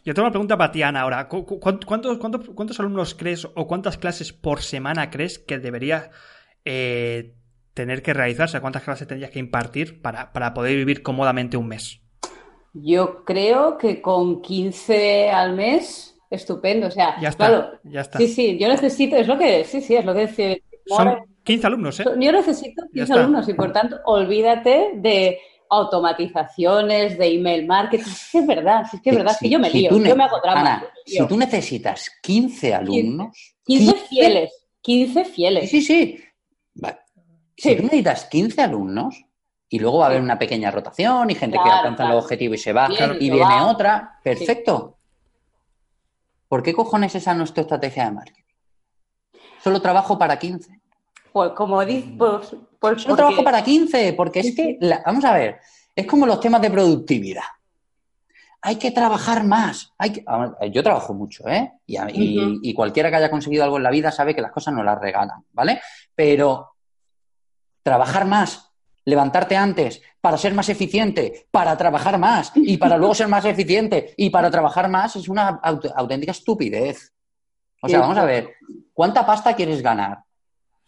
Yo 0.03 0.13
tengo 0.13 0.25
una 0.25 0.31
pregunta 0.31 0.57
para 0.57 0.71
ti, 0.71 0.83
Ana, 0.83 1.01
ahora. 1.01 1.27
¿Cu- 1.27 1.45
cu- 1.45 1.59
¿Cuántos, 1.59 2.17
cuántos, 2.17 2.49
cuántos 2.49 2.79
alumnos 2.79 3.15
crees 3.15 3.45
o 3.45 3.67
cuántas 3.67 3.97
clases 3.97 4.33
por 4.33 4.61
semana 4.61 5.09
crees 5.09 5.39
que 5.39 5.57
debería 5.59 6.11
eh, 6.63 7.33
tener 7.75 8.01
que 8.01 8.13
realizarse? 8.15 8.59
¿Cuántas 8.59 8.81
clases 8.83 9.07
tendrías 9.07 9.29
que 9.31 9.37
impartir 9.39 10.01
para, 10.01 10.33
para 10.33 10.55
poder 10.55 10.75
vivir 10.77 11.03
cómodamente 11.03 11.57
un 11.57 11.67
mes? 11.67 12.01
Yo 12.73 13.23
creo 13.23 13.77
que 13.77 14.01
con 14.01 14.41
15 14.41 15.29
al 15.29 15.53
mes, 15.53 16.17
estupendo. 16.29 16.87
O 16.87 16.91
sea, 16.91 17.15
Ya 17.21 17.29
está, 17.29 17.47
claro, 17.47 17.79
ya 17.83 18.01
está. 18.01 18.17
sí, 18.17 18.27
sí, 18.27 18.57
yo 18.59 18.67
necesito, 18.67 19.15
es 19.15 19.27
lo 19.27 19.37
que, 19.37 19.63
sí, 19.63 19.81
sí, 19.81 19.95
es 19.95 20.03
lo 20.05 20.13
que 20.13 20.21
decía. 20.21 20.57
Son 20.87 21.15
15 21.43 21.67
alumnos, 21.67 21.99
¿eh? 21.99 22.05
Yo 22.19 22.31
necesito 22.31 22.81
Ya 22.87 22.89
15 22.91 23.01
está. 23.03 23.13
alumnos 23.15 23.47
y 23.49 23.53
por 23.53 23.71
tanto, 23.71 23.97
olvídate 24.05 24.91
de 24.95 25.39
automatizaciones, 25.69 27.17
de 27.17 27.27
email 27.35 27.65
marketing. 27.65 28.03
Es 28.03 28.29
que 28.31 28.37
es 28.39 28.47
verdad, 28.47 28.83
es 28.93 29.01
que 29.01 29.09
es 29.09 29.15
verdad, 29.15 29.33
es 29.33 29.39
que 29.39 29.49
yo 29.49 29.59
me 29.59 29.69
Si 29.69 29.77
lío, 29.79 29.91
yo 29.91 30.15
me 30.15 30.23
hago 30.23 30.39
drama. 30.43 30.61
Ana, 30.61 30.85
si 31.05 31.25
tú 31.27 31.37
necesitas 31.37 32.09
15 32.21 32.73
alumnos... 32.73 33.55
15 33.65 33.93
fieles, 34.09 34.51
15 34.81 35.25
Sí, 35.25 35.31
fieles. 35.31 35.69
sí, 35.71 35.81
sí. 35.81 36.19
Si 37.57 37.69
Sí. 37.69 37.75
tú 37.75 37.83
necesitas 37.83 38.25
15 38.25 38.61
alumnos 38.61 39.23
y 39.69 39.79
luego 39.79 39.99
va 39.99 40.05
a 40.05 40.09
haber 40.09 40.21
una 40.21 40.37
pequeña 40.37 40.71
rotación 40.71 41.29
y 41.29 41.35
gente 41.35 41.57
que 41.63 41.69
alcanza 41.69 42.03
claro. 42.03 42.13
el 42.13 42.23
objetivo 42.23 42.53
y 42.53 42.57
se 42.57 42.73
va 42.73 42.87
Bien, 42.87 43.15
y 43.19 43.29
viene 43.29 43.45
va. 43.45 43.67
otra, 43.67 44.19
perfecto. 44.23 44.97
¿Por 46.47 46.61
qué 46.63 46.73
cojones 46.73 47.15
esa 47.15 47.33
no 47.33 47.43
es 47.43 47.53
tu 47.53 47.61
estrategia 47.61 48.05
de 48.05 48.11
marketing? 48.11 48.43
Solo 49.63 49.81
trabajo 49.81 50.17
para 50.17 50.37
15. 50.37 50.79
Pues 51.33 51.51
como 51.51 51.83
dices, 51.83 52.11
pues, 52.17 52.55
pues 52.79 53.01
Solo 53.01 53.09
porque- 53.09 53.15
trabajo 53.15 53.43
para 53.43 53.63
15, 53.63 54.13
porque 54.13 54.39
es 54.41 54.55
que, 54.55 54.77
la- 54.79 55.01
vamos 55.05 55.25
a 55.25 55.33
ver, 55.33 55.59
es 55.95 56.05
como 56.05 56.25
los 56.25 56.39
temas 56.39 56.61
de 56.61 56.69
productividad. 56.69 57.43
Hay 58.61 58.77
que 58.77 58.91
trabajar 58.91 59.43
más. 59.43 59.93
Hay 59.97 60.11
que- 60.13 60.23
ver, 60.61 60.71
yo 60.71 60.81
trabajo 60.83 61.13
mucho, 61.13 61.47
¿eh? 61.47 61.73
Y, 61.87 62.59
y 62.63 62.73
cualquiera 62.73 63.09
que 63.09 63.15
haya 63.17 63.29
conseguido 63.31 63.63
algo 63.63 63.77
en 63.77 63.83
la 63.83 63.91
vida 63.91 64.11
sabe 64.11 64.33
que 64.35 64.41
las 64.41 64.51
cosas 64.51 64.73
no 64.73 64.83
las 64.83 64.99
regalan, 64.99 65.43
¿vale? 65.51 65.81
Pero 66.15 66.74
trabajar 67.89 68.25
más, 68.25 68.71
levantarte 69.05 69.55
antes, 69.55 70.01
para 70.19 70.37
ser 70.39 70.55
más 70.55 70.67
eficiente, 70.69 71.45
para 71.51 71.77
trabajar 71.77 72.17
más 72.17 72.51
y 72.55 72.77
para 72.77 72.97
luego 72.97 73.13
ser 73.13 73.27
más 73.27 73.45
eficiente 73.45 74.15
y 74.17 74.31
para 74.31 74.49
trabajar 74.49 74.89
más 74.89 75.15
es 75.15 75.29
una 75.29 75.61
aut- 75.61 75.93
auténtica 75.95 76.31
estupidez. 76.31 77.13
O 77.83 77.87
sea, 77.87 77.99
vamos 77.99 78.17
a 78.17 78.25
ver, 78.25 78.49
¿cuánta 78.91 79.23
pasta 79.23 79.55
quieres 79.55 79.83
ganar? 79.83 80.17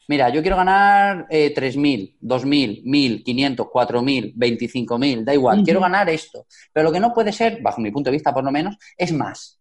Mira, 0.08 0.30
yo 0.30 0.42
quiero 0.42 0.58
ganar 0.58 1.28
eh, 1.30 1.54
3.000, 1.54 2.18
2.000, 2.20 2.84
1.500, 2.84 3.70
4.000, 3.72 4.34
25.000, 4.36 5.24
da 5.24 5.34
igual, 5.36 5.62
quiero 5.64 5.80
ganar 5.82 6.10
esto. 6.10 6.48
Pero 6.74 6.86
lo 6.86 6.92
que 6.92 7.00
no 7.00 7.14
puede 7.14 7.32
ser, 7.32 7.62
bajo 7.62 7.80
mi 7.80 7.92
punto 7.92 8.10
de 8.10 8.14
vista 8.16 8.34
por 8.34 8.44
lo 8.44 8.52
menos, 8.52 8.76
es 8.98 9.12
más. 9.14 9.60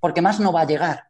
Porque 0.00 0.22
más 0.22 0.40
no 0.40 0.52
va 0.52 0.62
a 0.62 0.66
llegar. 0.66 1.04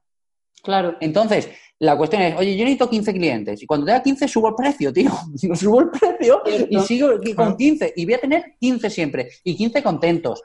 Claro. 0.64 0.96
Entonces, 1.00 1.50
la 1.82 1.96
cuestión 1.96 2.22
es, 2.22 2.36
oye, 2.36 2.56
yo 2.56 2.62
necesito 2.62 2.88
15 2.88 3.12
clientes 3.12 3.60
y 3.60 3.66
cuando 3.66 3.84
tenga 3.84 4.00
15 4.00 4.28
subo 4.28 4.50
el 4.50 4.54
precio, 4.54 4.92
tío. 4.92 5.10
subo 5.54 5.80
el 5.80 5.90
precio 5.90 6.40
y 6.70 6.78
sigo 6.80 7.08
con 7.34 7.56
15 7.56 7.94
y 7.96 8.04
voy 8.04 8.14
a 8.14 8.20
tener 8.20 8.54
15 8.60 8.88
siempre 8.88 9.28
y 9.42 9.56
15 9.56 9.82
contentos. 9.82 10.42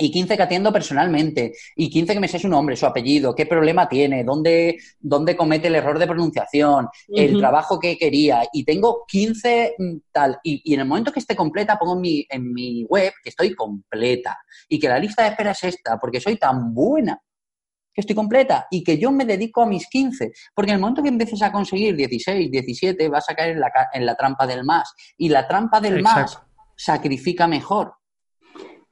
Y 0.00 0.12
15 0.12 0.36
que 0.36 0.42
atiendo 0.44 0.72
personalmente, 0.72 1.54
y 1.74 1.90
15 1.90 2.14
que 2.14 2.20
me 2.20 2.28
sé 2.28 2.38
su 2.38 2.48
nombre, 2.48 2.76
su 2.76 2.86
apellido, 2.86 3.34
qué 3.34 3.46
problema 3.46 3.88
tiene, 3.88 4.22
dónde, 4.22 4.78
dónde 5.00 5.36
comete 5.36 5.66
el 5.66 5.74
error 5.74 5.98
de 5.98 6.06
pronunciación, 6.06 6.86
el 7.08 7.36
trabajo 7.36 7.80
que 7.80 7.98
quería, 7.98 8.44
y 8.52 8.64
tengo 8.64 9.02
15 9.08 9.74
mm, 9.76 9.96
tal, 10.12 10.38
y, 10.44 10.62
y 10.64 10.74
en 10.74 10.80
el 10.82 10.86
momento 10.86 11.10
que 11.10 11.18
esté 11.18 11.34
completa 11.34 11.76
pongo 11.76 11.94
en 11.94 12.00
mi, 12.00 12.26
en 12.30 12.52
mi 12.52 12.84
web 12.84 13.12
que 13.24 13.30
estoy 13.30 13.56
completa, 13.56 14.38
y 14.68 14.78
que 14.78 14.88
la 14.88 15.00
lista 15.00 15.24
de 15.24 15.30
espera 15.30 15.50
es 15.50 15.64
esta, 15.64 15.98
porque 15.98 16.20
soy 16.20 16.36
tan 16.36 16.72
buena 16.72 17.20
que 17.98 18.02
estoy 18.02 18.14
completa 18.14 18.68
y 18.70 18.84
que 18.84 18.96
yo 18.96 19.10
me 19.10 19.24
dedico 19.24 19.60
a 19.60 19.66
mis 19.66 19.88
15. 19.88 20.30
Porque 20.54 20.70
en 20.70 20.76
el 20.76 20.80
momento 20.80 21.02
que 21.02 21.08
empieces 21.08 21.42
a 21.42 21.50
conseguir 21.50 21.96
16, 21.96 22.48
17, 22.48 23.08
vas 23.08 23.28
a 23.28 23.34
caer 23.34 23.56
en 23.56 23.60
la, 23.60 23.72
en 23.92 24.06
la 24.06 24.14
trampa 24.14 24.46
del 24.46 24.62
más. 24.62 24.94
Y 25.16 25.28
la 25.28 25.48
trampa 25.48 25.80
del 25.80 26.00
más 26.00 26.40
sacrifica 26.76 27.48
mejor. 27.48 27.94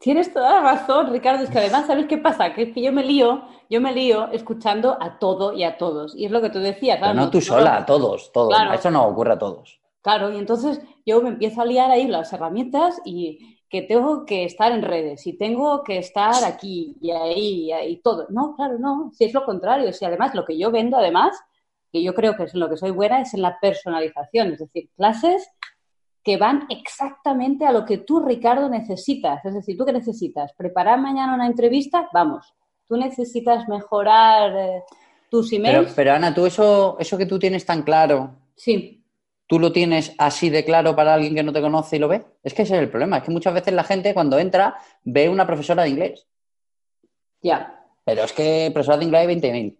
Tienes 0.00 0.32
toda 0.32 0.60
la 0.60 0.72
razón, 0.72 1.12
Ricardo. 1.12 1.44
Es 1.44 1.50
que 1.50 1.58
además, 1.58 1.86
¿sabes 1.86 2.06
qué 2.06 2.18
pasa? 2.18 2.52
Que 2.52 2.64
es 2.64 2.74
que 2.74 2.82
yo 2.82 2.92
me 2.92 3.04
lío, 3.04 3.44
yo 3.70 3.80
me 3.80 3.92
lío 3.92 4.26
escuchando 4.32 4.98
a 5.00 5.20
todo 5.20 5.52
y 5.52 5.62
a 5.62 5.78
todos. 5.78 6.16
Y 6.16 6.24
es 6.24 6.32
lo 6.32 6.42
que 6.42 6.50
tú 6.50 6.58
decías, 6.58 6.96
Pero 6.96 7.12
claro, 7.12 7.26
no 7.26 7.30
tú 7.30 7.40
sola, 7.40 7.76
a 7.76 7.86
todos, 7.86 8.32
todos. 8.32 8.56
Claro. 8.56 8.74
Eso 8.74 8.90
no 8.90 9.06
ocurre 9.06 9.34
a 9.34 9.38
todos. 9.38 9.80
Claro, 10.02 10.32
y 10.32 10.38
entonces 10.38 10.80
yo 11.04 11.22
me 11.22 11.28
empiezo 11.28 11.62
a 11.62 11.64
liar 11.64 11.92
ahí 11.92 12.08
las 12.08 12.32
herramientas 12.32 13.00
y 13.04 13.55
que 13.68 13.82
tengo 13.82 14.24
que 14.24 14.44
estar 14.44 14.72
en 14.72 14.82
redes 14.82 15.26
y 15.26 15.36
tengo 15.36 15.82
que 15.82 15.98
estar 15.98 16.44
aquí 16.44 16.96
y 17.00 17.10
ahí 17.10 17.64
y 17.64 17.72
ahí 17.72 17.96
todo. 18.00 18.26
No, 18.30 18.54
claro, 18.54 18.78
no. 18.78 19.10
Si 19.12 19.24
es 19.24 19.34
lo 19.34 19.44
contrario, 19.44 19.92
si 19.92 20.04
además 20.04 20.34
lo 20.34 20.44
que 20.44 20.56
yo 20.56 20.70
vendo, 20.70 20.96
además, 20.96 21.36
que 21.92 22.02
yo 22.02 22.14
creo 22.14 22.36
que 22.36 22.44
es 22.44 22.54
en 22.54 22.60
lo 22.60 22.68
que 22.68 22.76
soy 22.76 22.90
buena, 22.92 23.20
es 23.20 23.34
en 23.34 23.42
la 23.42 23.58
personalización, 23.60 24.52
es 24.52 24.58
decir, 24.60 24.88
clases 24.96 25.48
que 26.22 26.36
van 26.36 26.66
exactamente 26.70 27.66
a 27.66 27.72
lo 27.72 27.84
que 27.84 27.98
tú, 27.98 28.18
Ricardo, 28.20 28.68
necesitas. 28.68 29.44
Es 29.44 29.54
decir, 29.54 29.76
¿tú 29.76 29.84
qué 29.84 29.92
necesitas? 29.92 30.52
¿Preparar 30.54 31.00
mañana 31.00 31.34
una 31.34 31.46
entrevista? 31.46 32.08
Vamos. 32.12 32.52
¿Tú 32.88 32.96
necesitas 32.96 33.68
mejorar 33.68 34.56
eh, 34.56 34.82
tus 35.30 35.50
Pero, 35.50 35.68
emails? 35.68 35.92
pero 35.94 36.12
Ana, 36.12 36.34
tú 36.34 36.44
eso, 36.46 36.96
eso 36.98 37.16
que 37.16 37.26
tú 37.26 37.38
tienes 37.38 37.64
tan 37.64 37.82
claro, 37.82 38.30
Sí, 38.56 39.04
¿tú 39.46 39.58
lo 39.58 39.72
tienes 39.72 40.14
así 40.18 40.50
de 40.50 40.64
claro 40.64 40.96
para 40.96 41.14
alguien 41.14 41.34
que 41.34 41.42
no 41.42 41.52
te 41.52 41.60
conoce 41.60 41.96
y 41.96 41.98
lo 41.98 42.08
ve? 42.08 42.24
Es 42.42 42.54
que 42.54 42.62
ese 42.62 42.74
es 42.74 42.82
el 42.82 42.90
problema. 42.90 43.18
Es 43.18 43.24
que 43.24 43.30
muchas 43.30 43.54
veces 43.54 43.74
la 43.74 43.84
gente 43.84 44.14
cuando 44.14 44.38
entra 44.38 44.76
ve 45.04 45.28
una 45.28 45.46
profesora 45.46 45.82
de 45.82 45.90
inglés. 45.90 46.26
ya. 47.42 47.72
Pero 48.04 48.22
es 48.22 48.32
que 48.32 48.70
profesora 48.72 48.98
de 48.98 49.04
inglés 49.04 49.20
hay 49.22 49.34
20.000. 49.34 49.76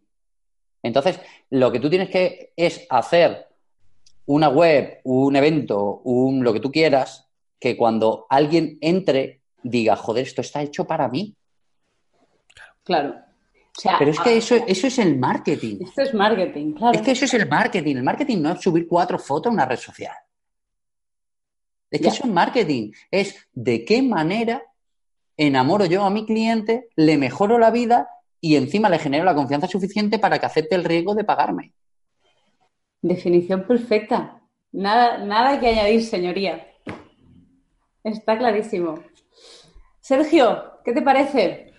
Entonces, 0.83 1.21
lo 1.51 1.71
que 1.71 1.79
tú 1.79 1.89
tienes 1.89 2.11
que 2.11 2.53
es 2.57 2.87
hacer 2.91 3.47
una 4.27 4.49
web, 4.49 5.01
un 5.05 5.37
evento, 5.37 6.01
un 6.05 6.43
lo 6.43 6.53
que 6.53 6.61
tú 6.61 6.73
quieras, 6.73 7.29
que 7.61 7.77
cuando 7.77 8.27
alguien 8.29 8.79
entre 8.81 9.43
diga, 9.63 9.97
joder, 9.97 10.27
esto 10.27 10.41
está 10.41 10.63
hecho 10.63 10.87
para 10.87 11.09
mí. 11.09 11.35
Claro. 12.83 13.26
O 13.77 13.81
sea, 13.81 13.97
Pero 13.99 14.11
es 14.11 14.21
ah, 14.21 14.25
que 14.25 14.37
eso, 14.39 14.57
eso 14.67 14.87
es 14.87 14.99
el 14.99 15.19
marketing. 15.19 15.79
esto 15.83 16.03
es 16.03 16.15
marketing, 16.15 16.73
claro. 16.73 16.99
Es 16.99 17.03
que 17.05 17.11
eso 17.11 17.27
es 17.27 17.35
el 17.35 17.47
marketing. 17.49 17.97
El 17.97 18.03
marketing 18.03 18.39
no 18.41 18.53
es 18.53 18.61
subir 18.61 18.87
cuatro 18.87 19.19
fotos 19.19 19.51
a 19.51 19.53
una 19.55 19.67
red 19.67 19.77
social. 19.77 20.15
Es 21.91 22.01
que 22.01 22.07
Ya. 22.07 22.13
eso 22.13 22.25
es 22.25 22.31
marketing. 22.33 22.93
Es 23.11 23.49
de 23.53 23.85
qué 23.85 24.03
manera 24.03 24.63
enamoro 25.37 25.85
yo 25.85 26.05
a 26.05 26.11
mi 26.11 26.25
cliente, 26.25 26.89
le 26.97 27.19
mejoro 27.19 27.59
la 27.59 27.71
vida 27.71 28.09
y 28.41 28.57
encima 28.57 28.89
le 28.89 28.99
genero 28.99 29.25
la 29.25 29.35
confianza 29.35 29.67
suficiente 29.67 30.19
para 30.19 30.39
que 30.39 30.47
acepte 30.47 30.75
el 30.75 30.85
riesgo 30.85 31.15
de 31.15 31.25
pagarme. 31.25 31.75
Definición 33.03 33.67
perfecta. 33.67 34.41
Nada, 34.73 35.19
nada 35.19 35.61
que 35.61 35.69
añadir, 35.69 36.03
señoría. 36.03 36.67
Está 38.03 38.39
clarísimo. 38.39 38.95
Sergio, 40.01 40.81
¿qué 40.85 40.93
te 40.93 41.03
parece? 41.03 41.73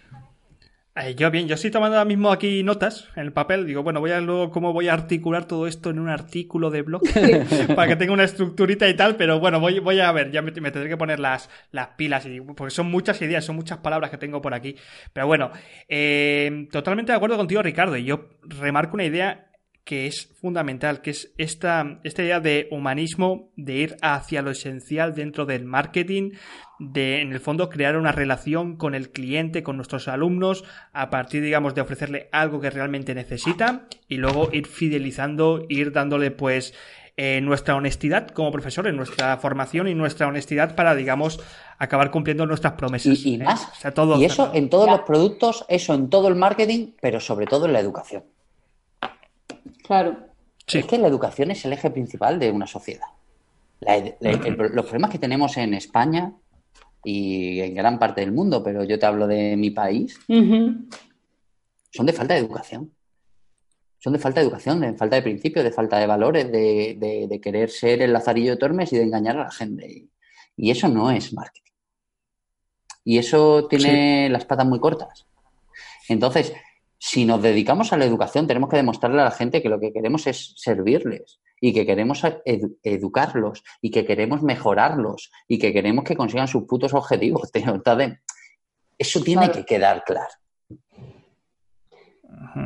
Eh, 0.99 1.13
yo 1.15 1.29
bien, 1.29 1.47
yo 1.47 1.55
estoy 1.55 1.69
tomando 1.69 1.95
ahora 1.95 2.07
mismo 2.07 2.31
aquí 2.31 2.63
notas 2.63 3.07
en 3.15 3.23
el 3.23 3.33
papel. 3.33 3.67
Digo, 3.67 3.83
bueno, 3.83 3.99
voy 3.99 4.11
a 4.11 4.19
luego 4.19 4.49
cómo 4.49 4.73
voy 4.73 4.87
a 4.87 4.93
articular 4.93 5.45
todo 5.45 5.67
esto 5.67 5.91
en 5.91 5.99
un 5.99 6.09
artículo 6.09 6.71
de 6.71 6.81
blog 6.81 7.03
para 7.75 7.87
que 7.87 7.95
tenga 7.95 8.13
una 8.13 8.23
estructurita 8.23 8.87
y 8.89 8.95
tal, 8.95 9.15
pero 9.15 9.39
bueno, 9.39 9.59
voy, 9.59 9.79
voy 9.79 9.99
a 9.99 10.11
ver, 10.11 10.31
ya 10.31 10.41
me, 10.41 10.51
me 10.51 10.71
tendré 10.71 10.89
que 10.89 10.97
poner 10.97 11.19
las, 11.19 11.49
las 11.71 11.89
pilas, 11.89 12.25
y, 12.25 12.41
porque 12.41 12.73
son 12.73 12.89
muchas 12.89 13.21
ideas, 13.21 13.45
son 13.45 13.55
muchas 13.55 13.77
palabras 13.79 14.09
que 14.09 14.17
tengo 14.17 14.41
por 14.41 14.55
aquí. 14.55 14.75
Pero 15.13 15.27
bueno, 15.27 15.51
eh, 15.87 16.67
totalmente 16.71 17.11
de 17.11 17.17
acuerdo 17.17 17.37
contigo, 17.37 17.61
Ricardo, 17.61 17.95
y 17.95 18.05
yo 18.05 18.29
remarco 18.41 18.95
una 18.95 19.05
idea 19.05 19.47
que 19.87 20.05
es 20.05 20.35
fundamental, 20.41 21.01
que 21.01 21.11
es 21.11 21.33
esta, 21.37 22.01
esta 22.03 22.21
idea 22.21 22.41
de 22.41 22.67
humanismo, 22.71 23.53
de 23.55 23.73
ir 23.75 23.97
hacia 24.01 24.41
lo 24.41 24.51
esencial 24.51 25.15
dentro 25.15 25.45
del 25.45 25.63
marketing, 25.63 26.31
de 26.79 27.21
en 27.21 27.31
el 27.31 27.39
fondo 27.39 27.69
crear 27.69 27.97
una 27.97 28.11
relación 28.11 28.75
con 28.77 28.93
el 28.95 29.09
cliente, 29.11 29.63
con 29.63 29.77
nuestros 29.77 30.07
alumnos, 30.07 30.63
a 30.93 31.09
partir, 31.09 31.41
digamos, 31.43 31.73
de 31.75 31.81
ofrecerle 31.81 32.29
algo 32.31 32.59
que 32.59 32.69
realmente 32.69 33.15
necesita 33.15 33.87
y 34.07 34.17
luego 34.17 34.49
ir 34.51 34.67
fidelizando, 34.67 35.65
ir 35.69 35.91
dándole 35.91 36.29
pues 36.31 36.73
eh, 37.19 37.41
nuestra 37.41 37.75
honestidad 37.75 38.27
como 38.27 38.51
profesores, 38.51 38.93
nuestra 38.93 39.35
formación 39.37 39.87
y 39.87 39.95
nuestra 39.95 40.27
honestidad 40.27 40.75
para, 40.75 40.93
digamos, 40.93 41.39
acabar 41.79 42.11
cumpliendo 42.11 42.45
nuestras 42.45 42.73
promesas. 42.73 43.25
Y, 43.25 43.31
y 43.31 43.35
¿eh? 43.35 43.43
más. 43.43 43.67
O 43.71 43.75
sea, 43.75 43.91
todo 43.91 44.21
y 44.21 44.25
eso 44.25 44.51
en 44.53 44.69
todos 44.69 44.85
Ya. 44.85 44.91
los 44.91 45.01
productos, 45.01 45.65
eso 45.67 45.95
en 45.95 46.09
todo 46.11 46.27
el 46.27 46.35
marketing, 46.35 46.91
pero 47.01 47.19
sobre 47.19 47.47
todo 47.47 47.65
en 47.65 47.73
la 47.73 47.79
educación. 47.79 48.23
Claro. 49.83 50.17
Sí. 50.65 50.79
Es 50.79 50.85
que 50.85 50.97
la 50.97 51.07
educación 51.07 51.49
es 51.51 51.63
el 51.65 51.73
eje 51.73 51.89
principal 51.89 52.39
de 52.39 52.51
una 52.51 52.67
sociedad. 52.67 53.07
La 53.79 53.95
ed- 53.97 54.15
la- 54.19 54.31
el- 54.31 54.55
los 54.73 54.85
problemas 54.85 55.11
que 55.11 55.19
tenemos 55.19 55.55
en 55.57 55.73
España 55.73 56.33
y 57.09 57.61
en 57.61 57.73
gran 57.73 57.97
parte 57.99 58.21
del 58.21 58.31
mundo, 58.33 58.61
pero 58.63 58.83
yo 58.83 58.99
te 58.99 59.05
hablo 59.05 59.27
de 59.27 59.55
mi 59.55 59.69
país, 59.71 60.19
son 61.91 62.05
de 62.05 62.13
falta 62.13 62.33
de 62.33 62.41
educación. 62.41 62.91
Son 63.99 64.13
de 64.13 64.19
falta 64.19 64.39
de 64.41 64.45
educación, 64.45 64.79
de 64.81 64.93
falta 64.93 65.15
de 65.15 65.21
principios, 65.21 65.63
de 65.65 65.71
falta 65.71 65.97
de 65.99 66.05
valores, 66.05 66.51
de, 66.51 66.95
de- 66.99 67.27
de 67.27 67.41
querer 67.41 67.69
ser 67.69 68.01
el 68.01 68.13
lazarillo 68.13 68.51
de 68.51 68.57
Tormes 68.57 68.91
y 68.93 68.97
de 68.97 69.03
engañar 69.03 69.37
a 69.37 69.43
la 69.45 69.51
gente. 69.51 69.87
Y, 69.89 70.09
y 70.57 70.71
eso 70.71 70.87
no 70.87 71.09
es 71.11 71.33
marketing. 71.33 71.71
Y 73.03 73.17
eso 73.17 73.67
tiene 73.67 74.29
las 74.29 74.45
patas 74.45 74.67
muy 74.67 74.79
cortas. 74.79 75.25
Entonces, 76.09 76.53
si 76.99 77.25
nos 77.25 77.41
dedicamos 77.41 77.93
a 77.93 77.97
la 77.97 78.05
educación, 78.05 78.47
tenemos 78.47 78.69
que 78.69 78.75
demostrarle 78.77 79.21
a 79.21 79.25
la 79.25 79.31
gente 79.31 79.61
que 79.61 79.69
lo 79.69 79.79
que 79.79 79.93
queremos 79.93 80.27
es 80.27 80.53
servirles 80.57 81.39
y 81.59 81.73
que 81.73 81.85
queremos 81.85 82.23
edu- 82.23 82.77
educarlos 82.83 83.63
y 83.81 83.91
que 83.91 84.05
queremos 84.05 84.41
mejorarlos 84.43 85.31
y 85.47 85.57
que 85.59 85.73
queremos 85.73 86.03
que 86.03 86.15
consigan 86.15 86.47
sus 86.47 86.63
putos 86.65 86.93
objetivos. 86.93 87.51
tío. 87.53 87.73
Entonces, 87.73 88.19
eso 88.97 89.21
tiene 89.21 89.45
Claro. 89.45 89.53
que 89.59 89.65
quedar 89.65 90.03
claro. 90.03 90.33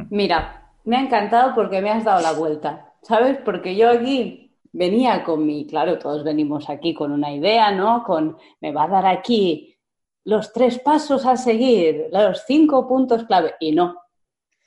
Mira, 0.10 0.74
me 0.86 0.98
ha 0.98 1.02
encantado 1.02 1.54
porque 1.56 1.82
me 1.82 1.90
has 1.92 2.04
dado 2.04 2.22
la 2.22 2.34
vuelta, 2.34 2.94
¿sabes? 3.02 3.38
Porque 3.44 3.76
yo 3.76 3.90
aquí 3.90 4.56
venía 4.74 5.24
con 5.24 5.46
mi, 5.46 5.66
claro, 5.68 6.00
todos 6.00 6.24
venimos 6.24 6.70
aquí 6.70 6.94
con 6.94 7.12
una 7.12 7.32
idea, 7.34 7.72
¿no? 7.72 8.04
Con, 8.04 8.38
me 8.62 8.72
va 8.72 8.86
a 8.86 8.88
dar 8.88 9.06
aquí 9.06 9.78
los 10.24 10.54
tres 10.54 10.80
pasos 10.80 11.26
a 11.26 11.36
seguir, 11.38 12.08
los 12.12 12.44
cinco 12.46 12.88
puntos 12.88 13.26
clave, 13.26 13.56
y 13.60 13.72
no. 13.72 13.96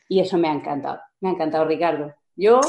Y 0.09 0.21
eso 0.21 0.37
me 0.39 0.49
ha 0.49 0.53
encantado, 0.53 1.01
me 1.21 1.31
ha 1.31 1.33
encantado, 1.33 1.65
Ricardo. 1.65 2.15
Yo 2.37 2.61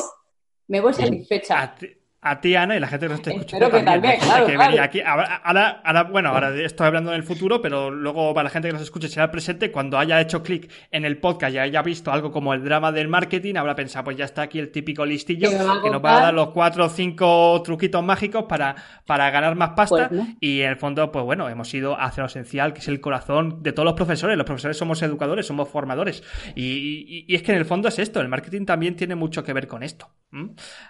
me 0.67 0.79
voy 0.81 0.93
satisfecha. 0.93 1.61
A 1.61 1.75
ti, 1.75 1.87
a 2.27 2.41
ti, 2.41 2.55
Ana, 2.55 2.75
y 2.75 2.79
la 2.79 2.87
gente 2.87 3.05
que 3.05 3.09
nos 3.11 3.19
está 3.19 3.29
Espero 3.29 3.45
escuchando 3.67 3.77
que 3.77 3.83
también, 3.85 4.13
gente 4.13 4.25
claro, 4.25 4.45
que 4.47 4.53
claro. 4.55 4.81
aquí. 4.81 5.01
Ahora, 5.01 5.35
ahora- 5.43 5.81
ahora, 5.85 6.03
bueno, 6.05 6.29
ahora 6.29 6.59
estoy 6.59 6.87
hablando 6.87 7.11
en 7.11 7.17
el 7.17 7.23
futuro, 7.23 7.61
pero 7.61 7.91
luego 7.91 8.33
para 8.33 8.45
la 8.45 8.49
gente 8.49 8.67
que 8.67 8.73
nos 8.73 8.81
escuche 8.81 9.07
será 9.09 9.25
el 9.25 9.29
presente, 9.29 9.69
cuando 9.71 9.99
haya 9.99 10.19
hecho 10.19 10.41
clic 10.41 10.71
en 10.89 11.05
el 11.05 11.19
podcast 11.19 11.53
y 11.53 11.59
haya 11.59 11.83
visto 11.83 12.11
algo 12.11 12.31
como 12.31 12.51
el 12.55 12.63
drama 12.63 12.91
del 12.91 13.09
marketing, 13.09 13.57
habrá 13.57 13.75
pensado, 13.75 14.05
pues 14.05 14.17
ya 14.17 14.25
está 14.25 14.41
aquí 14.41 14.57
el 14.57 14.71
típico 14.71 15.05
listillo 15.05 15.51
Que 15.83 15.89
nos 15.91 16.03
va 16.03 16.17
a 16.17 16.21
dar 16.21 16.33
los 16.33 16.49
cuatro 16.49 16.85
o 16.85 16.89
cinco 16.89 17.61
truquitos 17.63 18.03
mágicos 18.03 18.45
para, 18.49 18.75
para 19.05 19.29
ganar 19.29 19.53
más 19.53 19.73
pasta. 19.75 20.09
Pues 20.09 20.19
no. 20.19 20.27
Y 20.39 20.61
en 20.61 20.71
el 20.71 20.77
fondo, 20.77 21.11
pues 21.11 21.23
bueno, 21.25 21.47
hemos 21.47 21.71
ido 21.75 21.95
hacia 21.99 22.23
lo 22.23 22.27
esencial, 22.27 22.73
que 22.73 22.79
es 22.79 22.87
el 22.87 23.01
corazón 23.01 23.61
de 23.61 23.71
todos 23.71 23.85
los 23.85 23.93
profesores. 23.93 24.35
Los 24.35 24.47
profesores 24.47 24.77
somos 24.77 24.99
educadores, 25.03 25.45
somos 25.45 25.69
formadores. 25.69 26.23
Y, 26.55 26.63
y- 26.63 27.25
y 27.27 27.35
es 27.35 27.43
que 27.43 27.51
en 27.51 27.59
el 27.59 27.65
fondo 27.65 27.87
es 27.87 27.99
esto, 27.99 28.19
el 28.19 28.29
marketing 28.29 28.65
también 28.65 28.95
tiene 28.95 29.13
mucho 29.13 29.43
que 29.43 29.53
ver 29.53 29.67
con 29.67 29.83
esto. 29.83 30.09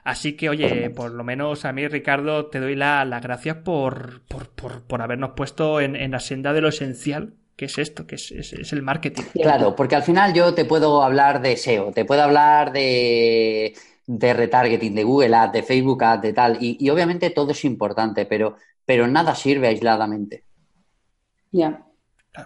Así 0.03 0.35
que, 0.35 0.49
oye, 0.49 0.89
por 0.89 1.11
lo 1.11 1.23
menos 1.23 1.65
a 1.65 1.71
mí, 1.73 1.87
Ricardo, 1.87 2.47
te 2.47 2.59
doy 2.59 2.75
la- 2.75 3.05
las 3.05 3.21
gracias 3.21 3.57
por, 3.57 4.21
por, 4.27 4.49
por, 4.49 4.83
por 4.83 5.01
habernos 5.01 5.31
puesto 5.35 5.79
en, 5.81 5.95
en 5.95 6.11
la 6.11 6.19
senda 6.19 6.53
de 6.53 6.61
lo 6.61 6.69
esencial, 6.69 7.33
que 7.55 7.65
es 7.65 7.77
esto, 7.77 8.05
que 8.07 8.15
es, 8.15 8.31
es- 8.31 8.53
es 8.53 8.73
el 8.73 8.81
marketing. 8.81 9.23
Claro, 9.33 9.75
porque 9.75 9.95
al 9.95 10.03
final 10.03 10.33
yo 10.33 10.53
te 10.53 10.65
puedo 10.65 11.01
hablar 11.03 11.41
de 11.41 11.53
SEO, 11.57 11.91
te 11.91 12.05
puedo 12.05 12.21
hablar 12.23 12.71
de, 12.71 13.73
de 14.07 14.33
retargeting, 14.33 14.95
de 14.95 15.03
Google 15.03 15.35
Ads, 15.35 15.53
de 15.53 15.63
Facebook 15.63 16.03
Ads, 16.03 16.21
de 16.21 16.33
tal, 16.33 16.57
y, 16.61 16.77
y 16.79 16.89
obviamente 16.89 17.29
todo 17.29 17.51
es 17.51 17.63
importante, 17.65 18.25
pero, 18.25 18.57
pero 18.85 19.07
nada 19.07 19.35
sirve 19.35 19.67
aisladamente. 19.67 20.43
Ya. 21.51 21.85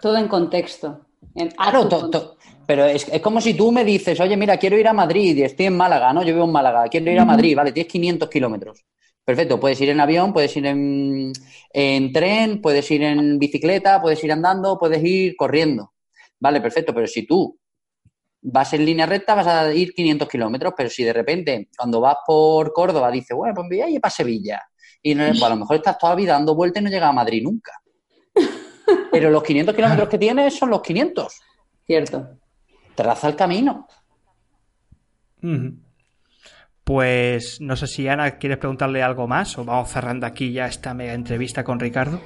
Todo 0.01 0.17
en 0.17 0.27
contexto. 0.27 1.05
En 1.35 1.49
Claro, 1.51 1.87
to- 1.87 2.09
to- 2.09 2.37
pero 2.69 2.85
es, 2.85 3.07
es 3.11 3.19
como 3.19 3.41
si 3.41 3.55
tú 3.55 3.71
me 3.71 3.83
dices, 3.83 4.19
oye, 4.19 4.37
mira, 4.37 4.55
quiero 4.57 4.77
ir 4.77 4.87
a 4.87 4.93
Madrid 4.93 5.35
y 5.35 5.41
estoy 5.41 5.65
en 5.65 5.75
Málaga, 5.75 6.13
¿no? 6.13 6.21
Yo 6.21 6.35
vivo 6.35 6.45
en 6.45 6.51
Málaga, 6.51 6.87
quiero 6.87 7.09
ir 7.09 7.17
a 7.17 7.25
Madrid, 7.25 7.55
vale, 7.55 7.71
tienes 7.71 7.91
500 7.91 8.29
kilómetros. 8.29 8.85
Perfecto, 9.25 9.59
puedes 9.59 9.81
ir 9.81 9.89
en 9.89 9.99
avión, 9.99 10.31
puedes 10.31 10.55
ir 10.55 10.67
en, 10.67 11.33
en 11.73 12.13
tren, 12.13 12.61
puedes 12.61 12.91
ir 12.91 13.01
en 13.01 13.39
bicicleta, 13.39 13.99
puedes 13.99 14.23
ir 14.23 14.31
andando, 14.31 14.77
puedes 14.77 15.03
ir 15.03 15.35
corriendo. 15.35 15.93
Vale, 16.39 16.61
perfecto, 16.61 16.93
pero 16.93 17.07
si 17.07 17.25
tú 17.25 17.57
vas 18.43 18.71
en 18.73 18.85
línea 18.85 19.07
recta 19.07 19.33
vas 19.33 19.47
a 19.47 19.73
ir 19.73 19.91
500 19.91 20.29
kilómetros, 20.29 20.75
pero 20.77 20.91
si 20.91 21.03
de 21.03 21.11
repente 21.13 21.69
cuando 21.75 21.99
vas 21.99 22.17
por 22.23 22.71
Córdoba 22.71 23.09
dices, 23.09 23.35
bueno, 23.35 23.55
pues 23.55 23.67
voy 23.67 23.81
a 23.81 23.89
ir 23.89 23.99
para 23.99 24.11
Sevilla, 24.11 24.61
y 25.01 25.15
no- 25.15 25.23
pues 25.25 25.41
a 25.41 25.49
lo 25.49 25.55
mejor 25.55 25.77
estás 25.77 25.97
toda 25.97 26.11
la 26.13 26.17
vida 26.17 26.33
dando 26.33 26.53
vueltas 26.53 26.81
y 26.81 26.83
no 26.83 26.91
llegas 26.91 27.09
a 27.09 27.13
Madrid 27.13 27.41
nunca. 27.41 27.71
Pero 29.11 29.31
los 29.31 29.41
500 29.41 29.73
kilómetros 29.75 30.07
que 30.07 30.19
tienes 30.19 30.53
son 30.55 30.69
los 30.69 30.83
500. 30.83 31.33
Cierto. 31.87 32.37
Traza 32.99 33.29
el 33.29 33.37
camino. 33.37 33.87
Pues 36.83 37.61
no 37.61 37.77
sé 37.77 37.87
si 37.87 38.09
Ana 38.09 38.31
quieres 38.31 38.57
preguntarle 38.57 39.01
algo 39.01 39.25
más 39.25 39.57
o 39.57 39.63
vamos 39.63 39.87
cerrando 39.87 40.25
aquí 40.25 40.51
ya 40.51 40.65
esta 40.65 40.93
mega 40.93 41.13
entrevista 41.13 41.63
con 41.63 41.79
Ricardo. 41.79 42.19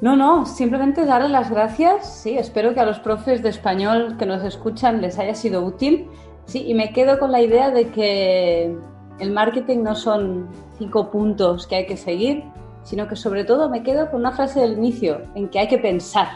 No, 0.00 0.16
no, 0.16 0.46
simplemente 0.46 1.04
darle 1.04 1.28
las 1.28 1.50
gracias. 1.50 2.22
Sí, 2.22 2.38
espero 2.38 2.72
que 2.72 2.80
a 2.80 2.86
los 2.86 3.00
profes 3.00 3.42
de 3.42 3.50
español 3.50 4.16
que 4.18 4.24
nos 4.24 4.42
escuchan 4.44 5.02
les 5.02 5.18
haya 5.18 5.34
sido 5.34 5.62
útil. 5.62 6.08
Sí, 6.46 6.64
y 6.66 6.72
me 6.72 6.94
quedo 6.94 7.18
con 7.18 7.30
la 7.30 7.42
idea 7.42 7.70
de 7.70 7.90
que 7.90 8.74
el 9.18 9.30
marketing 9.30 9.82
no 9.82 9.94
son 9.94 10.48
cinco 10.78 11.10
puntos 11.10 11.66
que 11.66 11.76
hay 11.76 11.86
que 11.86 11.98
seguir, 11.98 12.44
sino 12.82 13.06
que 13.08 13.16
sobre 13.16 13.44
todo 13.44 13.68
me 13.68 13.82
quedo 13.82 14.10
con 14.10 14.20
una 14.20 14.32
frase 14.32 14.60
del 14.60 14.72
inicio, 14.72 15.20
en 15.34 15.50
que 15.50 15.58
hay 15.58 15.68
que 15.68 15.78
pensar. 15.78 16.28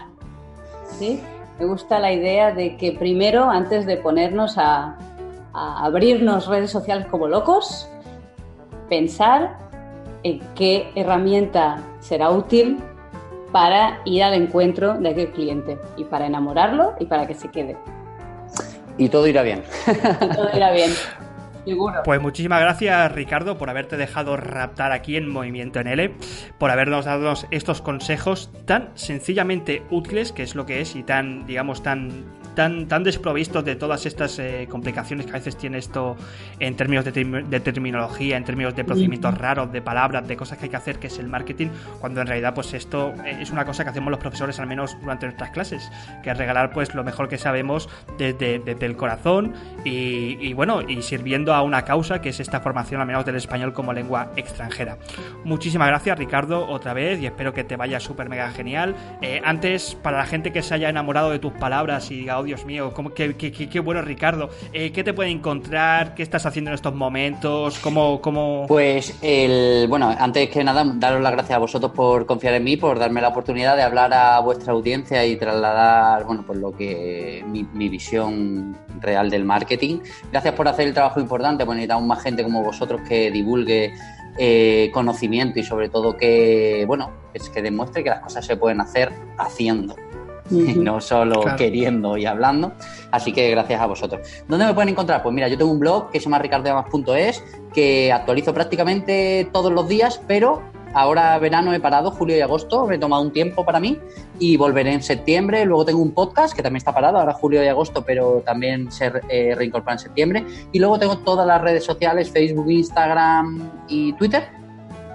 ¿Sí? 0.99 1.23
Me 1.59 1.65
gusta 1.67 1.99
la 1.99 2.13
idea 2.13 2.53
de 2.53 2.77
que 2.77 2.93
primero, 2.93 3.49
antes 3.51 3.87
de 3.87 3.97
ponernos 3.97 4.59
a, 4.59 4.97
a 5.55 5.85
abrirnos 5.85 6.47
redes 6.47 6.71
sociales 6.71 7.07
como 7.07 7.29
locos, 7.29 7.89
pensar 8.89 9.59
en 10.23 10.41
qué 10.55 10.91
herramienta 10.95 11.79
será 12.01 12.31
útil 12.31 12.79
para 13.53 14.01
ir 14.05 14.23
al 14.23 14.35
encuentro 14.35 14.95
de 14.99 15.09
aquel 15.09 15.33
cliente 15.33 15.79
y 15.97 16.05
para 16.05 16.27
enamorarlo 16.27 16.95
y 17.01 17.07
para 17.07 17.27
que 17.27 17.35
se 17.35 17.49
quede. 17.49 17.77
Y 18.99 19.09
todo 19.09 19.27
irá 19.27 19.43
bien. 19.43 19.63
Y 20.21 20.35
todo 20.35 20.49
irá 20.55 20.73
bien, 20.73 20.91
Pues 22.05 22.21
muchísimas 22.21 22.61
gracias 22.61 23.13
Ricardo 23.13 23.59
por 23.59 23.71
haberte 23.71 23.97
dejado 23.97 24.37
raptar 24.37 24.93
aquí 24.93 25.17
en 25.17 25.29
Movimiento 25.29 25.81
en 25.81 25.89
L, 25.89 26.15
por 26.59 26.71
habernos 26.71 27.05
dado 27.05 27.35
estos 27.51 27.83
consejos 27.83 28.51
tan 28.67 28.91
sencillamente 28.95 29.83
útiles, 29.91 30.33
que 30.33 30.43
es 30.43 30.55
lo 30.55 30.65
que 30.65 30.81
es, 30.81 30.95
y 30.95 31.03
tan, 31.03 31.45
digamos, 31.47 31.83
tan 31.83 32.25
tan, 32.57 32.89
tan 32.89 33.05
desprovistos 33.05 33.65
de 33.65 33.77
todas 33.77 34.07
estas 34.07 34.39
eh, 34.41 34.67
complicaciones 34.69 35.27
que 35.27 35.33
a 35.33 35.35
veces 35.35 35.57
tiene 35.57 35.79
esto 35.79 36.17
en 36.59 36.75
términos 36.75 37.05
de, 37.05 37.13
de, 37.13 37.61
terminología, 37.61 38.37
en 38.37 38.45
términos 38.45 38.75
de 38.75 38.85
procedimientos 38.85 39.39
raros, 39.39 39.71
de 39.71 39.83
palabras, 39.83 40.27
de 40.27 40.37
cosas 40.37 40.59
que 40.59 40.65
hay 40.65 40.71
que 40.71 40.77
hacer, 40.77 40.99
que 40.99 41.07
es 41.07 41.19
el 41.19 41.29
marketing, 41.29 41.69
cuando 42.01 42.21
en 42.21 42.27
realidad 42.27 42.55
pues 42.55 42.75
esto 42.75 43.13
es 43.25 43.51
una 43.51 43.65
cosa 43.65 43.85
que 43.85 43.91
hacemos 43.91 44.11
los 44.11 44.19
profesores 44.19 44.59
al 44.59 44.67
menos 44.67 44.97
durante 45.01 45.27
nuestras 45.27 45.51
clases, 45.51 45.89
que 46.25 46.31
es 46.31 46.39
regalar 46.39 46.73
pues 46.73 46.95
lo 46.95 47.05
mejor 47.05 47.29
que 47.29 47.39
sabemos 47.39 47.89
desde, 48.19 48.57
el 48.87 48.97
corazón 48.97 49.53
y, 49.85 50.39
y, 50.41 50.53
bueno, 50.55 50.81
y 50.83 51.03
sirviendo 51.03 51.55
a 51.55 51.63
una 51.63 51.83
causa 51.83 52.21
que 52.21 52.31
es 52.31 52.41
esta 52.41 52.61
formación 52.61 53.01
al 53.01 53.07
menos 53.07 53.25
del 53.25 53.37
español 53.37 53.73
como 53.73 53.93
lengua 53.93 54.33
extranjera. 54.37 54.99
Muchísimas 55.45 55.89
gracias 55.89 56.19
Ricardo 56.19 56.67
otra 56.67 56.95
vez 56.95 57.21
y 57.21 57.27
espero 57.27 57.53
que 57.53 57.65
te 57.65 57.77
vaya 57.77 58.01
súper 58.01 58.29
mega 58.29 58.51
genial. 58.51 58.95
Eh, 59.21 59.43
antes, 59.45 59.95
para 59.95 60.19
la 60.19 60.27
gente 60.27 60.53
que 60.53 60.63
se 60.63 60.75
haya 60.75 60.89
enamorado 60.89 61.31
de 61.31 61.39
tus 61.39 61.53
palabras 61.53 62.11
y 62.11 62.17
diga, 62.17 62.39
Dios 62.47 62.65
mío, 62.65 62.93
qué, 63.15 63.81
bueno 63.81 64.01
Ricardo, 64.03 64.49
eh, 64.73 64.93
¿qué 64.93 65.05
te 65.05 65.13
puede 65.13 65.31
encontrar? 65.31 66.15
¿Qué 66.15 66.23
estás 66.23 66.47
haciendo 66.47 66.71
en 66.71 66.77
estos 66.77 66.95
momentos? 66.95 67.79
¿Cómo, 67.81 68.21
cómo... 68.21 68.65
Pues, 68.69 69.19
el, 69.21 69.87
bueno, 69.89 70.15
antes 70.19 70.49
que 70.49 70.65
nada, 70.65 70.85
daros 70.97 71.21
las 71.21 71.33
gracias 71.33 71.57
a 71.57 71.59
vosotros 71.59 71.93
por 71.93 72.25
confiar 72.25 72.55
en 72.55 72.65
mí, 72.65 72.77
por 72.77 72.99
darme 72.99 73.21
la 73.21 73.29
oportunidad 73.29 73.77
de 73.77 73.83
hablar 73.83 74.15
a 74.15 74.41
vuestra 74.41 74.73
audiencia 74.73 75.27
y 75.27 75.37
trasladar, 75.37 76.25
bueno, 76.25 76.45
pues 76.47 76.59
lo 76.59 76.73
que 76.73 77.45
mi, 77.47 77.65
mi 77.65 77.89
visión 77.89 78.77
real 79.01 79.29
del 79.29 79.45
marketing. 79.45 79.99
Gracias 80.31 80.55
por 80.55 80.69
hacer 80.69 80.87
el 80.87 80.95
trabajo 80.95 81.21
importante, 81.21 81.67
pues 81.67 81.77
necesitamos 81.77 82.07
más 82.07 82.23
gente 82.23 82.43
como 82.43 82.63
vosotros 82.63 83.01
que 83.09 83.31
divulgue 83.31 83.93
eh, 84.39 84.91
conocimiento 84.93 85.59
y 85.59 85.63
sobre 85.63 85.89
todo 85.89 86.15
que, 86.15 86.85
bueno, 86.87 87.11
es 87.33 87.49
que 87.49 87.63
demuestre 87.63 88.05
que 88.05 88.11
las 88.11 88.21
cosas 88.21 88.45
se 88.45 88.57
pueden 88.57 88.83
hacer 88.83 89.11
haciendo. 89.39 89.97
No 90.51 91.01
solo 91.01 91.45
queriendo 91.57 92.17
y 92.17 92.27
hablando. 92.27 92.73
Así 93.11 93.33
que 93.33 93.51
gracias 93.51 93.81
a 93.81 93.87
vosotros. 93.87 94.27
¿Dónde 94.49 94.67
me 94.67 94.75
pueden 94.75 94.91
encontrar? 94.91 95.23
Pues 95.23 95.35
mira, 95.35 95.49
yo 95.49 95.59
tengo 95.59 95.71
un 95.71 95.79
blog 95.79 96.11
que 96.11 96.19
se 96.19 96.25
llama 96.25 96.39
ricardoyamas.es 96.39 97.43
que 97.73 98.13
actualizo 98.13 98.55
prácticamente 98.55 99.49
todos 99.53 99.73
los 99.73 99.89
días, 99.89 100.21
pero 100.27 100.63
Ahora 100.97 101.39
verano 101.39 101.75
he 101.75 101.79
parado, 101.79 102.11
julio 102.11 102.39
y 102.39 102.41
agosto, 102.41 102.91
he 102.91 102.97
tomado 102.97 103.21
un 103.21 103.31
tiempo 103.31 103.67
para 103.67 103.79
mí 103.79 103.99
y 104.39 104.57
volveré 104.57 104.95
en 104.95 105.03
septiembre. 105.03 105.67
Luego 105.67 105.85
tengo 105.85 106.01
un 106.01 106.13
podcast 106.13 106.57
que 106.57 106.63
también 106.63 106.79
está 106.79 106.95
parado, 106.95 107.19
ahora 107.19 107.35
julio 107.35 107.63
y 107.63 107.67
agosto, 107.67 108.03
pero 108.03 108.43
también 108.47 108.91
se 108.91 109.13
eh, 109.29 109.55
reincorpora 109.55 109.93
en 109.93 109.99
septiembre. 109.99 110.47
Y 110.73 110.79
luego 110.79 110.99
tengo 110.99 111.19
todas 111.19 111.47
las 111.47 111.61
redes 111.61 111.85
sociales, 111.85 112.31
Facebook, 112.31 112.71
Instagram 112.71 113.71
y 113.89 114.15
Twitter. 114.15 114.49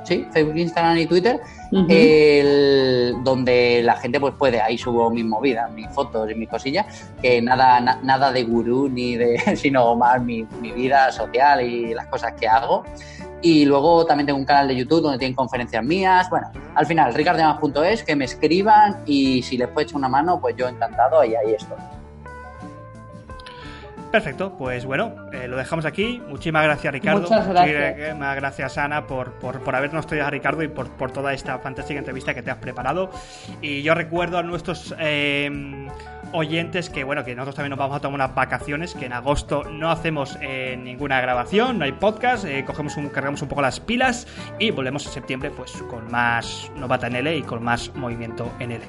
Sí, 0.04 0.28
Facebook, 0.32 0.58
Instagram 0.58 0.98
y 0.98 1.06
Twitter, 1.06 1.40
donde 3.24 3.82
la 3.84 3.96
gente 3.98 4.20
pues 4.20 4.34
puede, 4.34 4.60
ahí 4.60 4.78
subo 4.78 5.10
mis 5.10 5.26
movidas, 5.26 5.72
mis 5.72 5.88
fotos 5.90 6.30
y 6.32 6.36
mis 6.36 6.50
cosillas, 6.50 7.12
que 7.22 7.42
nada, 7.42 7.80
nada 8.02 8.32
de 8.32 8.44
gurú 8.44 8.90
ni 8.90 9.16
de, 9.16 9.38
sino 9.56 9.96
más 9.96 10.22
mi, 10.22 10.46
mi 10.60 10.72
vida 10.72 11.12
social 11.12 11.62
y 11.62 11.94
las 11.94 12.08
cosas 12.08 12.34
que 12.34 12.48
hago. 12.48 12.84
Y 13.44 13.66
luego 13.66 14.06
también 14.06 14.28
tengo 14.28 14.40
un 14.40 14.46
canal 14.46 14.68
de 14.68 14.76
YouTube 14.76 15.02
donde 15.02 15.18
tienen 15.18 15.36
conferencias 15.36 15.84
mías. 15.84 16.30
Bueno, 16.30 16.52
al 16.76 16.86
final, 16.86 17.14
ricardemas.es, 17.14 18.04
que 18.04 18.16
me 18.16 18.26
escriban 18.26 19.02
y 19.08 19.42
si 19.42 19.58
les 19.58 19.68
puedo 19.68 19.82
echar 19.82 19.98
una 19.98 20.10
mano, 20.10 20.40
pues 20.40 20.56
yo 20.56 20.68
encantado 20.68 21.24
y 21.24 21.34
ahí 21.36 21.54
estoy. 21.56 21.78
Perfecto, 24.12 24.54
pues 24.58 24.86
bueno, 24.86 25.16
eh, 25.32 25.48
lo 25.48 25.56
dejamos 25.56 25.86
aquí. 25.86 26.22
Muchísimas 26.28 26.64
gracias, 26.64 26.92
Ricardo. 26.92 27.22
Muchas 27.22 27.48
gracias. 27.48 27.96
Muchísimas 27.96 28.36
gracias, 28.36 28.78
Ana, 28.78 29.08
por, 29.08 29.32
por, 29.40 29.62
por 29.62 29.74
habernos 29.74 30.06
traído 30.06 30.28
a 30.28 30.30
Ricardo 30.30 30.64
y 30.64 30.68
por, 30.68 30.90
por, 30.92 31.12
toda 31.12 31.34
esta 31.34 31.58
fantástica 31.60 31.98
entrevista 31.98 32.34
que 32.34 32.42
te 32.42 32.52
has 32.52 32.58
preparado. 32.58 33.10
Y 33.62 33.84
yo 33.84 33.96
recuerdo 33.96 34.38
a 34.38 34.44
nuestros 34.44 34.94
eh, 35.00 35.50
oyentes 36.34 36.90
que, 36.90 37.06
bueno, 37.06 37.24
que 37.24 37.34
nosotros 37.36 37.56
también 37.56 37.70
nos 37.70 37.80
vamos 37.80 37.96
a 37.96 38.00
tomar 38.02 38.16
unas 38.16 38.36
vacaciones, 38.36 38.96
que 38.96 39.06
en 39.06 39.14
agosto 39.14 39.64
no 39.64 39.90
hacemos 39.90 40.38
eh, 40.42 40.78
ninguna 40.78 41.22
grabación, 41.22 41.80
no 41.80 41.86
hay 41.86 41.94
podcast, 41.94 42.46
cogemos 42.66 42.98
un, 42.98 43.08
cargamos 43.10 43.42
un 43.42 43.48
poco 43.48 43.62
las 43.62 43.80
pilas 43.80 44.28
y 44.60 44.72
volvemos 44.72 45.06
en 45.06 45.14
septiembre 45.14 45.52
pues 45.52 45.72
con 45.90 46.12
más 46.12 46.70
Novata 46.76 47.08
en 47.08 47.16
L 47.16 47.38
y 47.38 47.44
con 47.44 47.64
más 47.64 47.96
movimiento 47.96 48.52
en 48.60 48.74
L. 48.74 48.84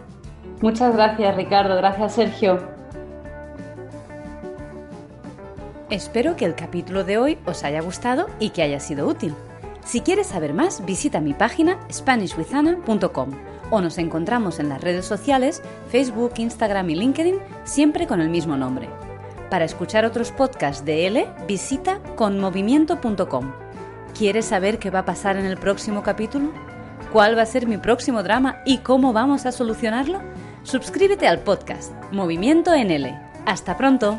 Muchas 0.61 0.95
gracias, 0.97 1.37
Ricardo. 1.37 1.77
Gracias, 1.77 2.15
Sergio. 2.15 2.82
Espero 5.93 6.37
que 6.37 6.47
el 6.47 6.55
capítulo 6.55 7.05
de 7.05 7.19
hoy 7.19 7.39
os 7.45 7.65
haya 7.65 7.83
gustado 7.83 8.31
y 8.41 8.49
que 8.49 8.63
haya 8.63 8.81
sido 8.81 9.07
útil. 9.07 9.35
Si 9.85 10.01
quieres 10.01 10.29
saber 10.29 10.55
más, 10.55 10.87
visita 10.87 11.21
mi 11.21 11.35
página 11.35 11.79
SpanishWithAna.com 11.93 13.31
o 13.71 13.81
nos 13.83 13.99
encontramos 13.99 14.59
en 14.59 14.71
las 14.71 14.81
redes 14.81 15.05
sociales 15.05 15.61
Facebook, 15.91 16.33
Instagram 16.39 16.89
y 16.89 16.95
LinkedIn, 16.95 17.37
siempre 17.65 18.07
con 18.07 18.23
el 18.23 18.31
mismo 18.31 18.57
nombre. 18.57 18.89
Para 19.51 19.67
escuchar 19.67 20.07
otros 20.07 20.33
podcasts 20.33 20.83
de 20.83 21.09
L, 21.09 21.29
visita 21.47 22.01
conmovimiento.com. 22.17 23.53
¿Quieres 24.17 24.47
saber 24.47 24.79
qué 24.79 24.89
va 24.89 25.01
a 25.01 25.05
pasar 25.05 25.37
en 25.37 25.45
el 25.45 25.59
próximo 25.59 26.03
capítulo? 26.03 26.53
¿Cuál 27.13 27.37
va 27.37 27.43
a 27.43 27.47
ser 27.47 27.67
mi 27.67 27.77
próximo 27.77 28.23
drama 28.23 28.63
y 28.65 28.79
cómo 28.79 29.13
vamos 29.13 29.45
a 29.45 29.53
solucionarlo? 29.53 30.23
Suscríbete 30.63 31.29
al 31.29 31.41
podcast 31.41 31.93
Movimiento 32.13 32.73
en 32.73 32.91
L. 32.91 33.21
Hasta 33.45 33.77
pronto. 33.77 34.19